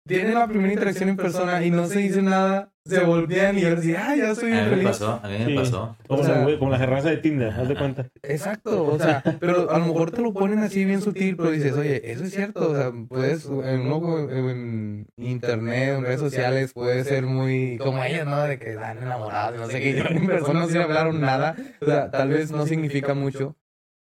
[0.08, 3.76] tienen la primera interacción en persona y no se dice nada, se voltean y yo
[3.76, 4.86] decía, ah, ya estoy A mí me feliz.
[4.88, 5.56] pasó, a mí me Sí.
[5.56, 5.96] pasó.
[6.08, 8.08] Como, O sea- la, como la raza de Tinder, haz de cuenta.
[8.24, 11.74] Exacto, o sea, pero a lo mejor te lo ponen así bien sutil, pero dices,
[11.74, 17.26] oye, eso es cierto, o sea, puedes, en, en internet, en redes sociales, puede ser
[17.26, 18.42] muy como ellos, ¿no?
[18.44, 22.10] De que están enamorados, no sé qué, en persona no se hablaron nada, o sea,
[22.12, 23.56] tal vez no significa mucho,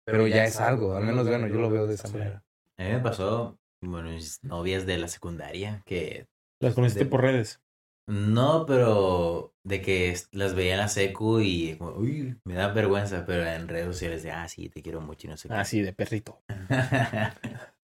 [0.05, 2.43] pero ya es algo, al menos, bueno, yo lo veo de esa manera.
[2.77, 3.57] A mí me pasó,
[3.87, 6.27] bueno, mis novias de la secundaria, que
[6.59, 7.61] Las conociste De- por redes.
[8.07, 13.25] no, pero de que las veía en la secu y como, uy, me da vergüenza,
[13.25, 15.55] pero en redes sociales de, ah, sí, te quiero mucho y no sé qué.
[15.55, 16.41] Ah, sí, de perrito.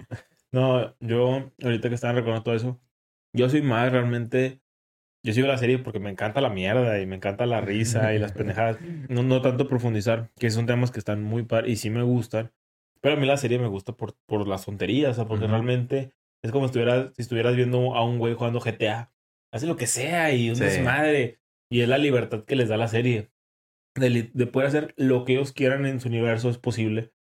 [0.52, 2.80] No, yo, ahorita que estaban recordando todo eso,
[3.34, 4.62] yo soy más realmente.
[5.24, 8.20] Yo sigo la serie porque me encanta la mierda y me encanta la risa y
[8.20, 8.80] las pendejadas.
[9.10, 12.52] No, no tanto profundizar, que son temas que están muy par y sí me gustan.
[13.02, 16.14] Pero a mí la serie me gusta por, por las tonterías, o sea, porque realmente
[16.43, 19.12] es como si estuvieras, si estuvieras viendo a un güey jugando GTA.
[19.54, 20.64] Hace lo que sea y un Sí.
[20.64, 21.39] desmadre.
[21.70, 23.32] Y es la libertad que les da la serie.
[23.95, 27.12] De, de poder hacer lo que ellos quieran en su universo es posible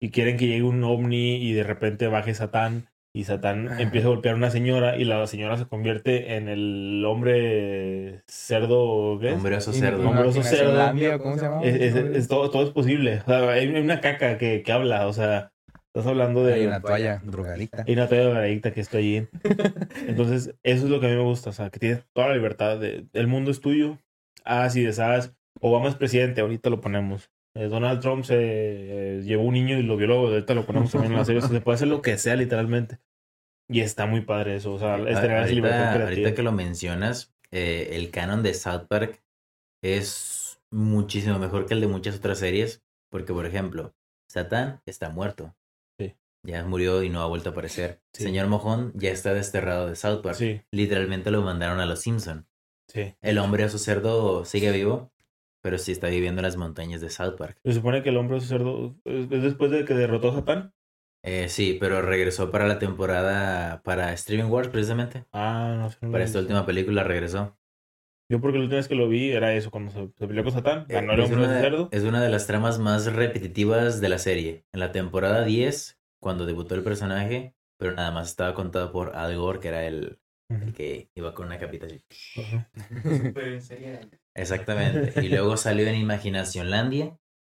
[0.00, 3.80] y quieren que llegue un ovni y de repente baje Satán y Satán Ajá.
[3.80, 9.18] empieza a golpear a una señora y la señora se convierte en el hombre cerdo.
[9.20, 9.34] ¿qué es?
[9.34, 10.08] Hombre oso Y- cerdo.
[10.08, 11.20] Hombroso cerdo.
[11.22, 11.62] ¿cómo se llama?
[11.62, 13.20] Es, es- es todo, todo es posible.
[13.24, 15.52] O sea, hay una caca que, que habla, o sea,
[15.94, 16.54] estás hablando de...
[16.54, 17.84] Hay una toalla drogadicta.
[17.86, 19.28] Hay una toalla drogadicta que está allí.
[20.08, 22.34] Entonces, eso es lo que a mí me gusta, o sea, que tienes toda la
[22.34, 22.78] libertad.
[22.80, 23.98] De, el mundo es tuyo.
[24.44, 27.30] Ah, si deseas, Obama es presidente, ahorita lo ponemos.
[27.56, 31.12] Eh, Donald Trump se eh, llevó un niño y lo violó, ahorita lo ponemos también
[31.12, 31.38] en la serie.
[31.38, 32.98] O sea, se puede hacer lo que sea, literalmente.
[33.68, 38.10] Y está muy padre eso, o sea, libertad Ahorita, ahorita que lo mencionas, eh, el
[38.10, 39.22] canon de South Park
[39.82, 43.94] es muchísimo mejor que el de muchas otras series, porque por ejemplo,
[44.28, 45.54] Satán está muerto.
[45.98, 46.14] Sí.
[46.42, 48.02] Ya murió y no ha vuelto a aparecer.
[48.12, 48.24] Sí.
[48.24, 50.36] Señor Mojón ya está desterrado de South Park.
[50.36, 52.46] Sí, Literalmente lo mandaron a los Simpson.
[52.88, 53.14] sí.
[53.22, 55.13] El hombre oso cerdo sigue vivo,
[55.64, 57.58] pero sí está viviendo en las montañas de South Park.
[57.64, 60.74] Se supone que el hombre cerdo es es después de que derrotó a Satán.
[61.22, 65.24] Eh, sí, pero regresó para la temporada para Streaming Wars precisamente.
[65.32, 65.96] Ah, no sé.
[66.00, 67.56] Para esta última película regresó.
[68.28, 70.52] Yo porque la última vez que lo vi era eso, cuando se, se peleó con
[70.52, 71.88] Satán, Eh, ganó el es, hombre una, cerdo.
[71.92, 74.64] es una de las tramas más repetitivas de la serie.
[74.72, 79.36] En la temporada 10, cuando debutó el personaje, pero nada más estaba contado por Al
[79.36, 82.02] Gore, que era el, el que iba con una capita así.
[83.02, 83.98] Súper en serio.
[84.34, 85.24] Exactamente.
[85.24, 87.16] Y luego salió en Imaginacionlandia,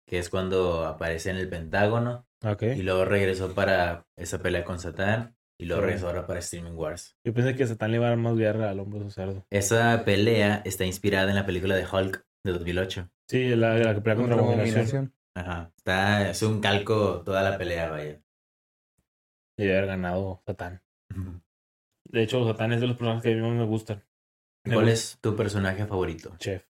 [0.08, 2.28] que es cuando aparece en el Pentágono.
[2.44, 2.64] Ok.
[2.64, 5.36] Y luego regresó para esa pelea con Satán.
[5.58, 5.86] Y luego Sí.
[5.86, 7.18] regresó ahora para Streaming Wars.
[7.24, 9.46] Yo pensé que Satán le iba a dar más guerra al hombre cerdo.
[9.50, 13.10] Esa pelea está inspirada en la película de Hulk de 2008.
[13.30, 15.14] Sí, la, la que pelea contra Abominación.
[15.34, 15.72] Ajá.
[15.78, 18.22] Está, es un calco toda la pelea, vaya.
[19.58, 20.82] Y debe haber ganado Satán.
[22.04, 24.04] De hecho, Satán es de los personajes que a mí más me gustan.
[24.72, 26.36] ¿Cuál es tu personaje favorito?
[26.40, 26.64] Chef.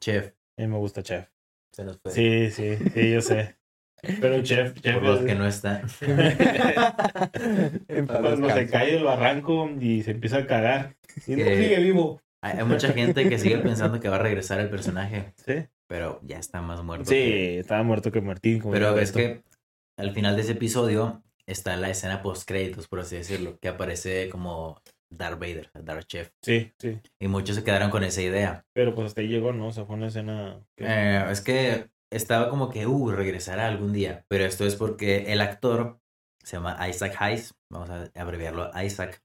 [0.00, 0.32] Chef.
[0.58, 1.28] A mí me gusta Chef.
[1.72, 2.12] Se nos fue.
[2.12, 3.56] Sí, sí, sí, yo sé.
[4.20, 5.82] Pero Chef, Chef Por los que no están.
[8.06, 10.96] Cuando se cae del barranco y se empieza a cagar.
[11.26, 12.20] Y no Eh, sigue vivo.
[12.42, 15.66] Hay mucha gente que sigue pensando que va a regresar el personaje, Sí.
[15.88, 17.06] pero ya está más muerto.
[17.06, 18.60] Sí, que- estaba muerto que Martín.
[18.60, 19.42] como Pero es que
[19.96, 24.28] al final de ese episodio está la escena post créditos, por así decirlo, que aparece
[24.28, 24.78] como
[25.16, 26.30] Darth Vader, Darth Chef.
[26.42, 27.00] Sí, sí.
[27.18, 28.66] Y muchos se quedaron con esa idea.
[28.72, 29.68] Pero pues hasta ahí llegó, ¿no?
[29.68, 30.64] O sea, fue una escena.
[30.76, 34.24] que- Eh, es que estaba como que, uh, regresará algún día.
[34.28, 36.00] Pero esto es porque el actor
[36.42, 39.22] se llama Isaac Hayes, vamos a abreviarlo a Isaac.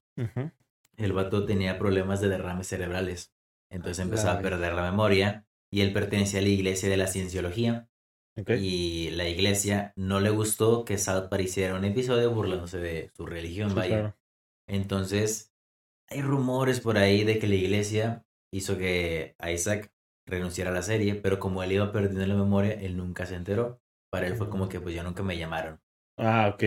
[0.96, 3.32] El vato tenía problemas de derrames cerebrales.
[3.70, 4.42] Entonces empezó a Ay.
[4.42, 7.88] perder la memoria y él pertenecía a la iglesia de la cienciología.
[8.58, 13.26] Y la iglesia no le gustó que South Park hiciera un episodio burlándose de su
[13.26, 13.88] religión, Sí, vaya.
[13.98, 14.16] claro.
[14.66, 15.49] Entonces,
[16.10, 19.92] hay rumores por ahí de que la iglesia hizo que Isaac
[20.26, 23.80] renunciara a la serie, pero como él iba perdiendo la memoria, él nunca se enteró.
[24.10, 25.80] Para él fue como que, pues, yo nunca me llamaron.
[26.18, 26.64] Ah, ok.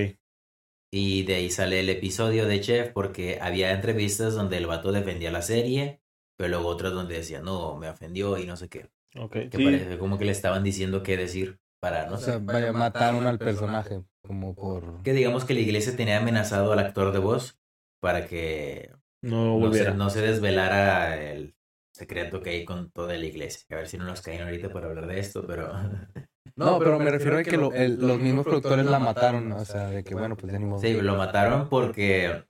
[0.91, 5.31] Y de ahí sale el episodio de Chef porque había entrevistas donde el vato defendía
[5.31, 6.01] la serie,
[6.37, 8.89] pero luego otras donde decía, no, me ofendió y no sé qué.
[9.15, 9.63] Ok, Que sí.
[9.63, 12.25] parece como que le estaban diciendo qué decir para no O sé.
[12.25, 15.03] sea, vaya, mataron al personaje como por...
[15.03, 17.59] Que digamos que la iglesia tenía amenazado al actor de voz
[17.99, 18.91] para que
[19.23, 19.93] No no se, volviera.
[19.93, 21.55] no se desvelara el
[21.91, 23.65] secreto que hay con toda la iglesia.
[23.71, 25.71] A ver si no nos caen ahorita por hablar de esto, pero...
[26.55, 29.87] No, pero me refiero a que lo- el- los mismos productores la mataron, o sea,
[29.89, 30.79] de que bueno, pues ya ni modo.
[30.79, 32.43] Sí, lo mataron porque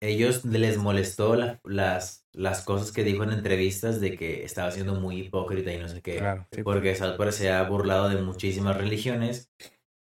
[0.00, 4.94] ellos les molestó la- las, las cosas que dijo en entrevistas de que estaba siendo
[4.94, 6.16] muy hipócrita y no sé qué.
[6.18, 9.50] Claro, sí, Porque South Park se ha burlado de muchísimas religiones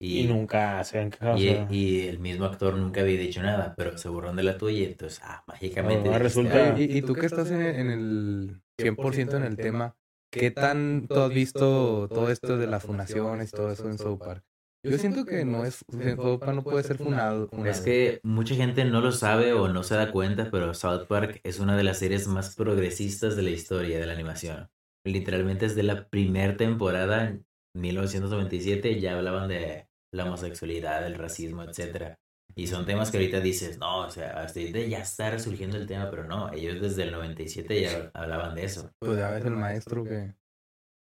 [0.01, 1.35] y, Y nunca se han quejado.
[1.35, 4.44] o y, sea, y el mismo actor nunca había dicho nada, pero se burlaron de
[4.44, 6.09] la tuya y entonces, ah, mágicamente.
[6.09, 6.78] Ah, resulta-.
[6.78, 9.94] Y, y tú que estás en, en el 100% en el tema,
[10.32, 14.43] ¿qué tanto has visto todo esto de las funaciones y todo eso en South Park?
[14.82, 17.48] Yo siento que no es, South Park no puede ser funado.
[17.48, 17.70] funado.
[17.70, 21.40] Es que mucha gente no lo sabe o no se da cuenta, pero South Park
[21.44, 24.70] es una de las series más progresistas de la historia de la animación.
[25.05, 27.44] Literalmente desde la primera temporada, en
[27.74, 32.19] 1997, ya hablaban de la homosexualidad, el racismo, etcétera.
[32.57, 35.87] Y son temas que ahorita dices, no, o sea, hasta ahorita ya está resurgiendo el
[35.87, 38.91] tema, pero no, ellos desde el 97 ya hablaban de eso.
[38.99, 40.35] Pues ya ves el maestro que...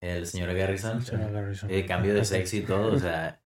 [0.02, 1.68] El señor Garrison, se me la risa.
[1.68, 3.41] el cambio de sexo y todo, o sea,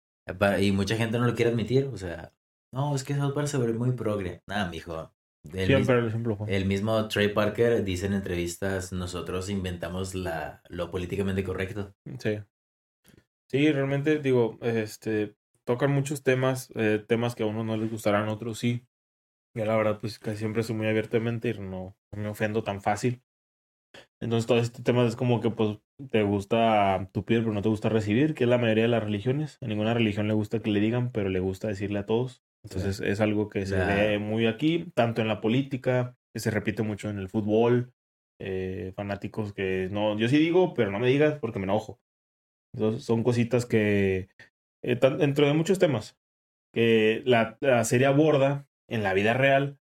[0.60, 2.32] y mucha gente no lo quiere admitir, o sea,
[2.74, 3.16] no, es que
[3.48, 4.42] se ve muy progre.
[4.48, 5.12] Nada, mijo.
[5.46, 6.56] El, mis- Siempre el ejemplo fue.
[6.56, 11.94] el mismo Trey Parker dice en entrevistas, nosotros inventamos la, lo políticamente correcto.
[12.20, 12.40] Sí.
[13.50, 15.36] Sí, realmente digo, este,
[15.66, 18.88] tocan muchos temas, eh, temas que a unos no les gustarán, a otros sí.
[19.56, 22.82] Yo la verdad, pues casi siempre soy muy abiertamente y no, no me ofendo tan
[22.82, 23.24] fácil.
[24.20, 25.80] Entonces, todo este tema es como que, pues,
[26.10, 29.04] te gusta tu piel, pero no te gusta recibir, que es la mayoría de las
[29.04, 29.58] religiones.
[29.62, 32.44] A ninguna religión le gusta que le digan, pero le gusta decirle a todos.
[32.64, 36.84] Entonces, es algo que se ve muy aquí, tanto en la política, que se repite
[36.84, 37.94] mucho en el fútbol.
[38.40, 42.02] eh, fanáticos que no, yo sí digo, pero no me digas porque me enojo.
[42.74, 44.30] Entonces, son cositas que,
[44.84, 46.18] eh, dentro de muchos temas,
[46.74, 49.80] que la, la serie aborda en la vida real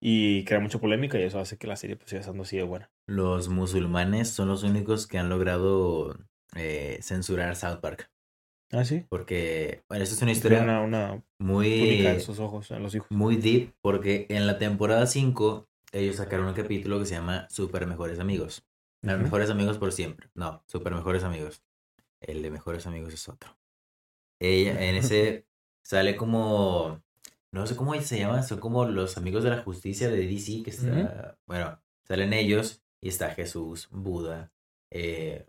[0.00, 2.62] y crea mucha polémica y eso hace que la serie pues, siga siendo así de
[2.62, 2.90] buena.
[3.06, 6.16] Los musulmanes son los únicos que han logrado
[6.54, 8.10] eh, censurar South Park.
[8.70, 9.06] Ah, sí.
[9.08, 13.10] Porque, bueno, esta es una Historia una, una muy, en sus ojos, en los hijos.
[13.10, 17.86] muy deep, porque en la temporada 5 ellos sacaron un capítulo que se llama Super
[17.86, 18.66] Mejores Amigos.
[19.02, 19.16] Ujú.
[19.16, 20.28] Mejores Amigos por siempre.
[20.34, 21.62] No, Super Mejores Amigos.
[22.20, 23.57] El de Mejores Amigos es otro.
[24.40, 25.46] Ella, en ese
[25.82, 27.02] sale como,
[27.52, 30.70] no sé cómo se llama, son como los amigos de la justicia de DC, que
[30.70, 34.50] está, bueno, salen ellos y está Jesús, Buda,
[34.90, 35.46] eh,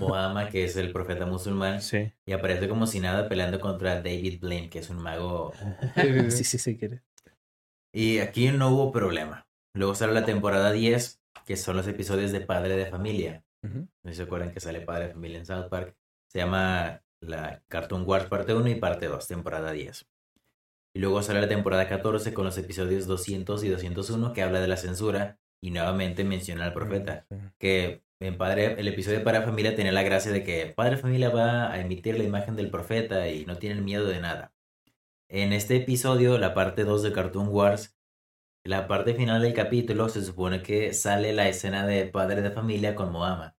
[0.00, 2.12] Mohammed, que es el profeta musulmán, Sí.
[2.26, 5.52] y aparece como si nada peleando contra David Blaine, que es un mago
[6.30, 7.02] sí, sí, sí, quiere.
[7.92, 9.46] y aquí no hubo problema.
[9.74, 13.44] Luego sale la temporada 10, que son los episodios de Padre de Familia.
[13.62, 13.80] Ujú.
[13.80, 15.94] No sé si se acuerdan que sale Padre de Familia en South Park.
[16.28, 20.06] Se llama la Cartoon Wars parte 1 y parte 2, temporada 10.
[20.94, 24.68] Y luego sale la temporada 14 con los episodios 200 y 201 que habla de
[24.68, 27.26] la censura y nuevamente menciona al profeta.
[27.28, 27.36] Sí.
[27.58, 31.28] Que en Padre, el episodio de de Familia tenía la gracia de que Padre Familia
[31.28, 34.54] va a emitir la imagen del profeta y no tienen miedo de nada.
[35.28, 37.94] En este episodio, la parte 2 de Cartoon Wars,
[38.64, 42.94] la parte final del capítulo se supone que sale la escena de Padre de Familia
[42.94, 43.50] con Mohammed.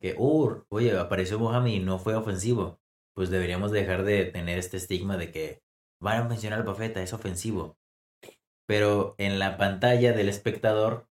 [0.00, 2.80] Que, uh, oye, apareció Mohammed y no fue ofensivo.
[3.14, 5.62] Pues deberíamos dejar de tener este estigma de que
[6.02, 7.76] van a mencionar al profeta, es ofensivo.
[8.66, 11.06] Pero en la pantalla del espectador,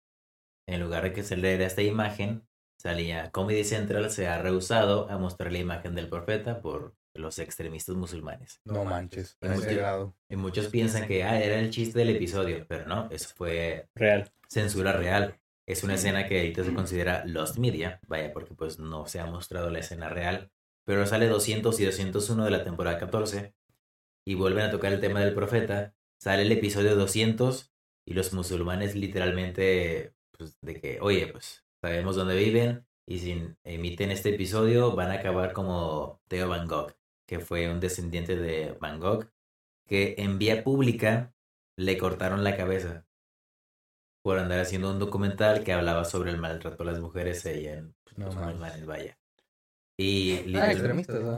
[0.68, 2.48] en lugar de que se lea esta imagen,
[2.82, 7.96] salía Comedy Central se ha rehusado a mostrar la imagen del profeta por los extremistas
[7.96, 8.60] musulmanes.
[8.66, 10.16] No manches, Y a ese mucho- grado.
[10.30, 14.32] Y muchos piensan que ah, era el chiste del episodio, pero no, eso fue Real.
[14.50, 15.40] censura real.
[15.68, 19.28] Es una escena que ahorita se considera Lost Media, vaya, porque pues no se ha
[19.28, 20.50] mostrado la escena real.
[20.86, 23.56] Pero sale 200 y 201 de la temporada 14
[24.26, 25.96] y vuelven a tocar el tema del profeta.
[26.20, 27.74] Sale el episodio 200
[28.06, 34.12] y los musulmanes literalmente, pues de que, oye, pues sabemos dónde viven y si emiten
[34.12, 36.94] este episodio van a acabar como Theo Van Gogh,
[37.28, 39.30] que fue un descendiente de Van Gogh,
[39.88, 41.34] que en vía pública
[41.78, 43.06] le cortaron la cabeza
[44.22, 47.96] por andar haciendo un documental que hablaba sobre el maltrato a las mujeres allá en
[48.04, 48.46] pues, No los manches.
[48.46, 49.18] musulmanes, vaya.
[49.98, 50.74] Y Ah,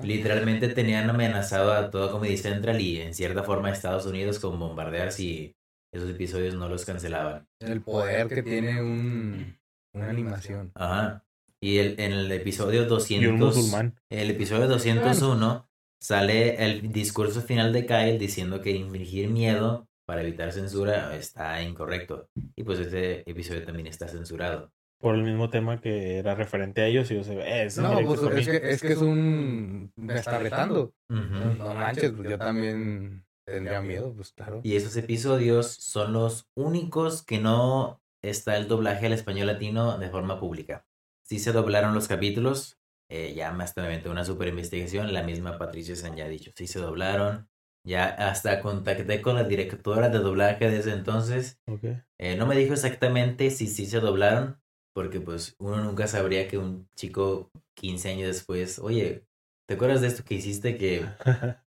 [0.03, 4.57] literalmente tenían amenazado a todo Comedy Central y en cierta forma a Estados Unidos con
[4.59, 5.55] bombardear si
[5.93, 7.47] esos episodios no los cancelaban.
[7.59, 9.57] El poder que tiene un,
[9.93, 10.71] una animación.
[10.75, 11.25] Ajá.
[11.61, 13.29] Y el, en el episodio Y 200...
[13.31, 13.95] un musulmán.
[14.09, 15.67] El episodio 201
[16.01, 22.29] sale el discurso final de Kyle diciendo que infligir miedo para evitar censura está incorrecto.
[22.55, 24.71] Y pues este episodio también está censurado.
[25.05, 27.93] Por el mismo tema que era referente a ellos y yo sé, eh, es No,
[28.01, 29.93] pues es que, es que es un...
[29.95, 30.95] Me está retando.
[31.09, 34.61] No manches, pues yo también tendría miedo, pues claro.
[34.63, 40.09] Y esos episodios son los únicos que no está el doblaje al español latino de
[40.09, 40.87] forma pública.
[41.23, 45.95] Sí se doblaron los capítulos, eh, ya más aventé una super investigación, la misma Patricia
[45.95, 47.47] se ha dicho, sí se doblaron.
[47.85, 51.61] Ya hasta contacté con la directora de doblaje desde entonces.
[51.67, 51.83] Ok.
[52.17, 54.59] Eh, no me dijo exactamente si sí se doblaron,
[54.95, 59.25] porque pues uno nunca sabría que un chico 15 años después, oye,
[59.67, 61.05] ¿te acuerdas de esto que hiciste que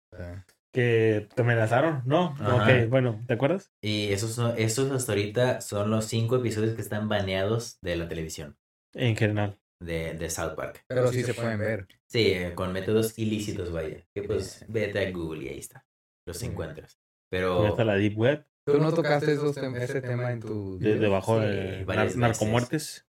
[0.73, 2.35] que te amenazaron, ¿no?
[2.39, 2.55] Ajá.
[2.83, 3.71] Ok, bueno, ¿te acuerdas?
[3.81, 8.07] Y esos, son, esos hasta ahorita son los cinco episodios que están baneados de la
[8.07, 8.57] televisión,
[8.93, 9.59] En general.
[9.81, 10.83] de, de South Park.
[10.87, 11.87] Pero sí se pueden ver.
[12.07, 14.05] Sí, eh, con métodos ilícitos, vaya.
[14.13, 15.85] Que pues vete a Google y ahí está.
[16.25, 16.45] Los Sí.
[16.47, 16.93] encuentras.
[16.93, 16.99] Ya
[17.29, 20.77] Pero está la Deep Web, ¿Tú no tocaste esos tem- ese tema en tu...
[20.77, 21.01] de, video?
[21.01, 21.85] debajo Sí, de
[22.15, 23.05] narcomuertes.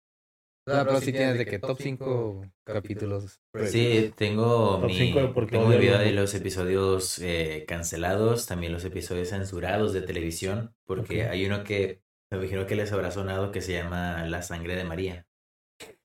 [0.66, 3.40] O sea, pero sí tienes de que top 5 capítulos.
[3.66, 8.84] sí, tengo Top mi, cinco tengo mi video de los episodios eh, cancelados, también los
[8.84, 13.60] episodios censurados de televisión, porque hay uno que me imagino que les habrá sonado que
[13.60, 15.26] se llama La sangre de María.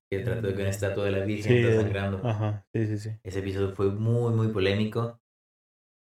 [0.10, 2.28] Que trata de que una estatua de la Virgen Sí, está sangrando.
[2.28, 3.10] Ajá, sí, sí, sí.
[3.24, 5.20] Ese episodio fue muy, muy polémico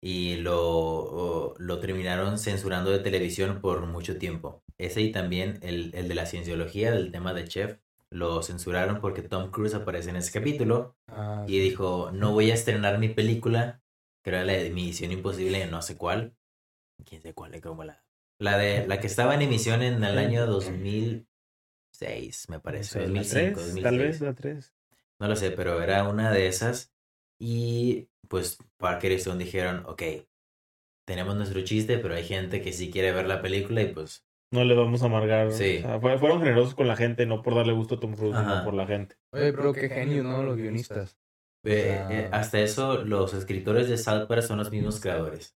[0.01, 4.61] y lo, lo terminaron censurando de televisión por mucho tiempo.
[4.77, 7.77] Ese y también el, el de la cienciología, del tema de Chef,
[8.13, 12.53] lo censuraron porque Tom Cruise aparece en ese capítulo Ah, y dijo, no voy a
[12.53, 13.81] estrenar mi película,
[14.23, 16.35] que era la de Misión Imposible, no sé cuál.
[17.05, 17.59] ¿Quién sabe cuál?
[17.61, 18.03] Como la,
[18.39, 22.99] la, de, la que estaba en emisión en el año 2006, me parece.
[22.99, 23.83] la 2005, 3, 2006.
[23.83, 24.73] tal vez la 3.
[25.19, 26.93] No lo sé, pero era una de esas.
[27.39, 30.03] Y pues Parker y Stone dijeron, ok,
[31.05, 34.25] tenemos nuestro chiste, pero hay gente que sí quiere ver la película y pues...
[34.53, 35.51] No le vamos a amargar.
[35.51, 35.77] Sí.
[35.79, 38.35] O sea, fue- fueron generosos con la gente, no por darle gusto a Tom Cruise,
[38.35, 38.49] Ajá.
[38.51, 39.15] sino por la gente.
[39.33, 40.43] Oye, pero qué genio, ¿no?
[40.43, 41.17] Los guionistas.
[41.65, 45.55] eh, hasta eso, los escritores de South Park son los mismos creadores.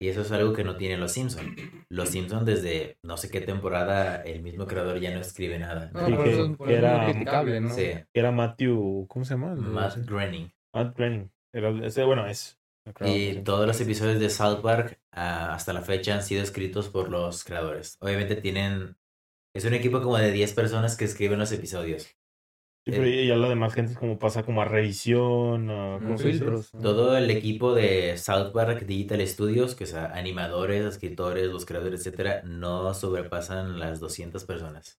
[0.00, 1.54] Y eso es algo que no tienen los Simpson.
[1.88, 5.90] Los Simpson desde no sé qué temporada el mismo creador ya no escribe nada.
[5.94, 9.54] No, Sí, por que- eso, por que eso es era- Era Matthew, ¿cómo se llama?
[9.54, 9.96] Matt.
[10.04, 10.52] Groening.
[10.74, 11.30] Matt Groening.
[11.54, 12.58] Era, ese, bueno, es.
[13.04, 17.08] Y todos los episodios de South Park ah, hasta la fecha han sido escritos por
[17.08, 17.96] los creadores.
[18.00, 18.96] Obviamente tienen...
[19.54, 22.04] Es un equipo como de 10 personas que escriben los episodios.
[22.84, 26.72] Sí, pero y ya la demás gente como pasa como a revisión, a filtros.
[26.72, 32.42] Todo el equipo de South Park Digital Studios, que sea animadores, escritores, los creadores, etcétera,
[32.44, 34.98] no sobrepasan las 200 personas.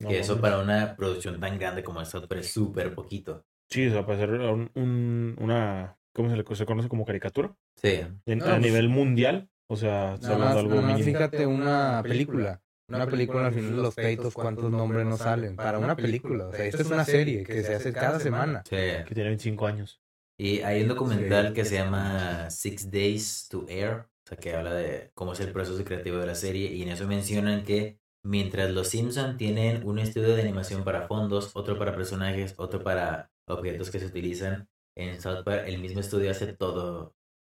[0.00, 3.44] No, que eso para una producción tan grande como South Park es súper poquito.
[3.68, 7.54] Sí, o sea, para hacer un, un- una, ¿cómo se le se conoce como caricatura?
[7.76, 8.00] Sí.
[8.26, 11.16] En- No, a pues- nivel mundial, o sea, hablando más, algo nada más mínimo.
[11.18, 12.60] fíjate una película.
[12.90, 15.56] Una película al final de los créditos, cuántos nombres no salen.
[15.56, 16.46] Para una película.
[16.48, 18.62] O sea, esta es una serie que se hace cada semana.
[18.68, 18.76] Sí.
[19.06, 20.00] Que tiene 25 años.
[20.40, 21.52] Y hay un documental Sí.
[21.54, 25.52] que se llama Six Days to Air, o sea, que habla de cómo es el
[25.52, 29.98] proceso creativo de la serie, y en eso mencionan que mientras los Simpson tienen un
[29.98, 34.68] estudio de animación para fondos, otro para personajes, otro para objetos que se utilizan,
[34.98, 37.14] en South Park el mismo estudio hace todo.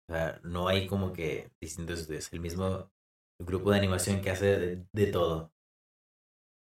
[0.09, 2.91] O sea, no hay como que distintos estudios, el mismo
[3.39, 5.51] grupo de animación que hace de, de todo.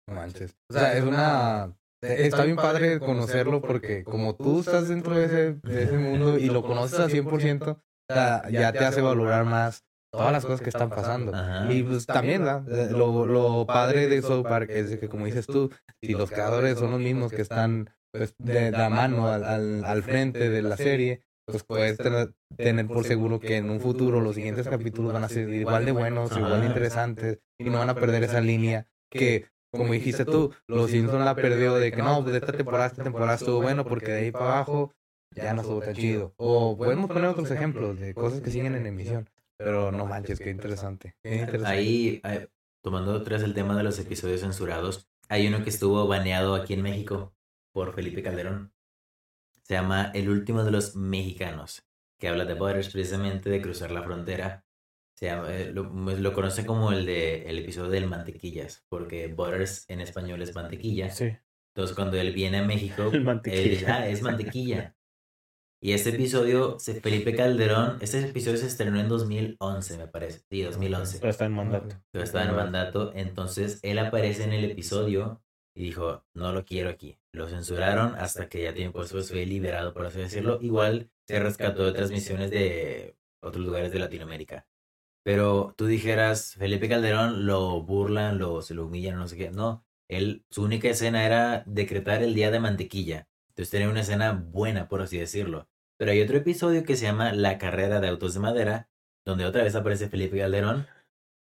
[0.07, 0.57] No manches.
[0.69, 1.75] O sea, es una...
[2.01, 6.47] Está bien padre conocerlo porque como tú estás dentro de ese, de ese mundo y
[6.47, 7.79] lo conoces al 100%, o
[8.13, 11.33] sea, ya te hace valorar más todas las cosas que están pasando.
[11.35, 11.71] Ajá.
[11.71, 12.91] Y pues también, ¿verdad?
[12.91, 15.71] Lo, lo padre de South Park es que, como dices tú,
[16.01, 20.03] si los creadores son los mismos que están pues, de la mano al, al, al
[20.03, 24.35] frente de la serie, pues puedes tener, tener por seguro que en un futuro los
[24.35, 26.65] siguientes capítulos van a ser igual de buenos, igual de Ajá.
[26.67, 31.35] interesantes, y no van a perder esa línea que, como dijiste tú, los Simpson la
[31.35, 34.45] perdió de que no, pues esta temporada, esta temporada estuvo bueno porque de ahí para
[34.45, 34.93] abajo
[35.35, 36.33] ya no estuvo tan chido.
[36.37, 39.29] O podemos poner otros ejemplos de cosas que siguen en emisión.
[39.57, 41.15] Pero no manches, qué interesante.
[41.23, 41.67] Qué interesante.
[41.67, 42.21] Ahí,
[42.81, 46.81] tomando atrás el tema de los episodios censurados, hay uno que estuvo baneado aquí en
[46.81, 47.33] México
[47.75, 48.71] por Felipe Calderón.
[49.63, 51.85] Se llama El último de los mexicanos,
[52.17, 54.65] que habla de Butters, precisamente de cruzar la frontera.
[55.13, 59.27] Se llama- eh, lo, pues, lo conocen como el de el episodio del mantequillas, porque
[59.27, 61.09] Butters en español es mantequilla.
[61.09, 61.35] Sí.
[61.75, 64.95] Entonces cuando él viene a México, El él dice, ah, es mantequilla.
[65.81, 70.39] Y este episodio, Felipe Calderón, este episodio se estrenó en 2011, me parece.
[70.49, 71.95] Sí, 2011 Pero está en mandato.
[72.11, 75.43] pero estaba en mandato, entonces él aparece en el episodio
[75.75, 77.19] y dijo, no lo quiero aquí.
[77.33, 80.57] Lo censuraron hasta que ya tiempo después fue liberado, por así decirlo.
[80.61, 84.65] Igual se rescató de transmisiones de otros lugares de Latinoamérica.
[85.23, 89.51] Pero tú dijeras, Felipe Calderón lo burlan, lo, se lo humillan, no sé qué.
[89.51, 93.27] No, él, su única escena era decretar el día de mantequilla.
[93.49, 95.67] Entonces tenía una escena buena, por así decirlo.
[95.97, 98.89] Pero hay otro episodio que se llama La carrera de autos de madera,
[99.25, 100.87] donde otra vez aparece Felipe Calderón,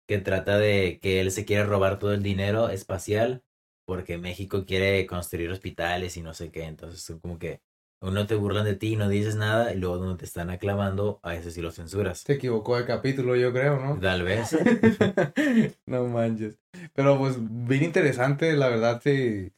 [0.08, 3.44] que trata de que él se quiere robar todo el dinero espacial
[3.88, 6.66] porque México quiere construir hospitales y no sé qué.
[6.66, 7.62] Entonces son como que
[8.02, 11.20] uno te burlan de ti y no dices nada y luego donde te están aclamando,
[11.24, 12.20] a ese sí lo censuras.
[12.20, 14.00] Se equivocó de capítulo, yo creo, ¿no?
[14.00, 14.56] Tal vez.
[15.88, 16.58] no manches.
[16.94, 19.52] Pero pues bien interesante, la verdad, si,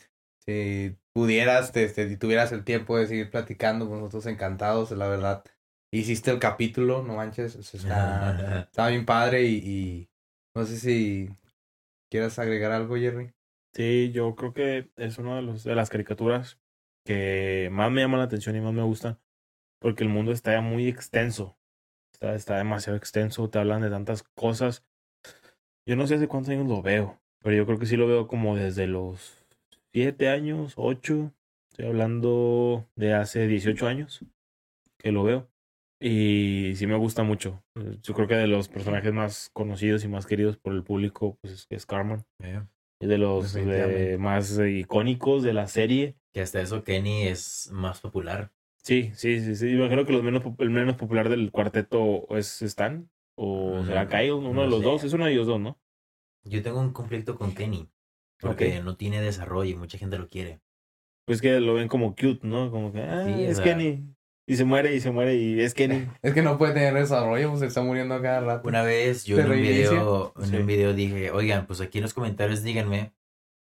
[0.45, 5.07] si pudieras, te, te- si tuvieras el tiempo de seguir platicando con nosotros encantados, la
[5.09, 5.43] verdad.
[5.91, 10.09] Hiciste el capítulo, no manches, está, está bien padre y, y
[10.55, 11.29] no sé si
[12.09, 13.33] quieras agregar algo, Jerry.
[13.73, 16.59] Sí, yo creo que es una de, los, de las caricaturas
[17.05, 19.19] que más me llaman la atención y más me gustan.
[19.79, 21.57] Porque el mundo está ya muy extenso.
[22.13, 23.49] Está, está demasiado extenso.
[23.49, 24.85] Te hablan de tantas cosas.
[25.85, 27.19] Yo no sé hace cuántos años lo veo.
[27.41, 29.45] Pero yo creo que sí lo veo como desde los
[29.93, 31.33] siete años, ocho.
[31.71, 34.25] Estoy hablando de hace 18 años
[34.97, 35.49] que lo veo.
[36.01, 37.63] Y sí me gusta mucho.
[38.03, 41.53] Yo creo que de los personajes más conocidos y más queridos por el público, pues
[41.53, 42.25] es, es Carmen.
[42.99, 44.17] De los de- Definitivamente.
[44.17, 46.15] más eh, icónicos de la serie.
[46.33, 48.51] Que hasta eso Kenny es más popular.
[48.83, 49.69] Sí, sí, sí, sí.
[49.71, 53.09] Imagino que los menos, el menos popular del cuarteto es Stan.
[53.35, 54.85] O Mm, será Kyle, uno no de los sé.
[54.85, 55.03] dos.
[55.03, 55.79] Es uno de ellos dos, ¿no?
[56.43, 57.89] Yo tengo un conflicto con Kenny.
[58.41, 60.61] Porque no tiene desarrollo y mucha gente lo quiere.
[61.25, 62.71] Pues que lo ven como cute, ¿no?
[62.71, 64.15] Como que, ah, Sí, es Kenny.
[64.49, 66.07] Y se muere y se muere y es Kenny.
[66.23, 68.67] Es que no puede tener desarrollo, pues se está muriendo a cada rato.
[68.67, 70.55] Una vez yo ¿Se en un, video, en Sí.
[70.57, 73.13] un video dije, oigan, pues aquí en los comentarios díganme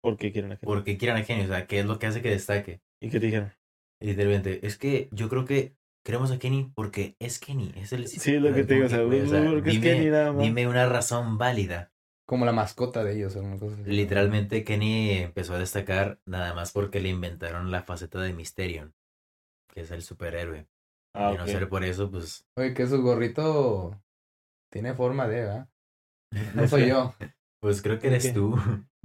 [0.02, 0.66] ¿Por qué quieren a Kenny?
[0.68, 2.82] por qué quieren a Kenny, o sea, qué es lo que hace que destaque.
[3.02, 3.52] ¿Y qué te dijeron?
[4.00, 8.08] Y literalmente, es que yo creo que queremos a Kenny porque es Kenny, es el...
[8.08, 8.86] Sí, es lo que te digo.
[8.86, 10.44] O sea, güey, o sea, porque es dime, Kenny nada más.
[10.44, 11.92] dime una razón válida.
[12.28, 13.90] Como la mascota de ellos, una cosa así.
[13.90, 18.94] Literalmente Kenny empezó a destacar nada más porque le inventaron la faceta de Mysterion,
[19.74, 20.68] que es el superhéroe.
[21.16, 22.46] Ah, y no ser por eso, pues...
[22.58, 24.00] Oye, que su gorrito
[24.72, 25.70] tiene forma de, ¿verdad?
[26.56, 27.14] No soy yo.
[27.62, 28.34] Pues creo que ¿De eres qué?
[28.34, 28.56] tú.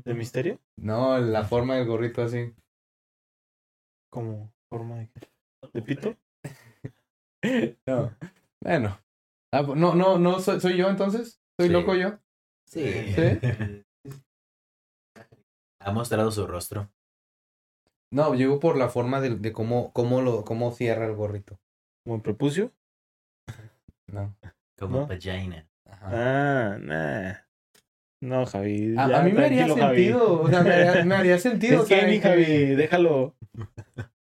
[0.04, 0.58] ¿De misterio?
[0.76, 2.52] No, la forma del gorrito así.
[4.10, 5.28] Como forma de qué?
[5.72, 6.16] ¿De pito?
[7.86, 8.14] No.
[8.60, 8.98] Bueno.
[9.52, 11.40] Ah, pues, no, no, no, soy, soy yo entonces.
[11.58, 11.72] ¿Soy Sí.
[11.72, 12.18] loco yo?
[12.66, 12.82] Sí.
[12.82, 13.22] ¿Sí?
[15.80, 16.90] ha mostrado su rostro.
[18.12, 21.58] No, llego por la forma de, de cómo, cómo lo, cómo cierra el gorrito.
[22.10, 22.72] ¿Como en prepucio?
[24.08, 24.34] No.
[24.76, 25.06] Como ¿No?
[25.06, 25.68] vagina.
[25.88, 26.08] Ajá.
[26.74, 27.34] Ah, nah.
[28.20, 28.96] No, Javi.
[28.98, 29.80] A, ya, a mí me haría Javi.
[29.80, 31.82] sentido, o sea, me haría, me haría sentido.
[31.84, 33.36] Es que- Javi, déjalo.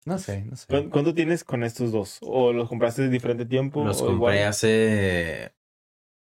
[0.04, 0.66] No sé, no sé.
[0.68, 2.18] ¿Cuán- ¿Cuánto tienes con estos dos?
[2.22, 3.84] ¿O los compraste de diferente tiempo?
[3.84, 4.48] Los o compré igual?
[4.48, 5.52] hace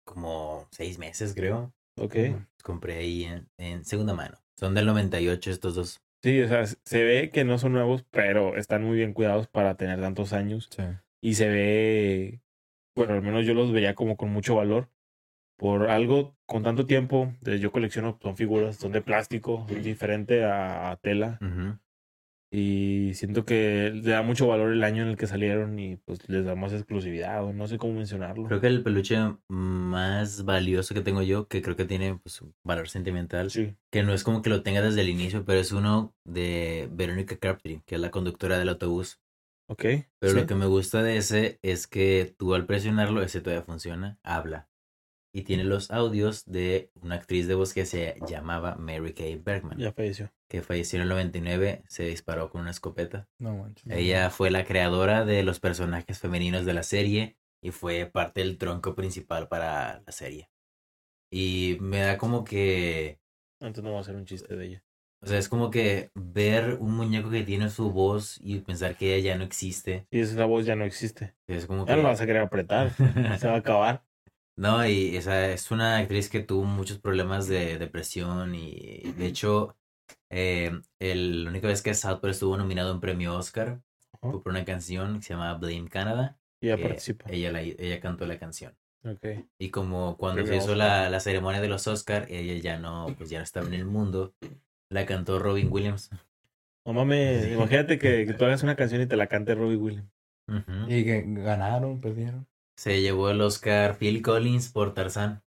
[0.07, 1.75] como seis meses, creo.
[1.99, 2.15] Ok.
[2.15, 4.39] Los compré ahí en, en segunda mano.
[4.59, 6.01] Son del 98 estos dos.
[6.23, 9.75] Sí, o sea, se ve que no son nuevos, pero están muy bien cuidados para
[9.77, 10.67] tener tantos años.
[10.75, 10.85] Sí.
[11.23, 12.41] Y se ve,
[12.97, 14.89] bueno, al menos yo los veía como con mucho valor.
[15.59, 20.91] Por algo con tanto tiempo, yo colecciono, son figuras, son de plástico, es diferente a,
[20.91, 21.39] a tela.
[21.43, 21.79] Ujú.
[22.53, 26.29] Y siento que le da mucho valor el año en el que salieron y pues
[26.29, 28.49] les da más exclusividad, o no sé cómo mencionarlo.
[28.49, 29.19] Creo que el peluche
[29.49, 33.77] más valioso que tengo yo, que creo que tiene pues, valor sentimental, Sí.
[33.93, 37.37] que no es como que lo tenga desde el inicio, pero es uno de Verónica
[37.37, 39.20] Crabtree, que es la conductora del autobús.
[39.71, 39.85] Ok.
[40.19, 40.41] Pero sí.
[40.41, 44.69] lo que me gusta de ese es que tú al presionarlo, ese todavía funciona, habla.
[45.33, 49.79] Y tiene los audios de una actriz de voz que se llamaba Mary Kay Bergman,
[49.79, 50.33] Ya falleció.
[50.49, 53.29] que falleció en el 99, se disparó con una escopeta.
[53.39, 53.85] No manches.
[53.93, 58.59] Ella fue la creadora de los personajes femeninos de la serie y fue parte del
[58.59, 60.51] tronco principal para la serie.
[61.31, 63.21] Y me da como que,
[63.61, 64.85] Entonces no va a ser un chiste de ella.
[65.23, 69.15] O sea, es como que ver un muñeco que tiene su voz y pensar que
[69.15, 70.07] ella ya no existe.
[70.11, 71.35] Y esa voz ya no existe.
[71.47, 72.93] Es como Ya no la vas a querer apretar.
[73.39, 74.03] Se va a acabar.
[74.57, 79.79] No, y esa es una actriz que tuvo muchos problemas de depresión y de hecho,
[80.29, 83.81] eh, el, la única vez que South Park estuvo nominado a un premio Oscar
[84.21, 86.39] fue por una canción que se llama Blame Canada.
[86.61, 87.31] Y que participa.
[87.31, 88.77] Ella, la, ella cantó la canción.
[89.59, 93.31] Y como cuando se hizo la, la ceremonia de los Oscar, ella ya no, pues
[93.31, 94.35] ya no estaba en el mundo.
[94.91, 96.11] La cantó Robin Williams.
[96.85, 100.11] No mames, imagínate que, que tú hagas una canción y te la cante Robbie Williams.
[100.89, 102.47] Y que ganaron, perdieron.
[102.77, 105.43] Se llevó el Oscar Phil Collins por Tarzán.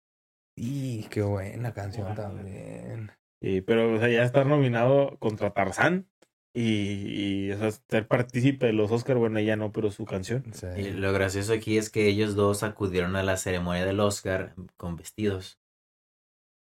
[0.56, 3.12] Y qué buena canción también.
[3.40, 6.08] Y, pero, o sea, ya estar nominado contra Tarzán.
[6.52, 10.44] y, y, o sea, ser partícipe de los Oscar, bueno, ella no, pero su canción.
[10.52, 10.66] Sí.
[10.76, 14.96] Y lo gracioso aquí es que ellos dos acudieron a la ceremonia del Oscar con
[14.96, 15.59] vestidos.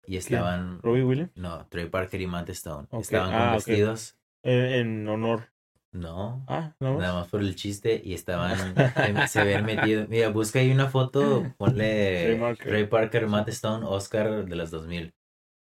[0.06, 0.80] Y estaban.
[0.82, 2.88] Robbie Williams, No, Trey Parker y Matt Stone.
[2.92, 3.66] Estaban con ah, ok.
[3.66, 4.16] vestidos.
[4.42, 5.54] en, en honor.
[5.94, 6.44] No.
[6.48, 6.98] Ah, no.
[6.98, 8.74] Nada más por el chiste y estaban,
[9.28, 10.08] se ven metidos.
[10.08, 12.68] Mira, busca ahí una foto, ponle Trey Parker.
[12.68, 15.14] Trey Parker, Matt Stone, Oscar de los 2000.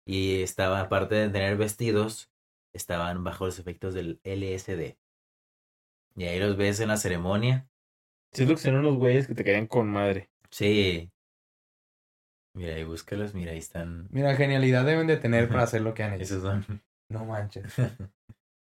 [0.06, 2.30] Y estaba, aparte de tener vestidos,
[2.74, 4.98] estaban bajo los efectos del LSD.
[6.18, 7.70] Y ahí los ves en la ceremonia.
[8.34, 10.30] Siento que son unos güeyes que te caían con madre.
[10.52, 11.10] Sí.
[12.56, 14.08] Mira, ahí búscalos, mira, ahí están.
[14.12, 16.24] Mira, genialidad deben de tener para hacer lo que han hecho.
[16.24, 16.66] Esos son.
[17.10, 17.74] No manches.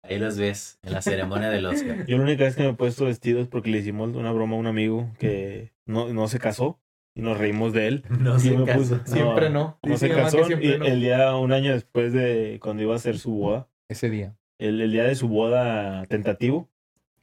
[0.04, 2.06] Ahí los ves en la ceremonia del Oscar.
[2.06, 4.56] Yo la única vez que me he puesto vestido es porque le hicimos una broma
[4.56, 6.80] a un amigo que no, no se casó
[7.14, 8.04] y nos reímos de él.
[8.22, 9.02] No se casó.
[9.06, 9.80] Siempre no.
[9.84, 10.86] No se casó y siempre no.
[10.86, 14.38] el día, un año después de cuando iba a hacer su boda, Ese día.
[14.60, 16.70] el, el día de su boda tentativo,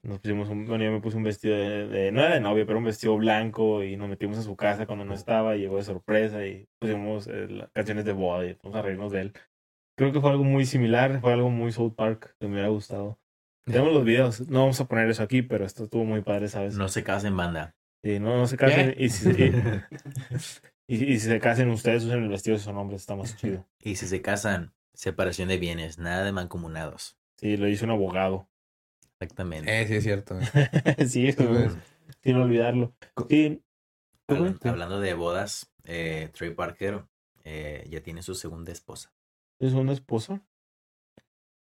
[0.05, 2.65] nos pusimos un, bueno, yo me puse un vestido de, de- no era de novia,
[2.67, 5.85] pero un vestido blanco y nos metimos a su casa cuando no estaba, llegó de
[5.85, 9.33] sorpresa y pusimos eh, las canciones de boda y fuimos a reírnos de él.
[9.97, 13.19] Creo que fue algo muy similar, fue algo muy South Park que me hubiera gustado.
[13.65, 16.77] Tenemos los videos, no vamos a poner eso aquí, pero esto estuvo muy padre, ¿sabes?
[16.77, 17.75] No se casen, banda.
[18.03, 19.55] Sí, no, no se casen y si, y,
[20.87, 23.67] y- y si se casen ustedes usen el vestido de son hombres, está más chido.
[23.79, 27.17] Y si se casan, separación de bienes, nada de mancomunados.
[27.37, 28.49] Sí, lo hizo un abogado.
[29.25, 29.81] Exactamente.
[29.83, 30.39] Eh, sí, es cierto.
[31.09, 31.77] sí, Pues,
[32.23, 32.95] sin olvidarlo.
[33.29, 33.63] Sí.
[34.29, 34.69] Hablan- Sí.
[34.69, 37.05] hablando de bodas, eh, Trey Parker
[37.45, 39.13] eh, ya tiene su segunda esposa.
[39.61, 40.43] es una esposa.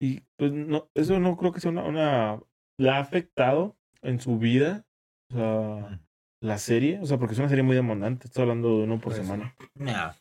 [0.01, 2.40] Y pues no, eso no creo que sea una, una
[2.78, 4.85] la ha afectado en su vida,
[5.32, 6.01] o sea,
[6.43, 9.14] la serie, o sea, porque es una serie muy demandante, estoy hablando de uno por
[9.14, 9.56] Pues semana.
[9.74, 10.12] Nah.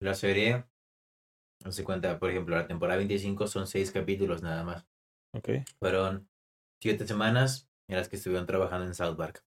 [0.00, 0.64] La serie,
[1.64, 4.86] no se cuenta, por ejemplo, la temporada 25 son seis capítulos nada más.
[5.34, 5.48] Ok.
[5.80, 6.28] Fueron
[6.84, 9.42] siete semanas en las que estuvieron trabajando en South Park.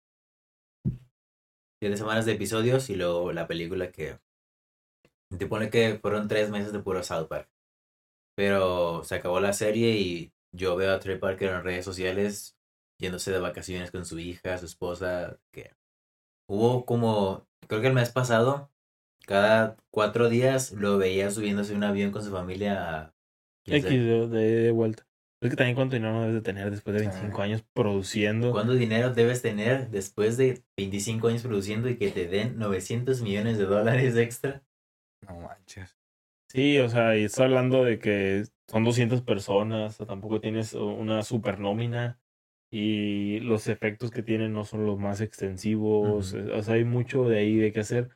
[1.81, 4.19] Siete semanas de episodios y luego la película que
[5.39, 7.49] te pone que fueron tres meses de puro South Park.
[8.37, 12.55] Pero se acabó la serie y yo veo a Trey Parker en redes sociales
[13.01, 15.75] yéndose de vacaciones con su hija, su esposa, que
[16.51, 18.71] hubo como, creo que el mes pasado,
[19.27, 23.15] cada cuatro días lo veía subiéndose a un avión con su familia a...
[23.65, 25.07] X de vuelta.
[25.43, 27.09] Es que también cuánto dinero no debes de tener después de Sí.
[27.09, 28.53] 25 años produciendo.
[28.53, 33.59] ¿Cuánto dinero debes tener después de 25 años produciendo y que te den 900 millones
[33.59, 34.63] de dólares extra?
[35.29, 35.97] no manches.
[36.49, 41.23] Sí, o sea, y estoy hablando de que son 200 personas, o tampoco tienes una
[41.23, 42.21] super nómina
[42.71, 47.29] y los efectos que tienen no son los más extensivos, eh, o sea, hay mucho
[47.29, 48.11] de ahí de qué hacer.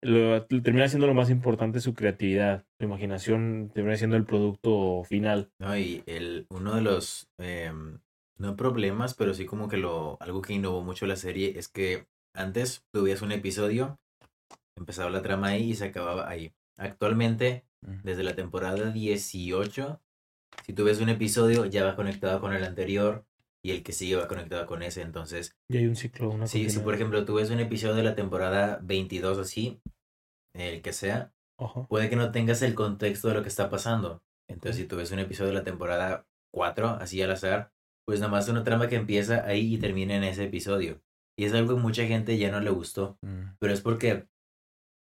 [0.00, 5.50] Lo, termina siendo lo más importante su creatividad, su imaginación termina siendo el producto final.
[5.58, 7.98] No, y el, uno de los, em,
[8.36, 12.06] no problemas, pero sí como que lo, algo que innovó mucho la serie es que
[12.32, 13.98] antes tuvías un episodio,
[14.76, 16.52] empezaba la trama ahí y se acababa ahí.
[16.76, 17.98] Actualmente, Ujú.
[18.04, 20.00] desde la temporada 18,
[20.64, 23.24] si tú ves un episodio ya va conectado con el anterior
[23.68, 26.68] y el que sigue va conectado con ese, entonces Y hay un ciclo, una Sí,
[26.70, 29.80] si por ejemplo tú ves un episodio de la temporada 22 así,
[30.54, 31.86] el que sea, Ajá.
[31.88, 34.22] puede que no tengas el contexto de lo que está pasando.
[34.48, 37.70] Entonces si tú ves un episodio de la temporada 4, así al azar,
[38.06, 41.02] pues nada más una trama que empieza ahí y termina en ese episodio.
[41.38, 43.56] Y es algo que mucha gente ya no le gustó, Mm.
[43.60, 44.26] pero es porque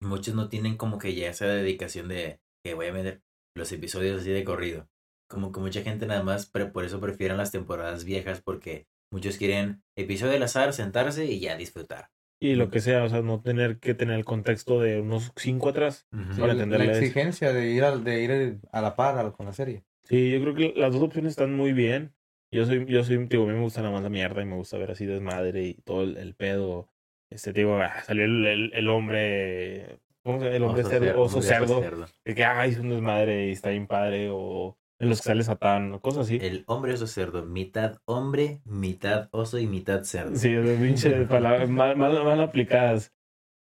[0.03, 3.23] muchos no tienen como que ya esa dedicación de que voy a meter
[3.57, 4.89] los episodios así de corrido.
[5.29, 9.37] Como que mucha gente nada más, pero por eso prefieren las temporadas viejas porque muchos
[9.37, 12.11] quieren episodio al azar, sentarse y ya disfrutar.
[12.41, 15.71] Y lo que sea, o sea, no tener que tener el contexto de unos cinco
[15.71, 16.07] atrás.
[16.39, 19.83] Para la, exigencia de ir, al, de ir a la par con la serie.
[20.05, 22.15] Sí, yo creo que las dos opciones están muy bien.
[22.53, 24.55] Yo soy, yo soy, digo, a mí me gusta nada más la mierda y me
[24.55, 26.89] gusta ver así desmadre y todo el, el pedo.
[27.31, 30.57] Este, digo, ah, salió el, el, el hombre, ¿cómo se llama?
[30.57, 32.07] El hombre Oso cerdo, cerdo, oso cerdo, cerdo.
[32.25, 35.93] que, ah, hizo un desmadre y está bien padre, o en los que sale Satán,
[35.93, 36.39] o cosas así.
[36.41, 40.35] El hombre oso cerdo, mitad hombre, mitad oso y mitad cerdo.
[40.37, 43.15] Sí, de pinche palabras mal, mal, mal aplicadas.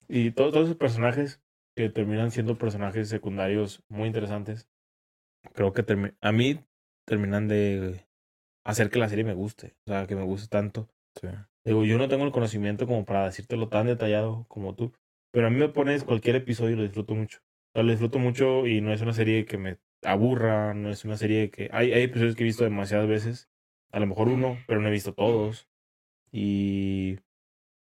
[0.08, 1.42] Y todo- todos esos personajes
[1.76, 4.68] que terminan siendo personajes secundarios muy interesantes,
[5.54, 5.84] creo que
[6.20, 6.60] a mí
[7.06, 8.06] terminan de
[8.64, 10.88] hacer que la serie me guste, o sea, que me guste tanto.
[11.20, 11.28] Sí.
[11.64, 14.92] Digo, yo no tengo el conocimiento como para decírtelo tan detallado como tú,
[15.32, 17.38] pero a mí me pones cualquier episodio y lo disfruto mucho.
[17.38, 21.04] O sea, lo disfruto mucho y no es una serie que me aburra, no es
[21.04, 21.68] una serie que...
[21.72, 23.50] Hay, hay episodios que he visto demasiadas veces,
[23.92, 25.68] a lo mejor uno, pero no he visto todos.
[26.30, 27.18] Y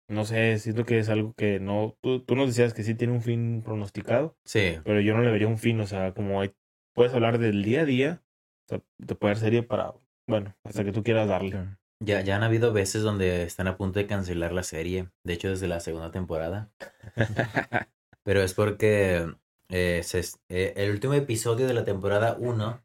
[0.07, 1.97] no sé, siento que es algo que no...
[2.01, 5.31] Tú, tú nos decías que sí tiene un fin pronosticado, Sí, pero yo no le
[5.31, 6.53] vería un fin, o sea, como hay,
[6.93, 8.23] puedes hablar del día a día,
[8.65, 9.93] o sea, te puede dar serie para
[10.27, 11.77] Bueno, hasta que tú quieras darle.
[11.99, 15.09] Ya, ya han habido veces donde están a punto de cancelar la serie.
[15.23, 16.71] De hecho, desde la segunda temporada.
[18.23, 19.25] Pero es porque
[19.69, 20.19] eh, se
[20.49, 22.83] eh, el último episodio de la temporada 1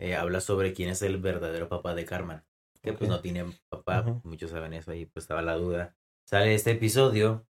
[0.00, 2.42] eh, habla sobre quién es el verdadero papá de Carmen.
[2.82, 5.96] Que pues no tiene papá, muchos saben eso y pues estaba la duda.
[6.26, 7.46] Sale este episodio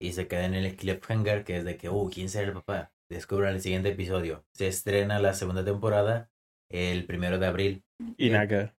[0.00, 2.92] y se queda en el cliffhanger que es de que, uh, ¿quién será el papá?
[3.08, 4.44] Descubran el siguiente episodio.
[4.52, 6.30] Se estrena la segunda temporada
[6.68, 7.84] el primero de abril.
[8.16, 8.74] Y nada.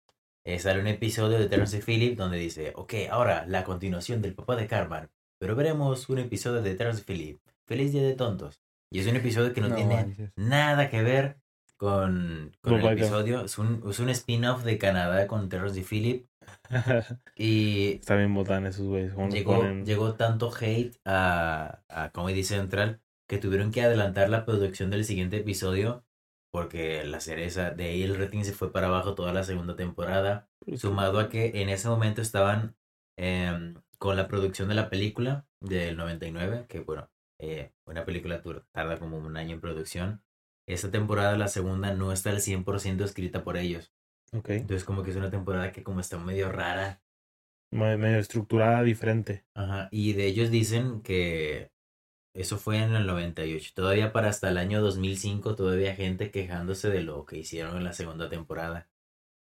[0.45, 4.33] Eh, sale un episodio de Terrence y Phillip donde dice, ok, ahora la continuación del
[4.33, 5.09] papá de Carmen.
[5.39, 7.39] Pero veremos un episodio de Terrence y Phillip.
[7.65, 8.66] Feliz Día de Tontos.
[8.91, 10.31] Y es un episodio que no, No tiene manches.
[10.35, 11.37] nada que ver
[11.77, 13.41] con, con el episodio.
[13.45, 16.27] Es un, es un spin-off de Canadá con Terrence y Phillip.
[17.35, 19.13] Y Está bien botan esos güeyes.
[19.13, 19.85] ponen.
[19.85, 25.37] llegó tanto hate a, a Comedy Central que tuvieron que adelantar la producción del siguiente
[25.37, 26.05] episodio
[26.51, 30.47] porque la cereza de ahí el rating se fue para abajo toda la segunda temporada
[30.77, 32.75] sumado a que en ese momento estaban
[33.17, 37.09] em, con la producción de la película del 99 que bueno
[37.39, 38.41] eh, una película
[38.71, 40.23] tarda como un año en producción
[40.67, 43.93] esta temporada la segunda no está al 100% escrita por ellos
[44.61, 47.01] entonces como que es una temporada que como está medio rara
[47.71, 49.45] Me- Medio estructurada, diferente.
[49.55, 51.71] Ajá, y de ellos dicen que
[52.35, 53.71] eso fue en el 98.
[53.75, 57.93] Todavía para hasta el año 2005 todavía gente quejándose de lo que hicieron en la
[57.93, 58.89] segunda temporada.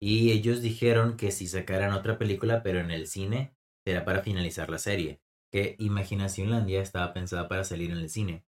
[0.01, 3.55] Y ellos dijeron que si sacaran otra película, pero en el cine,
[3.85, 5.21] será para finalizar la serie.
[5.55, 8.45] Que Imaginacionlandia estaba pensada para salir en el cine.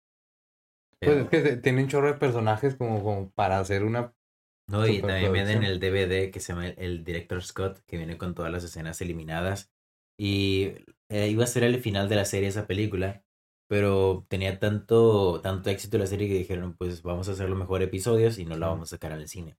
[1.01, 4.15] Pues es que se- tiene un chorro de personajes como, como para hacer una...
[4.69, 5.65] No, y también venden superproducción.
[5.65, 9.71] el DVD que se llama el, Director Scott, que viene con todas las escenas eliminadas.
[10.19, 10.73] Y
[11.09, 13.25] eh, iba a ser el final de la serie esa película,
[13.69, 17.89] pero tenía tanto, tanto éxito la serie que dijeron, pues vamos a hacer los mejores
[17.89, 19.57] episodios y no la vamos a sacar el cine.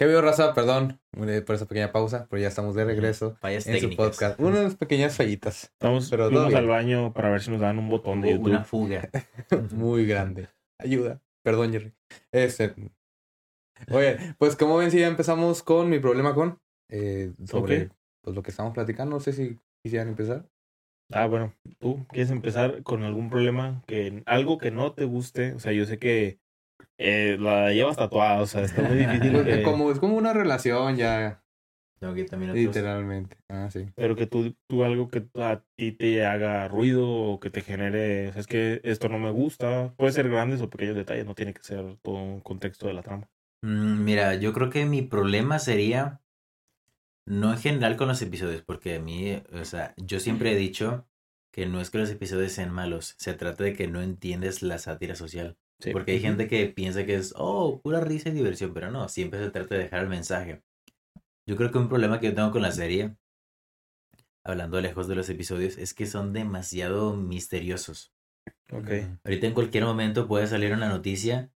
[0.00, 0.54] ¿Qué vio, raza?
[0.54, 0.98] Perdón
[1.28, 4.06] eh, por esa pequeña pausa, pero ya estamos de regreso Fallas en su técnicas.
[4.06, 4.40] podcast.
[4.40, 5.64] Unas pequeñas fallitas.
[5.64, 8.46] Estamos Pero fuimos al baño para ver si nos dan un botón de YouTube.
[8.46, 9.10] una fuga.
[9.74, 10.48] Muy grande.
[10.78, 11.20] Ayuda.
[11.42, 11.92] Perdón, Jerry.
[12.32, 12.74] Este...
[13.90, 16.58] Oye, pues como ven, si ya empezamos con mi problema con...
[16.88, 17.90] eh, sobre
[18.22, 19.16] pues, lo que estamos platicando.
[19.16, 20.48] No sé si quisieran empezar.
[21.12, 25.52] Ah, bueno, tú quieres empezar con algún problema, que algo que no te guste.
[25.52, 26.39] O sea, yo sé que
[26.98, 29.32] eh, la llevas tatuada, o sea, está muy difícil.
[29.44, 31.42] Que- como, es como una relación ya,
[31.98, 32.64] Tengo que ir también otros.
[32.66, 33.36] literalmente.
[33.48, 33.86] Ah, sí.
[33.94, 38.28] Pero que tú, tú algo que a ti te haga ruido o que te genere,
[38.28, 39.92] o sea, es que esto no me gusta.
[39.96, 43.02] Puede ser grandes o pequeños detalles, no tiene que ser todo un contexto de la
[43.02, 43.28] trama.
[43.62, 46.20] Mm, Mira, yo creo que mi problema sería,
[47.26, 51.06] no en general con los episodios, porque a mí, o sea, yo siempre he dicho
[51.52, 54.78] que no es que los episodios sean malos, se trata de que no entiendes la
[54.78, 55.58] sátira social.
[55.80, 55.92] Sí.
[55.92, 59.40] Porque hay gente que piensa que es, oh, pura risa y diversión, pero no, siempre
[59.40, 60.62] se trata de dejar el mensaje.
[61.46, 63.16] Yo creo que un problema que yo tengo con la serie,
[64.44, 68.12] hablando lejos de los episodios, es que son demasiado misteriosos.
[68.72, 68.90] Ok.
[69.24, 71.50] Ahorita en cualquier momento puede salir una noticia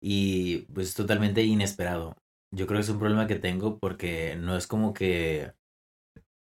[0.00, 2.16] y pues es totalmente inesperado.
[2.52, 5.52] Yo creo que es un problema que tengo porque no es como que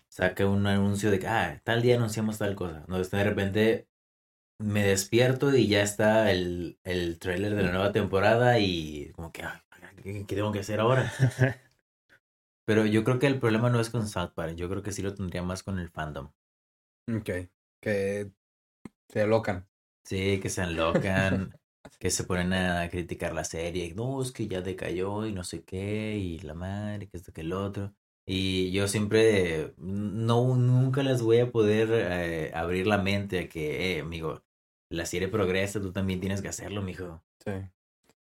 [0.09, 2.83] saca un anuncio de que, ah, tal día anunciamos tal cosa.
[2.87, 3.87] No, es de repente
[4.59, 9.43] me despierto y ya está el, el trailer de la nueva temporada y como que,
[9.43, 9.63] ah,
[10.03, 11.11] ¿qué, qué tengo que hacer ahora?
[12.65, 15.01] Pero yo creo que el problema no es con South Park, yo creo que sí
[15.01, 16.31] lo tendría más con el fandom.
[17.07, 17.49] Ok.
[17.81, 18.31] Que
[19.09, 19.67] se alocan.
[20.03, 21.55] Sí, que se enlocan,
[21.99, 23.93] que se ponen a criticar la serie.
[23.95, 27.41] No, es que ya decayó y no sé qué, y la madre, que esto, que
[27.41, 27.95] el otro.
[28.25, 33.97] Y yo siempre, no, nunca les voy a poder eh, abrir la mente a que,
[33.97, 34.43] eh, amigo,
[34.95, 37.23] la serie progresa, tú también tienes que hacerlo, mijo.
[37.43, 37.51] Sí.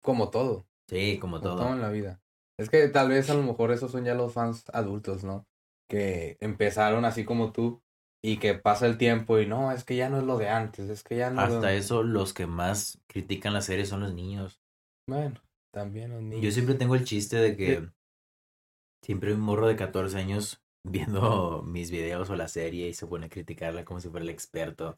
[0.01, 0.65] Como todo.
[0.89, 1.63] Sí, como Como todo.
[1.63, 2.21] todo en la vida.
[2.59, 5.45] Es que tal vez a lo mejor esos son ya los fans adultos, ¿no?
[5.89, 7.81] Que empezaron así como tú
[8.23, 10.89] y que pasa el tiempo y no, es que ya no es lo de antes,
[10.89, 11.41] es que ya no...
[11.41, 14.59] Hasta eso, los que más critican la serie son los niños.
[15.07, 15.39] Bueno,
[15.71, 16.41] también los niños.
[16.43, 17.88] Yo siempre tengo el chiste de que Sí.
[19.05, 23.27] siempre un morro de 14 años viendo mis videos o la serie y se pone
[23.27, 24.97] a criticarla como si fuera el experto.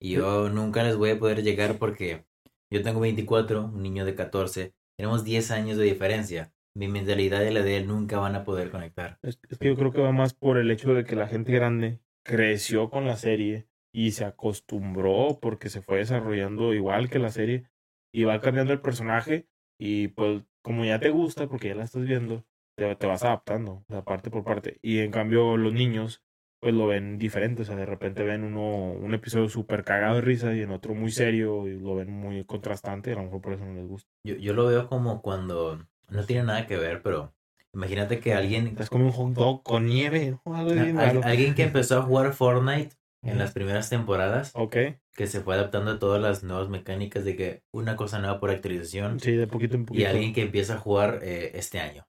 [0.00, 2.26] Y yo nunca les voy a poder llegar porque
[2.70, 6.52] yo tengo 24, un niño de 14, tenemos 10 años de diferencia.
[6.74, 9.18] Mi mentalidad y la de él nunca van a poder conectar.
[9.22, 11.52] Es, es que yo creo que va más por el hecho de que la gente
[11.52, 17.30] grande creció con la serie y se acostumbró porque se fue desarrollando igual que la
[17.30, 17.70] serie
[18.12, 19.48] y va cambiando el personaje
[19.78, 22.44] y pues como ya te gusta porque ya la estás viendo,
[22.76, 24.78] te, te vas adaptando, o sea, parte por parte.
[24.82, 26.25] Y en cambio los niños
[26.60, 30.20] pues lo ven diferente, o sea, de repente ven uno un episodio súper cagado de
[30.22, 33.40] risa y en otro muy serio y lo ven muy contrastante y a lo mejor
[33.40, 34.08] por eso no les gusta.
[34.24, 37.32] Yo, yo lo veo como cuando no tiene nada que ver, pero
[37.74, 40.30] Imagínate que alguien, Es como un hot dog con nieve.
[40.46, 40.56] ¿no?
[40.56, 44.76] Algo bien al- alguien que empezó a jugar Fortnite en las primeras temporadas, Ok.
[45.14, 48.48] que se fue adaptando a todas las nuevas mecánicas de que una cosa nueva por
[48.50, 52.06] actualización, Sí, de poquito en y alguien que empieza a jugar eh, este año.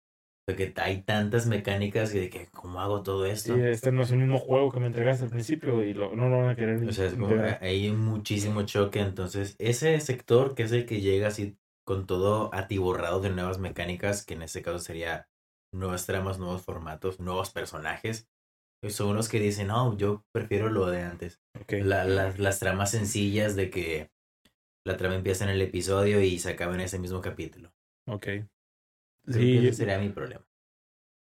[0.47, 3.53] Porque hay tantas mecánicas y de que, ¿cómo hago todo esto?
[3.53, 6.29] Sí, este no es el mismo juego que me entregaste al principio y lo- no
[6.29, 6.87] lo van a querer.
[6.87, 7.59] O sea, es como, integrar.
[7.61, 9.01] hay muchísimo choque.
[9.01, 14.25] Entonces, ese sector que es el que llega así con todo atiborrado de nuevas mecánicas,
[14.25, 15.27] que en este caso sería
[15.73, 18.29] nuevas tramas, nuevos formatos, nuevos personajes,
[18.81, 21.41] pues son unos que dicen, no, yo prefiero lo de antes.
[21.59, 21.73] Ok.
[21.81, 24.11] La- las- las tramas sencillas de que
[24.85, 27.73] la trama empieza en el episodio y se acaba en ese mismo capítulo.
[28.07, 28.27] Ok.
[29.27, 30.45] Creo Sí, que yo- ese sería mi problema.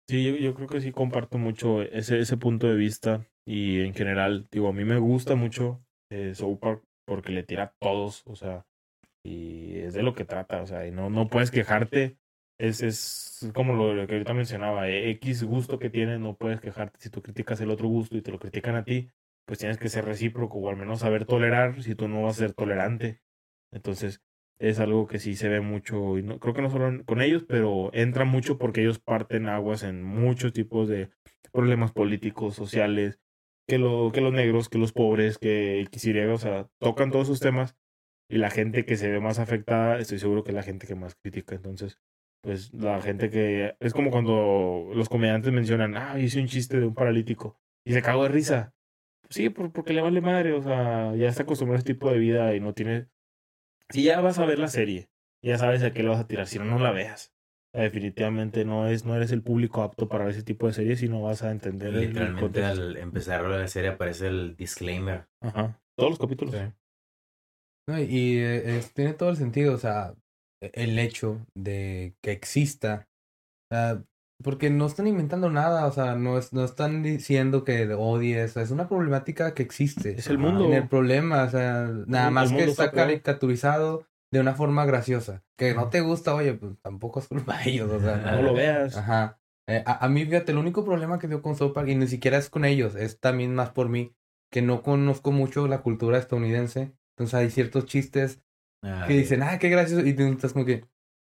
[0.08, 3.92] Sí, yo, yo creo que sí comparto mucho ese, ese punto de vista y en
[3.94, 8.22] general, digo, a mí me gusta mucho eh, South Park porque le tira a todos,
[8.26, 8.66] o sea,
[9.24, 12.18] y es de lo que trata, o sea, y no, no puedes quejarte,
[12.58, 17.00] es, es como lo que ahorita mencionaba, eh, X gusto que tienes, no puedes quejarte
[17.00, 19.10] si tú criticas el otro gusto y te lo critican a ti,
[19.46, 22.40] pues tienes que ser recíproco o al menos saber tolerar si tú no vas a
[22.40, 23.22] ser tolerante.
[23.72, 24.22] Entonces,
[24.58, 27.44] es algo que sí se ve mucho, y no, creo que no solo con ellos,
[27.48, 31.10] pero entra mucho porque ellos parten aguas en muchos tipos de
[31.52, 33.20] problemas políticos, sociales,
[33.68, 37.26] que, lo, que los negros, que los pobres, que X, Y, o sea, tocan todos
[37.28, 37.76] esos temas
[38.30, 41.14] y la gente que se ve más afectada, estoy seguro que la gente que más
[41.14, 41.54] critica.
[41.54, 41.98] Entonces,
[42.42, 43.74] pues la gente que...
[43.80, 48.02] Es como cuando los comediantes mencionan, ah, hice un chiste de un paralítico y se
[48.02, 48.74] cagó de risa.
[49.30, 52.18] Sí, por- porque le vale madre, o sea, ya está acostumbrado a ese tipo de
[52.18, 53.08] vida y no tiene...
[53.90, 55.08] Si ya vas a ver la serie,
[55.42, 57.34] ya sabes a qué le vas a tirar, si no, no la veas.
[57.74, 61.08] Definitivamente no es no eres el público apto para ver ese tipo de series y
[61.08, 62.82] no vas a entender el Literalmente contexto.
[62.82, 65.28] al empezar la serie aparece el disclaimer.
[65.42, 65.80] Ajá.
[65.96, 66.54] Todos los capítulos.
[67.88, 70.14] No, y eh, es- tiene todo el sentido, o sea,
[70.62, 73.08] e- el hecho de que exista,
[73.70, 74.04] o sea,
[74.42, 78.54] porque no están inventando nada, o sea, no, es, no están diciendo que odies, o
[78.54, 80.18] sea, es una problemática que existe.
[80.18, 80.66] Es el mundo.
[80.66, 85.42] En el problema, o sea, nada el más que está caricaturizado de una forma graciosa.
[85.56, 88.54] Que no te gusta, oye, pues tampoco es culpa de ellos, o sea, No lo
[88.54, 88.96] veas.
[88.96, 89.40] Ajá.
[89.68, 92.38] Eh, a, a mí, fíjate, el único problema que dio con Park, y ni siquiera
[92.38, 94.14] es con ellos, es también más por mí,
[94.50, 96.92] que no conozco mucho la cultura estadounidense.
[97.16, 98.40] Entonces hay ciertos chistes
[98.82, 100.84] Ah, que dicen, ah, qué gracioso, y tú estás como que,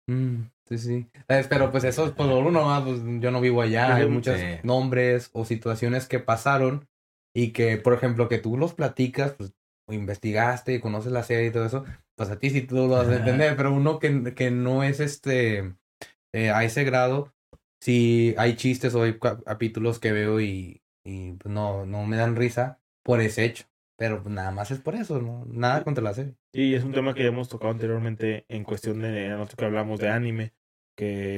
[0.08, 0.44] "Mm,
[0.78, 1.06] sí, sí.
[1.28, 1.48] ¿Sabes?
[1.48, 4.46] Pero pues eso es por uno más, pues yo no vivo allá, hay muchos Sí.
[4.62, 6.88] nombres o situaciones que pasaron
[7.34, 9.52] y que, por ejemplo, que tú los platicas, pues
[9.88, 11.84] o investigaste y conoces la serie y todo eso,
[12.14, 15.00] pues a ti sí tú lo vas a entender, pero uno que, que no es
[15.00, 15.74] este,
[16.32, 17.32] eh, a ese grado,
[17.80, 22.16] si hay chistes o hay cap- capítulos que veo y, y pues, no, no me
[22.16, 23.64] dan risa por ese hecho.
[23.98, 25.44] Pero pues, nada más es por eso, ¿no?
[25.46, 26.34] Nada contra la serie.
[26.52, 30.00] Y es un tema que ya hemos tocado anteriormente en cuestión de nosotros que hablamos
[30.00, 30.52] de anime,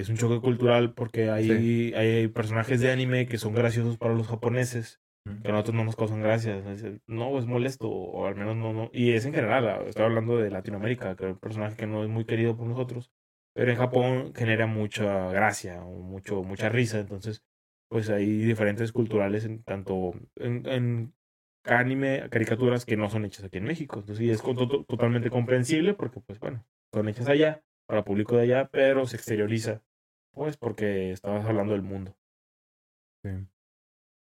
[0.00, 1.94] es un choque cultural porque hay, Sí.
[1.94, 5.00] hay personajes de anime que son graciosos para los japoneses,
[5.42, 6.62] que a nosotros no nos causan gracia.
[7.06, 8.90] No, es molesto, o al menos no, no.
[8.92, 12.02] Y es en general, ah, estoy hablando de Latinoamérica, que es un personaje que no
[12.02, 13.10] es muy querido por nosotros,
[13.54, 16.98] pero en Japón genera mucha gracia o mucho, mucha risa.
[17.00, 17.42] Entonces,
[17.88, 21.14] pues hay diferentes culturales en tanto en, en
[21.64, 24.00] anime, caricaturas que no son hechas aquí en México.
[24.00, 28.42] Entonces, sí, es to- totalmente comprensible porque, pues bueno, son hechas allá, para público de
[28.42, 29.82] allá, pero se exterioriza,
[30.32, 32.16] pues porque estabas hablando del mundo.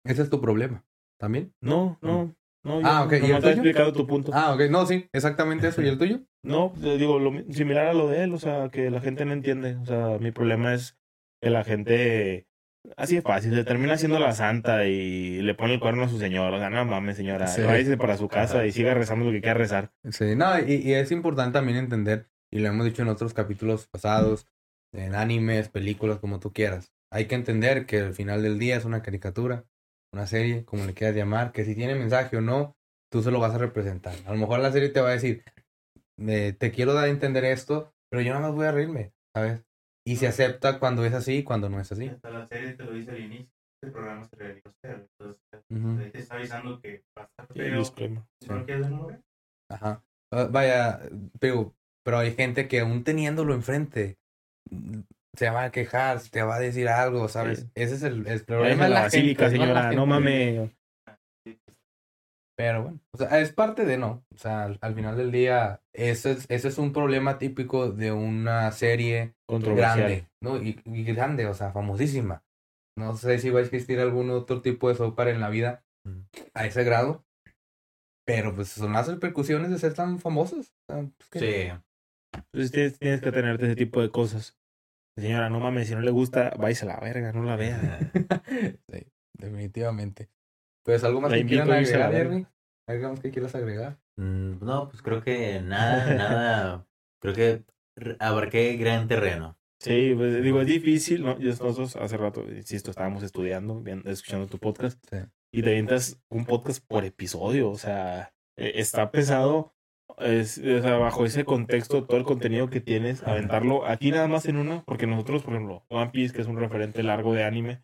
[0.04, 0.84] Ese es tu problema.
[1.18, 1.52] ¿También?
[1.60, 2.80] No, no, no.
[2.84, 3.48] Ah, ok, ¿y el tuyo?
[3.50, 4.30] explicado tu punto.
[4.34, 4.62] Ah, ok.
[4.70, 5.82] No, sí, exactamente eso.
[5.82, 6.20] ¿Y el tuyo?
[6.44, 9.32] No, digo, lo, mi- similar a lo de él, o sea, que la gente no
[9.32, 9.76] entiende.
[9.76, 10.96] O sea, mi problema es
[11.42, 12.46] que la gente,
[12.96, 16.18] así de fácil, se termina haciendo la santa y le pone el cuerno a su
[16.18, 16.52] señor.
[16.54, 17.62] O sea, no mames, señora, Sí.
[17.62, 19.92] váyase para su casa y siga rezando lo que quiera rezar.
[20.10, 23.86] Sí, no, y, y es importante también entender, y lo hemos dicho en otros capítulos
[23.88, 24.46] pasados,
[24.92, 26.92] en animes, películas, como tú quieras.
[27.10, 29.64] Hay que entender que al final del día es una caricatura,
[30.12, 32.76] una serie, como le quieras llamar, que si tiene mensaje o no,
[33.10, 34.14] tú se lo vas a representar.
[34.26, 35.44] A lo mejor la serie te va a decir,
[36.18, 39.64] eh, te quiero dar a entender esto, pero yo nada más voy a reírme, ¿sabes?
[40.06, 42.08] Y se acepta cuando es así y cuando no es así.
[42.08, 43.52] Hasta la serie te lo dice al inicio.
[43.82, 44.74] El programa se realizó.
[44.82, 45.98] Entonces, Ujú.
[45.98, 47.78] ahí te está avisando que va a estar feo.
[47.78, 48.24] disclaimer.
[48.40, 49.20] Si no quieres, no lo ves.
[49.70, 50.02] Ajá.
[50.32, 51.00] Ah, vaya,
[51.38, 54.16] pero, pero hay gente que aún teniéndolo enfrente
[54.70, 55.00] mm,
[55.36, 57.60] se va a quejar, te va a decir algo, ¿sabes?
[57.60, 57.70] Sí.
[57.74, 58.84] Ese es el, problema.
[58.84, 60.06] de la la basílica, gente, no señora, no gente.
[60.06, 60.70] mames.
[62.56, 64.24] Pero bueno, o sea, es parte de no.
[64.34, 68.10] O sea, al, al final del día, ese es, ese es un problema típico de
[68.10, 70.60] una serie grande, ¿no?
[70.60, 72.42] Y, y grande, o sea, famosísima.
[72.98, 76.20] No sé si va a existir algún otro tipo de software en la vida Mm.
[76.54, 77.24] a ese grado.
[78.24, 80.72] Pero pues son las repercusiones de ser tan famosos.
[80.88, 81.72] O sea, pues, Sí.
[82.52, 84.56] Entonces tienes, tienes que tenerte ese tipo de cosas.
[85.16, 87.98] Señora, no mames, si no le gusta, váyase a la verga, no la vea.
[88.92, 90.28] sí, definitivamente.
[90.84, 92.12] Pues algo más La que quieran agregar.
[92.12, 92.46] Jerry.
[92.88, 93.98] ¿Algo más que quieras agregar?
[94.16, 96.86] Mm, No, pues creo que nada, nada.
[97.20, 97.64] Creo que
[98.20, 99.58] abarqué gran terreno.
[99.80, 101.38] Sí, pues digo, es difícil, ¿no?
[101.38, 105.18] Yo- Nosotros hace rato, insisto, estábamos estudiando, bien- escuchando tu podcast, Sí.
[105.52, 109.74] y te avientas un podcast por episodio, o sea, eh, está pesado,
[110.18, 114.46] es, o sea, bajo ese contexto, todo el contenido que tienes, aventarlo aquí nada más
[114.46, 117.82] en una, porque nosotros, por ejemplo, One Piece, que es un referente largo de anime,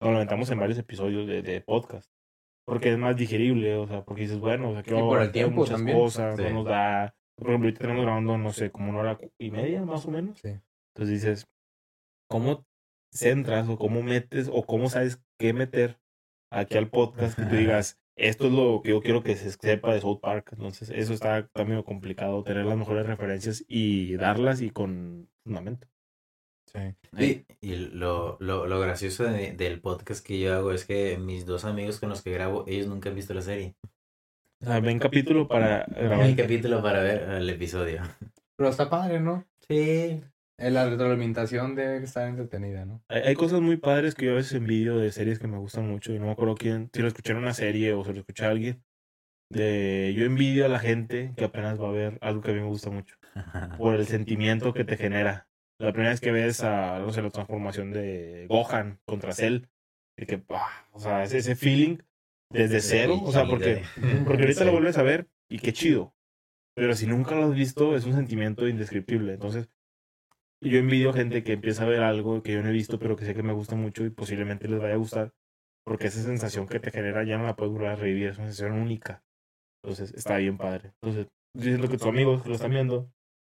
[0.00, 2.10] lo aventamos en varios episodios de, de podcast,
[2.64, 5.32] porque es más digerible, o sea, porque dices, bueno, o sea, que por a el
[5.32, 5.98] tiempo muchas también.
[5.98, 9.50] cosas, no nos da, por ejemplo, ahorita tenemos grabando, no sé, como una hora y
[9.50, 10.38] media, más o menos.
[10.38, 10.58] Sí.
[10.94, 11.48] Entonces dices,
[12.28, 12.64] ¿cómo
[13.12, 15.98] centras o cómo metes o cómo sabes qué meter
[16.50, 19.92] aquí al podcast que tú digas, esto es lo que yo quiero que se sepa
[19.94, 20.50] de South Park?
[20.52, 25.86] Entonces, eso está también complicado, tener las mejores referencias y darlas y con fundamento.
[26.66, 27.44] Sí.
[27.60, 31.46] Y, y lo, lo, lo gracioso de- del podcast que yo hago es que mis
[31.46, 33.74] dos amigos con los que grabo, ellos nunca han visto la serie.
[34.60, 36.26] O sea, ven capítulo para grabar.
[36.26, 38.02] El capítulo para ver el episodio.
[38.56, 39.44] Pero está padre, ¿no?
[39.68, 40.22] Sí.
[40.58, 43.02] La retroalimentación debe estar entretenida, ¿no?
[43.08, 45.86] Hay, hay cosas muy padres que yo a veces envidio de series que me gustan
[45.86, 48.20] mucho y no me acuerdo quién, si lo escuché en una serie o se lo
[48.20, 48.82] escuché a alguien.
[49.50, 52.60] De, yo envidio a la gente que apenas va a ver algo que a mí
[52.60, 53.16] me gusta mucho.
[53.78, 55.48] por el sentimiento que te genera.
[55.78, 59.66] La primera vez que ves a, no sé, la transformación de Gohan contra Cell,
[60.16, 61.98] de que, ah, o sea, ese, ese feeling
[62.50, 63.82] desde cero, o sea, porque,
[64.24, 66.14] porque ahorita lo vuelves a ver y qué chido.
[66.74, 69.34] Pero si nunca lo has visto, es un sentimiento indescriptible.
[69.34, 69.68] Entonces,
[70.60, 73.24] yo envidio gente que empieza a ver algo que yo no he visto, pero que
[73.24, 75.32] sé que me gusta mucho y posiblemente les vaya a gustar,
[75.84, 78.48] porque esa sensación que te genera ya no la puedes volver a revivir, es una
[78.48, 79.22] sensación única.
[79.82, 80.92] Entonces, está bien padre.
[81.00, 83.10] Entonces, yo siento que tus amigos que lo están viendo,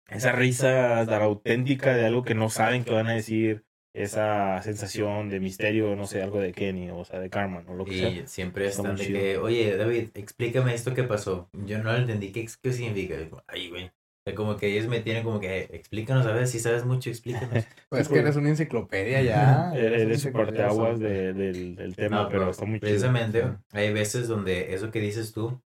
[0.09, 3.63] esa risa tan auténtica de algo que no saben que van a decir,
[3.93, 7.83] esa sensación de misterio, no sé, algo de Kenny, o sea, de Carmen, o lo
[7.85, 8.09] que sea.
[8.09, 9.19] Y siempre Está están de chido.
[9.19, 11.49] que, oye, David, explícame esto que pasó.
[11.53, 13.15] Yo no lo entendí, ¿qué, qué significa?
[13.47, 13.91] Ay, güey.
[14.35, 17.65] Como que ellos me tienen como que, explícanos, a ver, si sabes mucho, explícanos.
[17.89, 19.73] Pues es que eres una enciclopedia ya.
[19.73, 22.79] Eres enciclopedia parteaguas de, del, del tema, No, pero está muy.
[22.79, 25.61] Precisamente, hay veces donde eso que dices tú,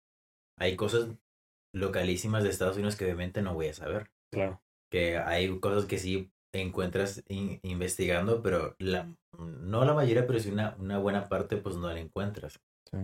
[0.57, 1.09] hay cosas
[1.73, 4.09] localísimas de Estados Unidos que obviamente no voy a saber.
[4.31, 4.61] Claro.
[4.91, 9.07] Que hay cosas que sí encuentras in- investigando, pero la,
[9.37, 12.59] no la mayoría, pero sí una, una buena parte, pues no la encuentras.
[12.89, 12.97] Sí.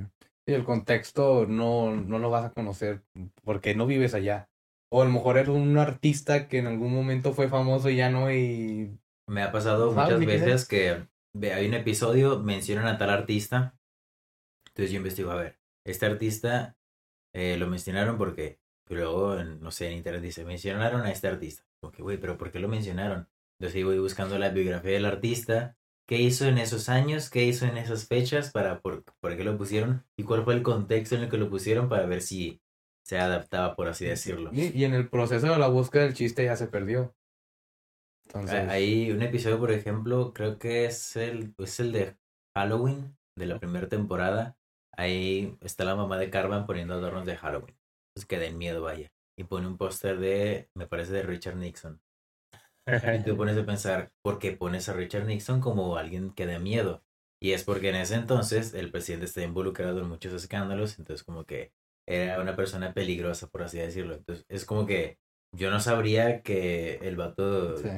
[0.47, 3.01] Y el contexto no, no lo vas a conocer
[3.43, 4.49] porque no vives allá.
[4.95, 8.11] O a lo mejor eres un artista que en algún momento fue famoso y ya
[8.11, 8.99] no y...
[9.27, 11.07] Me ha pasado ¿Sabes muchas veces que
[11.51, 13.75] hay un episodio, mencionan a tal artista,
[14.67, 16.77] entonces yo investigo, a ver, este artista
[17.33, 21.27] eh, lo mencionaron porque, pero luego, en- no sé, en internet dice, mencionaron a este
[21.27, 21.63] artista.
[21.81, 23.27] Como que, güey, pero ¿por qué lo mencionaron?
[23.59, 25.75] Entonces voy buscando la biografía del artista,
[26.07, 29.57] qué hizo en esos años, qué hizo en esas fechas, para por, por qué lo
[29.57, 32.61] pusieron y cuál fue el contexto en el que lo pusieron para ver si
[33.03, 34.51] se adaptaba, por así decirlo.
[34.53, 37.15] Y, y en el proceso de la búsqueda del chiste ya se perdió.
[38.25, 42.17] Entonces, Hay un episodio, por ejemplo, creo que es el, es el de
[42.55, 44.57] Halloween, de la primera temporada.
[44.95, 47.75] Ahí está la mamá de Carmen poniendo adornos de Halloween.
[48.15, 49.11] Pues que den miedo, vaya.
[49.37, 52.01] Y pone un póster de, me parece, de Richard Nixon.
[52.87, 56.59] Y te pones a pensar, ¿por qué pones a Richard Nixon como alguien que da
[56.59, 57.03] miedo?
[57.41, 61.45] Y es porque en ese entonces el presidente está involucrado en muchos escándalos, entonces como
[61.45, 61.73] que
[62.07, 64.15] era una persona peligrosa, por así decirlo.
[64.15, 65.17] Entonces es como que
[65.55, 67.89] yo no sabría que el vato sí.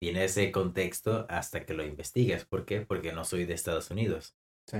[0.00, 2.44] tiene ese contexto hasta que lo investigas.
[2.44, 2.80] ¿Por qué?
[2.82, 4.36] Porque no soy de Estados Unidos.
[4.66, 4.78] Sí.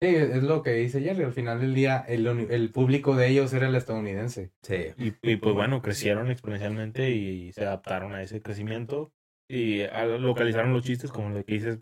[0.00, 1.24] Sí, es lo que dice Jerry.
[1.24, 4.52] Al final del día, el, el público de ellos era el estadounidense.
[4.62, 4.92] Sí.
[4.96, 9.12] Y, y, pues bueno, crecieron exponencialmente y se adaptaron a ese crecimiento
[9.50, 11.80] y a- localizaron los chistes como lo que dices,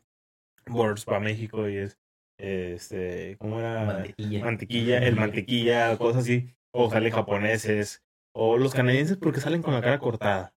[0.70, 1.98] Words para México y es,
[2.38, 3.84] este, ¿cómo era?
[3.84, 4.44] Mantequilla.
[4.44, 9.80] Mantequilla, el mantequilla, cosas así, o salen japoneses, o los canadienses porque salen con la
[9.80, 10.54] cara cortada.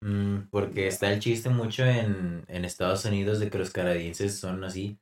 [0.00, 4.62] Mm, porque está el chiste mucho en, en Estados Unidos de que los canadienses son
[4.64, 4.98] así.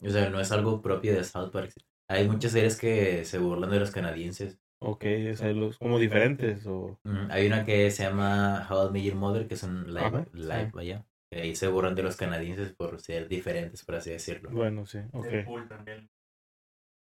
[0.00, 1.74] O sea, no es algo propio de South Park.
[2.08, 4.58] Hay muchas series que se burlan de los canadienses.
[4.82, 6.98] Ok, o sea, los, como diferentes, o...
[7.04, 10.26] Mm, hay una que se llama How I Met Your Mother, que son live, Ajá,
[10.32, 10.70] live sí.
[10.72, 11.06] vaya.
[11.30, 14.50] Y ahí se burlan de los canadienses por ser diferentes, por así decirlo.
[14.50, 15.24] Bueno, sí, ok.
[15.26, 16.10] Deadpool también.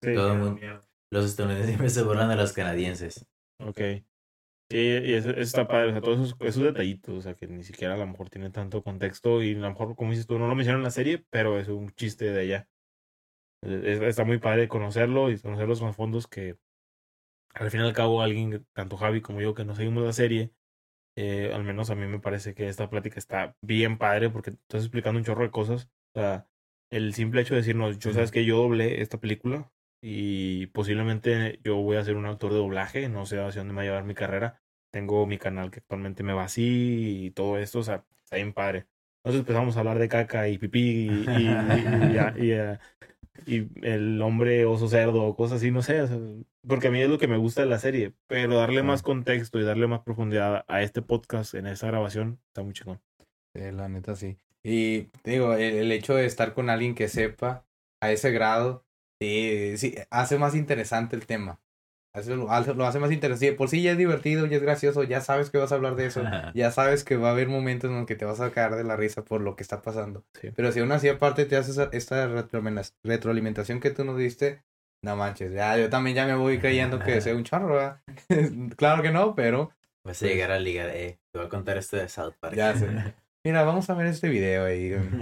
[0.02, 0.60] Sí, Todo el mundo-.
[1.12, 3.28] Los estadounidenses siempre se burlan de los canadienses.
[3.60, 3.82] ok.
[4.72, 7.48] Sí, y eso, eso está padre, o sea, todos esos, esos detallitos, o sea, que
[7.48, 10.38] ni siquiera a lo mejor tienen tanto contexto y a lo mejor, como dices tú,
[10.38, 12.70] no lo mencionan en la serie, pero es un chiste de allá.
[13.62, 16.58] Es- está muy padre conocerlo y conocerlos más fondos que
[17.54, 20.52] al fin y al cabo alguien, tanto Javi como yo, que no seguimos la serie,
[21.22, 24.84] Eh, al menos a mí me parece que esta plática está bien padre porque estás
[24.84, 25.90] explicando un chorro de cosas.
[26.16, 26.48] O sea,
[26.92, 29.72] el simple hecho de decirnos, yo sabes que yo doblé esta película
[30.02, 33.78] y posiblemente yo voy a ser un actor de doblaje, no sé hacia dónde me
[33.80, 34.62] va a llevar mi carrera.
[34.92, 38.54] Tengo mi canal que actualmente me va así y todo esto, o sea, está bien
[38.54, 38.88] padre.
[39.18, 42.78] Entonces empezamos a hablar de caca y pipí y, y, y- y- y,
[43.46, 46.18] y el hombre oso cerdo, cosas así, no sé, o sea,
[46.68, 49.60] porque a mí es lo que me gusta de la serie, pero darle más contexto
[49.60, 53.00] y darle más profundidad a este podcast en esta grabación está muy chingón.
[53.56, 54.38] Sí, la neta sí.
[54.64, 57.66] Y digo, el, el hecho de estar con alguien que sepa
[58.02, 58.86] a ese grado,
[59.22, 61.60] sí, sí, hace más interesante el tema.
[62.14, 63.54] Hace- lo, hace, lo hace más interesante.
[63.54, 66.06] Por sí ya es divertido, ya es gracioso, ya sabes que vas a hablar de
[66.08, 66.24] eso,
[66.56, 68.84] ya sabes que va a haber momentos en los que te vas a caer de
[68.84, 70.26] la risa por lo que está pasando.
[70.42, 70.50] Sí.
[70.56, 74.64] Pero si aún así aparte te haces esta retroalimenta- retroalimentación que tú nos diste,
[75.04, 78.02] no manches, ya yo también ya me voy creyendo que sea un ¿verdad?
[78.76, 79.72] claro que no, pero
[80.04, 81.20] Vas a llegar a ligar, eh.
[81.32, 82.56] Te voy a contar esto de South Park.
[82.56, 82.88] Ya sé.
[83.46, 85.22] Mira, vamos a ver este video ahí en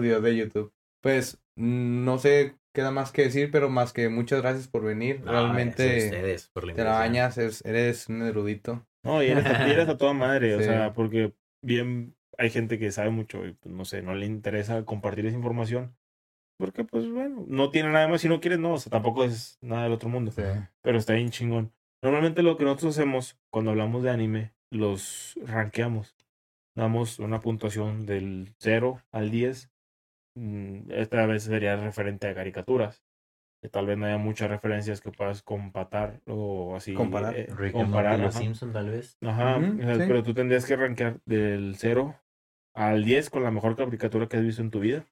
[0.00, 0.72] video de YouTube.
[1.02, 5.20] Pues mm, no sé queda más que decir, pero más que muchas gracias por venir.
[5.20, 8.86] No, Realmente ustedes por la te la bañas, es- eres un erudito.
[9.04, 11.32] No, y eres, a, y eres a toda madre, o sea, porque
[11.62, 15.36] bien hay gente que sabe mucho y pues, no sé, no le interesa compartir esa
[15.36, 15.94] información.
[16.58, 19.58] Porque, pues bueno, no tiene nada más si no quieres, no, o sea, tampoco es
[19.62, 20.30] nada del otro mundo.
[20.30, 20.42] Sí.
[20.82, 21.72] Pero está bien chingón.
[22.02, 26.14] Normalmente lo que nosotros hacemos cuando hablamos de anime, los rankeamos.
[26.76, 29.70] Damos una puntuación del 0 al 10.
[30.34, 33.02] Mm, Esta vez sería referente a caricaturas.
[33.62, 36.94] Que tal vez no haya muchas referencias que puedas compatar o así.
[36.94, 37.36] Comparar.
[37.36, 38.38] eh, Rick comparar, Los ajá.
[38.44, 39.16] Simpson, tal vez.
[39.22, 40.02] Ajá, Ujú, o sea, sí.
[40.08, 42.18] pero tú tendrías que rankear del 0
[42.74, 45.06] al 10 con la mejor caricatura que has visto en tu vida.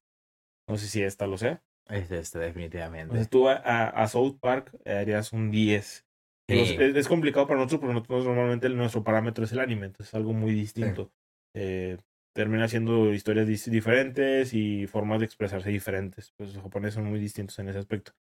[0.67, 1.63] No sé si esta lo sea.
[1.87, 3.03] Es este, definitivamente.
[3.03, 6.05] Entonces tú a, a- a South Park harías un 10.
[6.49, 6.75] Digo, Sí.
[6.77, 10.13] es, es complicado para nosotros porque nosotros normalmente nuestro parámetro es el anime, entonces es
[10.15, 11.09] algo muy distinto.
[11.55, 11.97] Eh,
[12.33, 16.33] termina siendo historias diferentes y formas de expresarse diferentes.
[16.37, 18.13] Pues los japoneses son muy distintos en ese aspecto.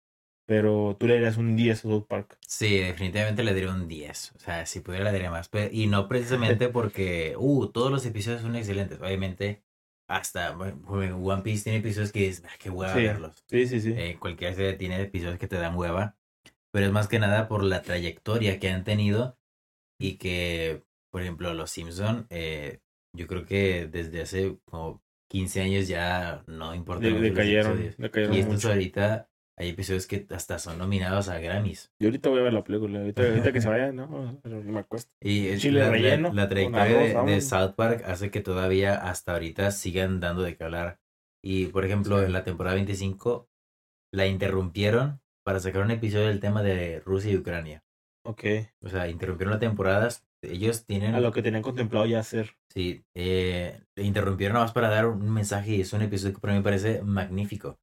[0.48, 2.38] Pero tú le darías un 10 a South Park.
[2.48, 4.34] Sí, definitivamente le daría un 10.
[4.36, 5.50] O sea, si pudiera le daría más.
[5.72, 9.00] Y no precisamente porque, uh, todos los episodios son excelentes.
[9.00, 9.64] Obviamente,
[10.10, 13.04] hasta bueno, One Piece tiene episodios que dices, "Ah, qué hueva Sí.
[13.04, 13.44] verlos.
[13.48, 13.94] Sí, sí, sí.
[13.96, 16.18] Eh, cualquier serie tiene episodios que te dan hueva.
[16.72, 19.38] Pero es más que nada por la trayectoria que han tenido.
[20.00, 22.80] Y que, por ejemplo, los Simpson, eh,
[23.16, 27.08] yo creo que desde hace como 15 años ya no importa.
[27.08, 27.98] Decayeron, episodios.
[27.98, 31.92] decayeron Y estos ahorita hay episodios que hasta son nominados a Grammys.
[32.00, 33.00] Yo ahorita voy a ver la película.
[33.00, 35.12] Ahorita, ahorita que se vaya, no, pero no me acuesta.
[35.22, 37.42] Y Chile la, la- relleno la con trayectoria arroz, de.
[37.42, 41.00] South Park hace que todavía hasta ahorita sigan dando de qué hablar.
[41.44, 42.26] Y por ejemplo, Sí.
[42.26, 43.50] en la temporada 25
[44.14, 47.84] la interrumpieron para sacar un episodio del tema de Rusia y Ucrania.
[48.26, 48.44] Ok.
[48.82, 50.10] O sea, interrumpieron la temporada.
[50.42, 51.16] Ellos tienen...
[51.16, 52.56] A lo que tenían contemplado ya hacer.
[52.70, 56.54] Sí, eh, interrumpieron nada más para dar un mensaje y es un episodio que para
[56.54, 57.80] mí me parece magnífico.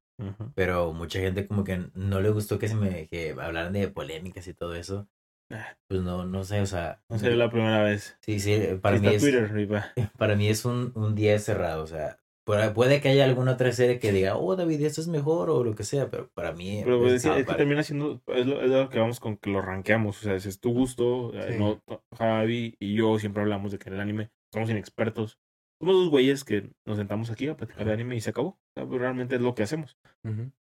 [0.55, 4.47] Pero mucha gente como que no le gustó que se me que hablaran de polémicas
[4.47, 5.07] y todo eso.
[5.51, 5.77] Ah.
[5.87, 7.03] Pues no, no sé, o sea...
[7.07, 8.17] No sería la primera vez.
[8.21, 9.21] Sí, sí, para mí es...
[9.21, 9.69] Twitter.
[10.17, 13.73] Para mí es un, un día cerrado, o sea, puede, puede que haya alguna otra
[13.73, 16.81] serie que diga, oh, David, esto es mejor o lo que sea, pero para mí...
[16.81, 19.61] Pero pues, es que termina siendo, es lo, es lo que vamos con que lo
[19.61, 21.55] rankeamos, o sea, es tu gusto, Sí.
[21.59, 21.83] no,
[22.17, 25.39] Javi y yo siempre hablamos de que en el anime somos inexpertos,
[25.81, 28.59] somos dos güeyes que nos sentamos aquí a platicar de anime y se acabó, o
[28.75, 29.97] sea, pues, realmente es lo que hacemos.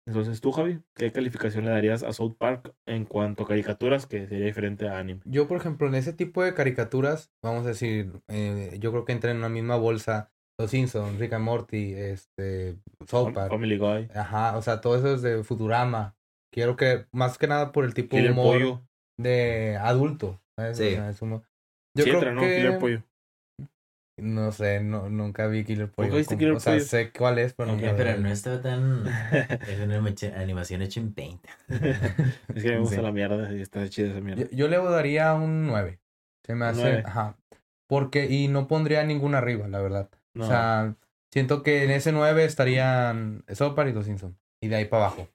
[0.08, 4.28] Entonces tú, Javi, ¿qué calificación le darías a South Park en cuanto a caricaturas que
[4.28, 5.22] sería diferente a anime?
[5.26, 9.14] Yo, por ejemplo, en ese tipo de caricaturas, vamos a decir, eh, yo creo que
[9.14, 10.32] entra en una misma bolsa
[10.62, 12.78] Los Simpsons, Rick and Morty, este,
[13.08, 13.52] South Park.
[13.52, 16.16] Family Guy, Ajá, o sea, todo eso es de Futurama.
[16.54, 18.82] Quiero que, más que nada por el tipo de humor Pollo,
[19.18, 20.40] de adulto.
[20.58, 20.78] ¿sabes?
[20.78, 20.88] Sí.
[20.88, 21.44] O sea, es humor-
[21.96, 22.42] Yo sí creo entra, ¿no?
[22.42, 22.56] que...
[22.58, 23.04] Killer Pollo.
[24.18, 26.14] No sé, no, nunca vi Killer Pollo.
[26.16, 26.86] viste como- Killer o sea, Pollo?
[26.86, 28.24] sé cuál es, pero Ok, nunca Pero vi.
[28.24, 29.08] no estaba tan...
[29.08, 31.44] es una animación- hecha en Paint.
[32.56, 33.02] es que me gusta Sí.
[33.02, 34.44] la mierda y está chida esa mierda.
[34.44, 36.00] Yo, yo le daría un 9.
[36.46, 37.04] Se me hace, nueve.
[37.06, 37.38] ajá.
[37.88, 40.10] Porque, y no pondría ninguna arriba, la verdad.
[40.34, 40.44] No.
[40.44, 40.96] O sea,
[41.32, 44.36] siento que en ese 9 estarían South Park y Los Simpsons.
[44.62, 45.28] Y de ahí para abajo.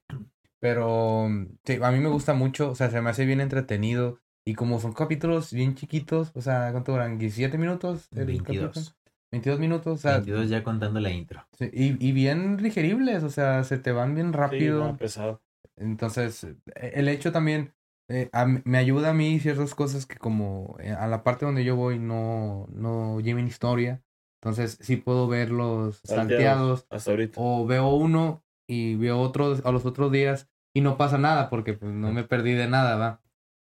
[0.61, 1.29] Pero,
[1.65, 2.71] sí, a mí me gusta mucho.
[2.71, 4.21] O sea, se me hace bien entretenido.
[4.45, 7.19] Y como son capítulos bien chiquitos, o sea, ¿cuánto duran?
[7.19, 8.09] ¿17 minutos?
[8.13, 8.73] el capítulo?
[8.73, 8.97] 22.
[9.33, 11.47] 22 minutos, o sea, 22 ya contando la intro.
[11.59, 14.81] sí, y, y bien digeribles, o sea, se te van bien Sí, rápido.
[14.85, 15.43] no, pesado.
[15.77, 16.57] Entonces, eh,
[16.95, 17.75] el hecho también
[18.09, 21.65] eh, a me ayuda a mí ciertas cosas que como eh, a la parte donde
[21.65, 24.03] yo voy no, no lleven historia.
[24.47, 26.85] Entonces, sí puedo verlos Salteados.
[26.85, 27.41] salteados Hasta ahorita.
[27.41, 31.73] o veo uno y veo otro a los otros días y no pasa nada porque
[31.73, 33.23] pues no me perdí de nada, ¿va?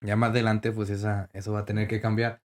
[0.01, 2.41] Ya más adelante pues esa, eso va a tener que cambiar.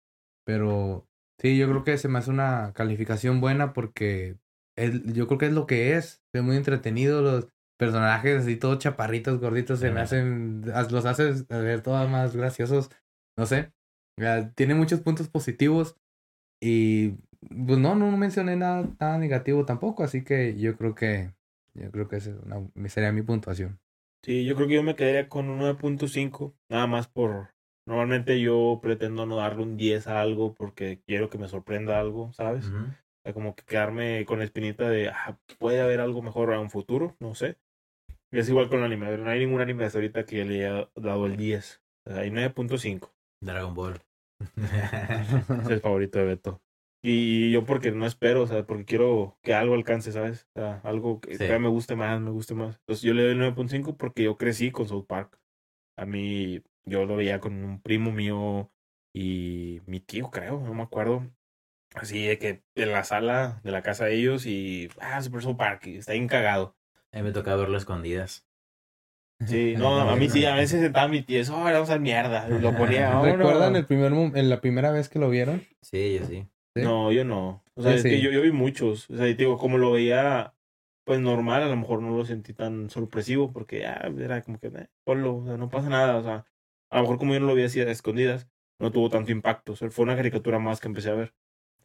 [0.46, 1.08] Pero
[1.40, 4.36] Sí, yo creo que se me hace una calificación buena porque
[4.76, 6.22] es- yo creo que es lo que es.
[6.32, 7.20] Es muy entretenido.
[7.22, 10.02] Los personajes así todos chaparritos, gorditos, se me Ajá.
[10.04, 12.90] hacen, los haces ver todos más graciosos.
[13.36, 13.72] No sé.
[14.54, 15.96] Tiene muchos puntos positivos
[16.62, 17.16] y
[17.48, 21.32] pues no, no mencioné nada, nada negativo tampoco, así que yo creo que
[21.74, 23.80] yo creo que esa es una- sería mi puntuación.
[24.24, 27.50] Sí, yo creo que yo me quedaría con un 9.5, nada más por...
[27.86, 32.32] Normalmente yo pretendo no darle un 10 a algo porque quiero que me sorprenda algo,
[32.32, 32.66] ¿sabes?
[32.68, 32.76] Ujú.
[32.84, 36.60] O sea, como que quedarme con la espinita de, ah, puede haber algo mejor a
[36.60, 37.58] un futuro, no sé.
[38.30, 40.88] Y es igual con el anime, no hay ningún anime hasta ahorita que le haya
[40.94, 41.82] dado el 10.
[42.06, 44.00] O sea, hay 9.5, Dragon Ball.
[44.56, 46.62] es el favorito de Beto.
[47.04, 50.46] Y yo porque no espero, o sea, porque quiero que algo alcance, ¿sabes?
[50.54, 51.44] O sea, algo que Sí.
[51.58, 52.76] me guste más, me guste más.
[52.78, 55.40] Entonces yo le doy el 9.5 porque yo crecí con South Park.
[55.98, 58.70] A mí, yo lo veía con un primo mío
[59.12, 61.28] y mi tío, creo, no me acuerdo.
[61.94, 65.56] Así de que en la sala de la casa de ellos y, ah, Super South
[65.56, 66.76] Park, y está bien cagado.
[67.10, 68.46] A mí me tocaba verlo a escondidas.
[69.44, 72.48] Sí, no, a mí sí, a veces sentaba mi tío, eso, oh, vamos a mierda.
[72.48, 73.36] Lo ponía, vámonos.
[73.38, 75.66] ¿Recuerdan el primer en la primera vez que lo vieron?
[75.82, 76.46] Sí, yo sí.
[76.74, 76.82] ¿Sí?
[76.82, 77.62] No, yo no.
[77.74, 79.08] O sea, Yo es que yo, yo vi muchos.
[79.10, 80.54] O sea, y te digo, como lo veía,
[81.04, 84.68] pues normal, a lo mejor no lo sentí tan sorpresivo porque ya era como que,
[84.68, 86.16] eh, ponlo, o sea, no pasa nada.
[86.16, 86.44] O sea,
[86.90, 89.72] a lo mejor como yo no lo vi así a escondidas, no tuvo tanto impacto.
[89.72, 91.34] O sea, fue una caricatura más que empecé a ver.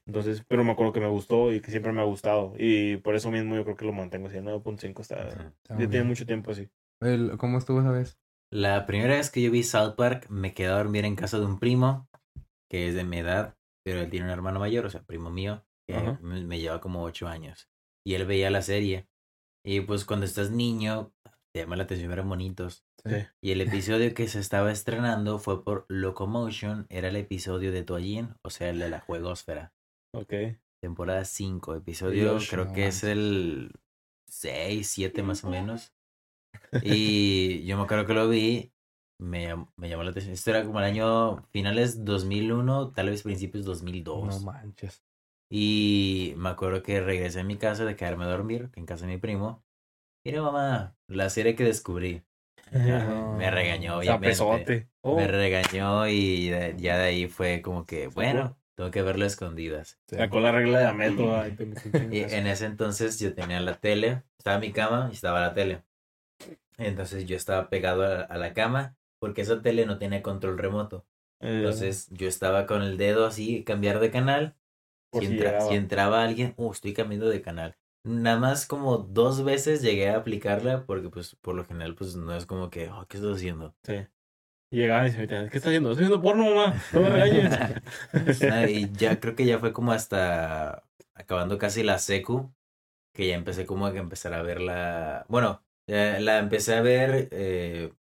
[0.06, 2.54] Entonces, pero me acuerdo que me gustó y que siempre me ha gustado.
[2.58, 5.28] Y por eso mismo yo creo que lo mantengo así, el 9.5 está...
[5.28, 6.70] Está Ya tiene mucho tiempo así.
[7.02, 8.18] El- ¿Cómo estuvo esa vez?
[8.50, 11.46] La primera vez que yo vi South Park, me quedé a dormir en casa de
[11.46, 12.08] un primo,
[12.70, 13.57] que es de mi edad,
[13.88, 17.04] pero él tiene un hermano mayor, o sea, primo mío, que me, me lleva como
[17.04, 17.70] ocho años.
[18.06, 19.08] Y él veía la serie.
[19.66, 21.14] Y pues cuando estás niño,
[21.54, 22.84] te llama la atención ver bonitos.
[23.06, 23.26] Sí.
[23.42, 28.36] Y el episodio que se estaba estrenando fue por Locomotion, era el episodio de Toallín,
[28.42, 29.74] o sea, el de la juegosfera.
[30.14, 30.34] Ok.
[30.82, 33.72] Temporada 5, episodio Dios, creo no que es el
[34.28, 35.94] 6, 7 más o menos.
[36.84, 38.74] Y yo me acuerdo que lo vi,
[39.20, 40.34] me, me llamó la atención.
[40.34, 44.28] Esto era como el año finales 2001, tal vez principios 2002.
[44.28, 45.04] No manches.
[45.50, 49.14] y me acuerdo que regresé a mi casa de quedarme a dormir, en casa de
[49.14, 49.64] mi primo.
[50.26, 52.24] Mira mamá, la serie que descubrí.
[52.72, 54.88] Me regañó, obviamente.
[55.02, 59.24] Oh, Me regañó y de- ya de ahí fue como que, bueno, tengo que verlo
[59.24, 60.00] a escondidas.
[60.08, 61.18] Sacó la regla de en
[62.14, 65.84] Y en ese entonces yo tenía la tele, estaba mi cama y estaba la tele.
[66.78, 71.06] Entonces yo estaba pegado a, a la cama porque esa tele no tenía control remoto.
[71.40, 74.56] Eh, Entonces yo estaba con el dedo así, cambiar de canal.
[75.12, 75.70] Si, si entra- llegaba.
[75.70, 77.76] si entraba alguien, uh, estoy cambiando de canal.
[78.04, 82.36] Nada más como dos veces llegué a aplicarla porque pues por lo general pues no
[82.36, 83.76] es como que, oh, ¿qué estás haciendo?
[83.84, 83.94] Sí.
[84.72, 85.92] Y llegaban y se metían, ¿qué estás haciendo?
[85.92, 86.76] Estoy viendo porno, mamá.
[86.92, 87.54] No me regañes.
[88.48, 90.84] Ah, y ya creo que ya fue como hasta
[91.14, 92.54] acabando casi la secu,
[93.14, 95.26] que ya empecé como a que empezar a verla.
[95.30, 97.94] Bueno, eh, la empecé a ver, eh,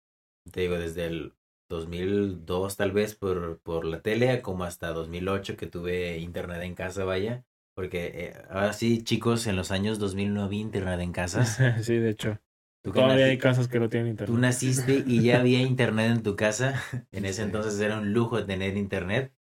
[0.50, 1.34] te digo, desde el
[1.68, 7.04] 2002 tal vez por, por la tele, como hasta 2008 que tuve internet en casa,
[7.04, 7.44] vaya.
[7.74, 11.58] Porque eh, ahora sí, chicos, en los años 2000 no había internet en casas.
[11.82, 12.38] sí, de hecho.
[12.82, 14.30] Todavía hay casas que no tienen internet.
[14.30, 16.82] tú naciste y ya había internet en tu casa.
[17.12, 19.32] En ese entonces era un lujo tener internet.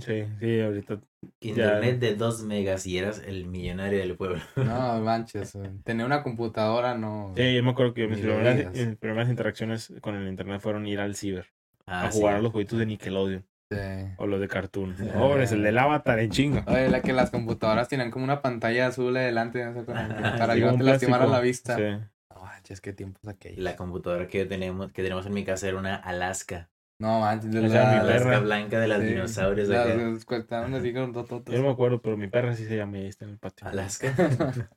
[0.00, 1.00] Sí, sí, ahorita.
[1.40, 4.40] Internet de 2 megas y eras el millonario del pueblo.
[4.56, 5.54] No manches.
[5.54, 7.32] eh, Tener una computadora no.
[7.36, 11.00] Sí, yo me acuerdo que mis primeras, mis primeras interacciones con el internet fueron ir
[11.00, 11.46] al ciber
[11.86, 12.18] Ah, a sí.
[12.20, 13.76] jugar a los jueguitos de Nickelodeon Sí.
[14.18, 14.94] o los de Cartoon.
[15.14, 16.64] Pobres, el del Avatar en chinga.
[16.68, 20.54] Oye, la que las computadoras tienen como una pantalla azul adelante no sé, con- para
[20.54, 21.32] Sí, que no te lastimara plástico.
[21.32, 21.76] la vista.
[21.76, 22.06] Sí.
[22.34, 23.58] No manches, qué tiempos aquellos.
[23.58, 26.68] La computadora que tenemos, que tenemos en mi casa era una Alaska.
[26.98, 28.40] No manches, de O sea, la- mi Alaska perra.
[28.40, 29.68] blanca de los sí, dinosaurios.
[29.68, 29.94] las- acá.
[29.96, 31.54] las cuestaban así con tototos.
[31.54, 33.38] Yo no me acuerdo, pero mi perra sí se llama y ahí está en el
[33.38, 33.66] patio.
[33.68, 34.14] Alaska.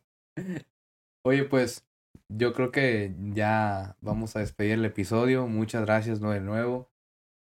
[1.26, 1.86] Oye, pues
[2.30, 5.48] yo creo que ya vamos a despedir el episodio.
[5.48, 6.32] Muchas gracias ¿no?
[6.32, 6.92] de nuevo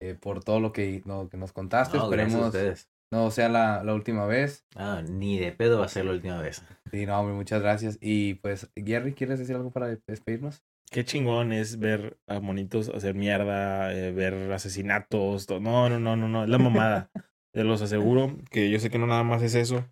[0.01, 1.97] eh, por todo lo que, lo que nos contaste.
[1.97, 2.89] No, Esperemos ustedes.
[3.13, 4.65] no sea la, la última vez.
[4.77, 6.63] Ah, ni de pedo va a ser la última vez.
[6.91, 7.99] Sí, no, hombre, muchas gracias.
[8.01, 10.63] Y pues, Gary, ¿quieres decir algo para despedirnos?
[10.91, 15.47] Qué chingón es ver a monitos hacer mierda, eh, ver asesinatos.
[15.47, 17.11] to- No, no, no, no, no, es la mamada.
[17.53, 19.85] Te los aseguro que yo sé que no nada más es eso,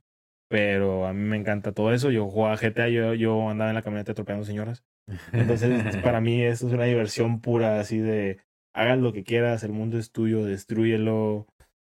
[0.49, 2.11] pero a mí me encanta todo eso.
[2.11, 4.85] Yo jugaba GTA, yo, yo andaba en la camioneta atropellando señoras.
[5.33, 8.41] Entonces, para mí esto es una diversión pura, así de
[8.75, 11.47] hagas lo que quieras, el mundo es tuyo, destrúyelo.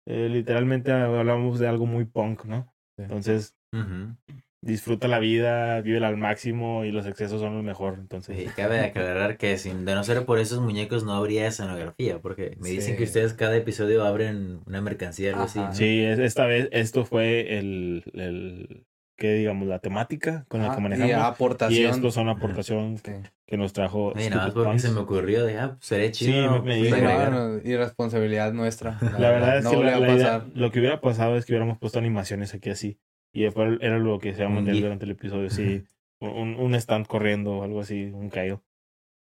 [0.06, 2.74] Eh, literalmente hablamos de algo muy punk, ¿no?
[2.98, 4.16] Entonces, Ujú.
[4.64, 7.96] Disfruta la vida, vive al máximo y los excesos son lo mejor.
[8.00, 12.18] Entonces, Sí, cabe aclarar que sin, de no ser por esos muñecos no habría escenografía,
[12.20, 12.98] porque me dicen Sí.
[12.98, 15.60] que ustedes cada episodio abren una mercancía, algo así.
[15.72, 18.84] Sí, es- esta vez esto fue el, el
[19.16, 21.10] que digamos, la temática con la Ah, que y manejamos.
[21.10, 21.90] Y, aportación.
[21.90, 23.12] esto son aportación Sí.
[23.46, 24.12] que nos trajo.
[24.16, 26.40] Nada más porque se me ocurrió de, ah, pues sería Sí, chido.
[26.40, 26.52] me- ¿no?
[26.64, 28.98] me Pues, dijo, Sí, irresponsabilidad nuestra.
[29.18, 30.44] La verdad es no que la, la idea- pasar.
[30.54, 32.98] lo que hubiera pasado es que hubiéramos puesto animaciones aquí así.
[33.34, 35.50] Y fue- era lo que se iba a mantener durante el episodio.
[35.50, 35.82] Sí,
[36.20, 38.60] un, un stand corriendo o algo así, un Kyle.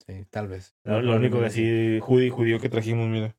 [0.06, 0.74] Sí, tal vez.
[0.82, 3.36] Lo, lo único que así, judío, judío que trajimos, mira.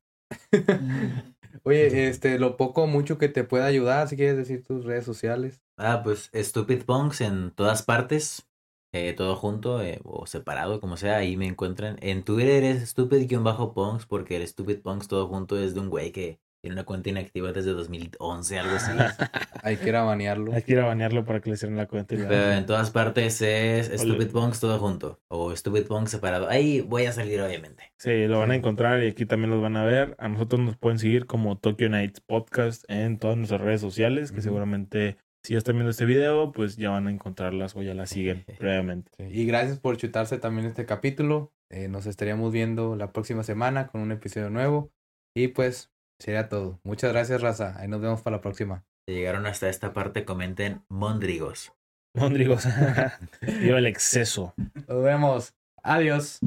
[1.64, 5.04] Oye, este, lo poco o mucho que te pueda ayudar, si quieres decir tus redes
[5.04, 5.62] sociales.
[5.78, 8.48] Ah, pues Stupid Punks en todas partes,
[8.94, 11.98] eh, todo junto eh, o separado, como sea, ahí me encuentran.
[12.02, 16.40] En Twitter es Stupid-Punks porque el Stupid Punks todo junto es de un güey que
[16.62, 18.92] tiene una cuenta inactiva desde 2011, algo así.
[19.64, 20.54] Hay que ir a banearlo.
[20.54, 22.16] Hay que ir a banearlo para que le cierren la cuenta.
[22.16, 23.92] Pero en todas partes es.
[24.00, 26.48] Stupid Punks todo junto o Stupid Punks separado.
[26.50, 27.92] Ahí voy a salir, obviamente.
[27.98, 30.16] Sí, lo van a encontrar y aquí también los van a ver.
[30.20, 34.42] A nosotros nos pueden seguir como Tokyo Nights Podcast en todas nuestras redes sociales, que
[34.42, 38.12] seguramente si ya están viendo este video, pues ya van a encontrarlas o ya las
[38.12, 39.12] siguen previamente.
[39.18, 41.54] Sí, Y gracias por chutarse también este capítulo.
[41.70, 44.92] Eh, nos estaríamos viendo la próxima semana con un episodio nuevo.
[45.34, 45.91] Y pues
[46.22, 46.80] sería todo.
[46.84, 47.76] Muchas gracias, Raza.
[47.80, 48.86] Ahí nos vemos para la próxima.
[49.08, 51.74] Si llegaron hasta esta parte, comenten Mondrigos.
[52.14, 52.66] Mondrigos.
[53.42, 54.54] Viva el exceso.
[54.88, 55.54] Nos vemos.
[55.84, 56.40] Adiós.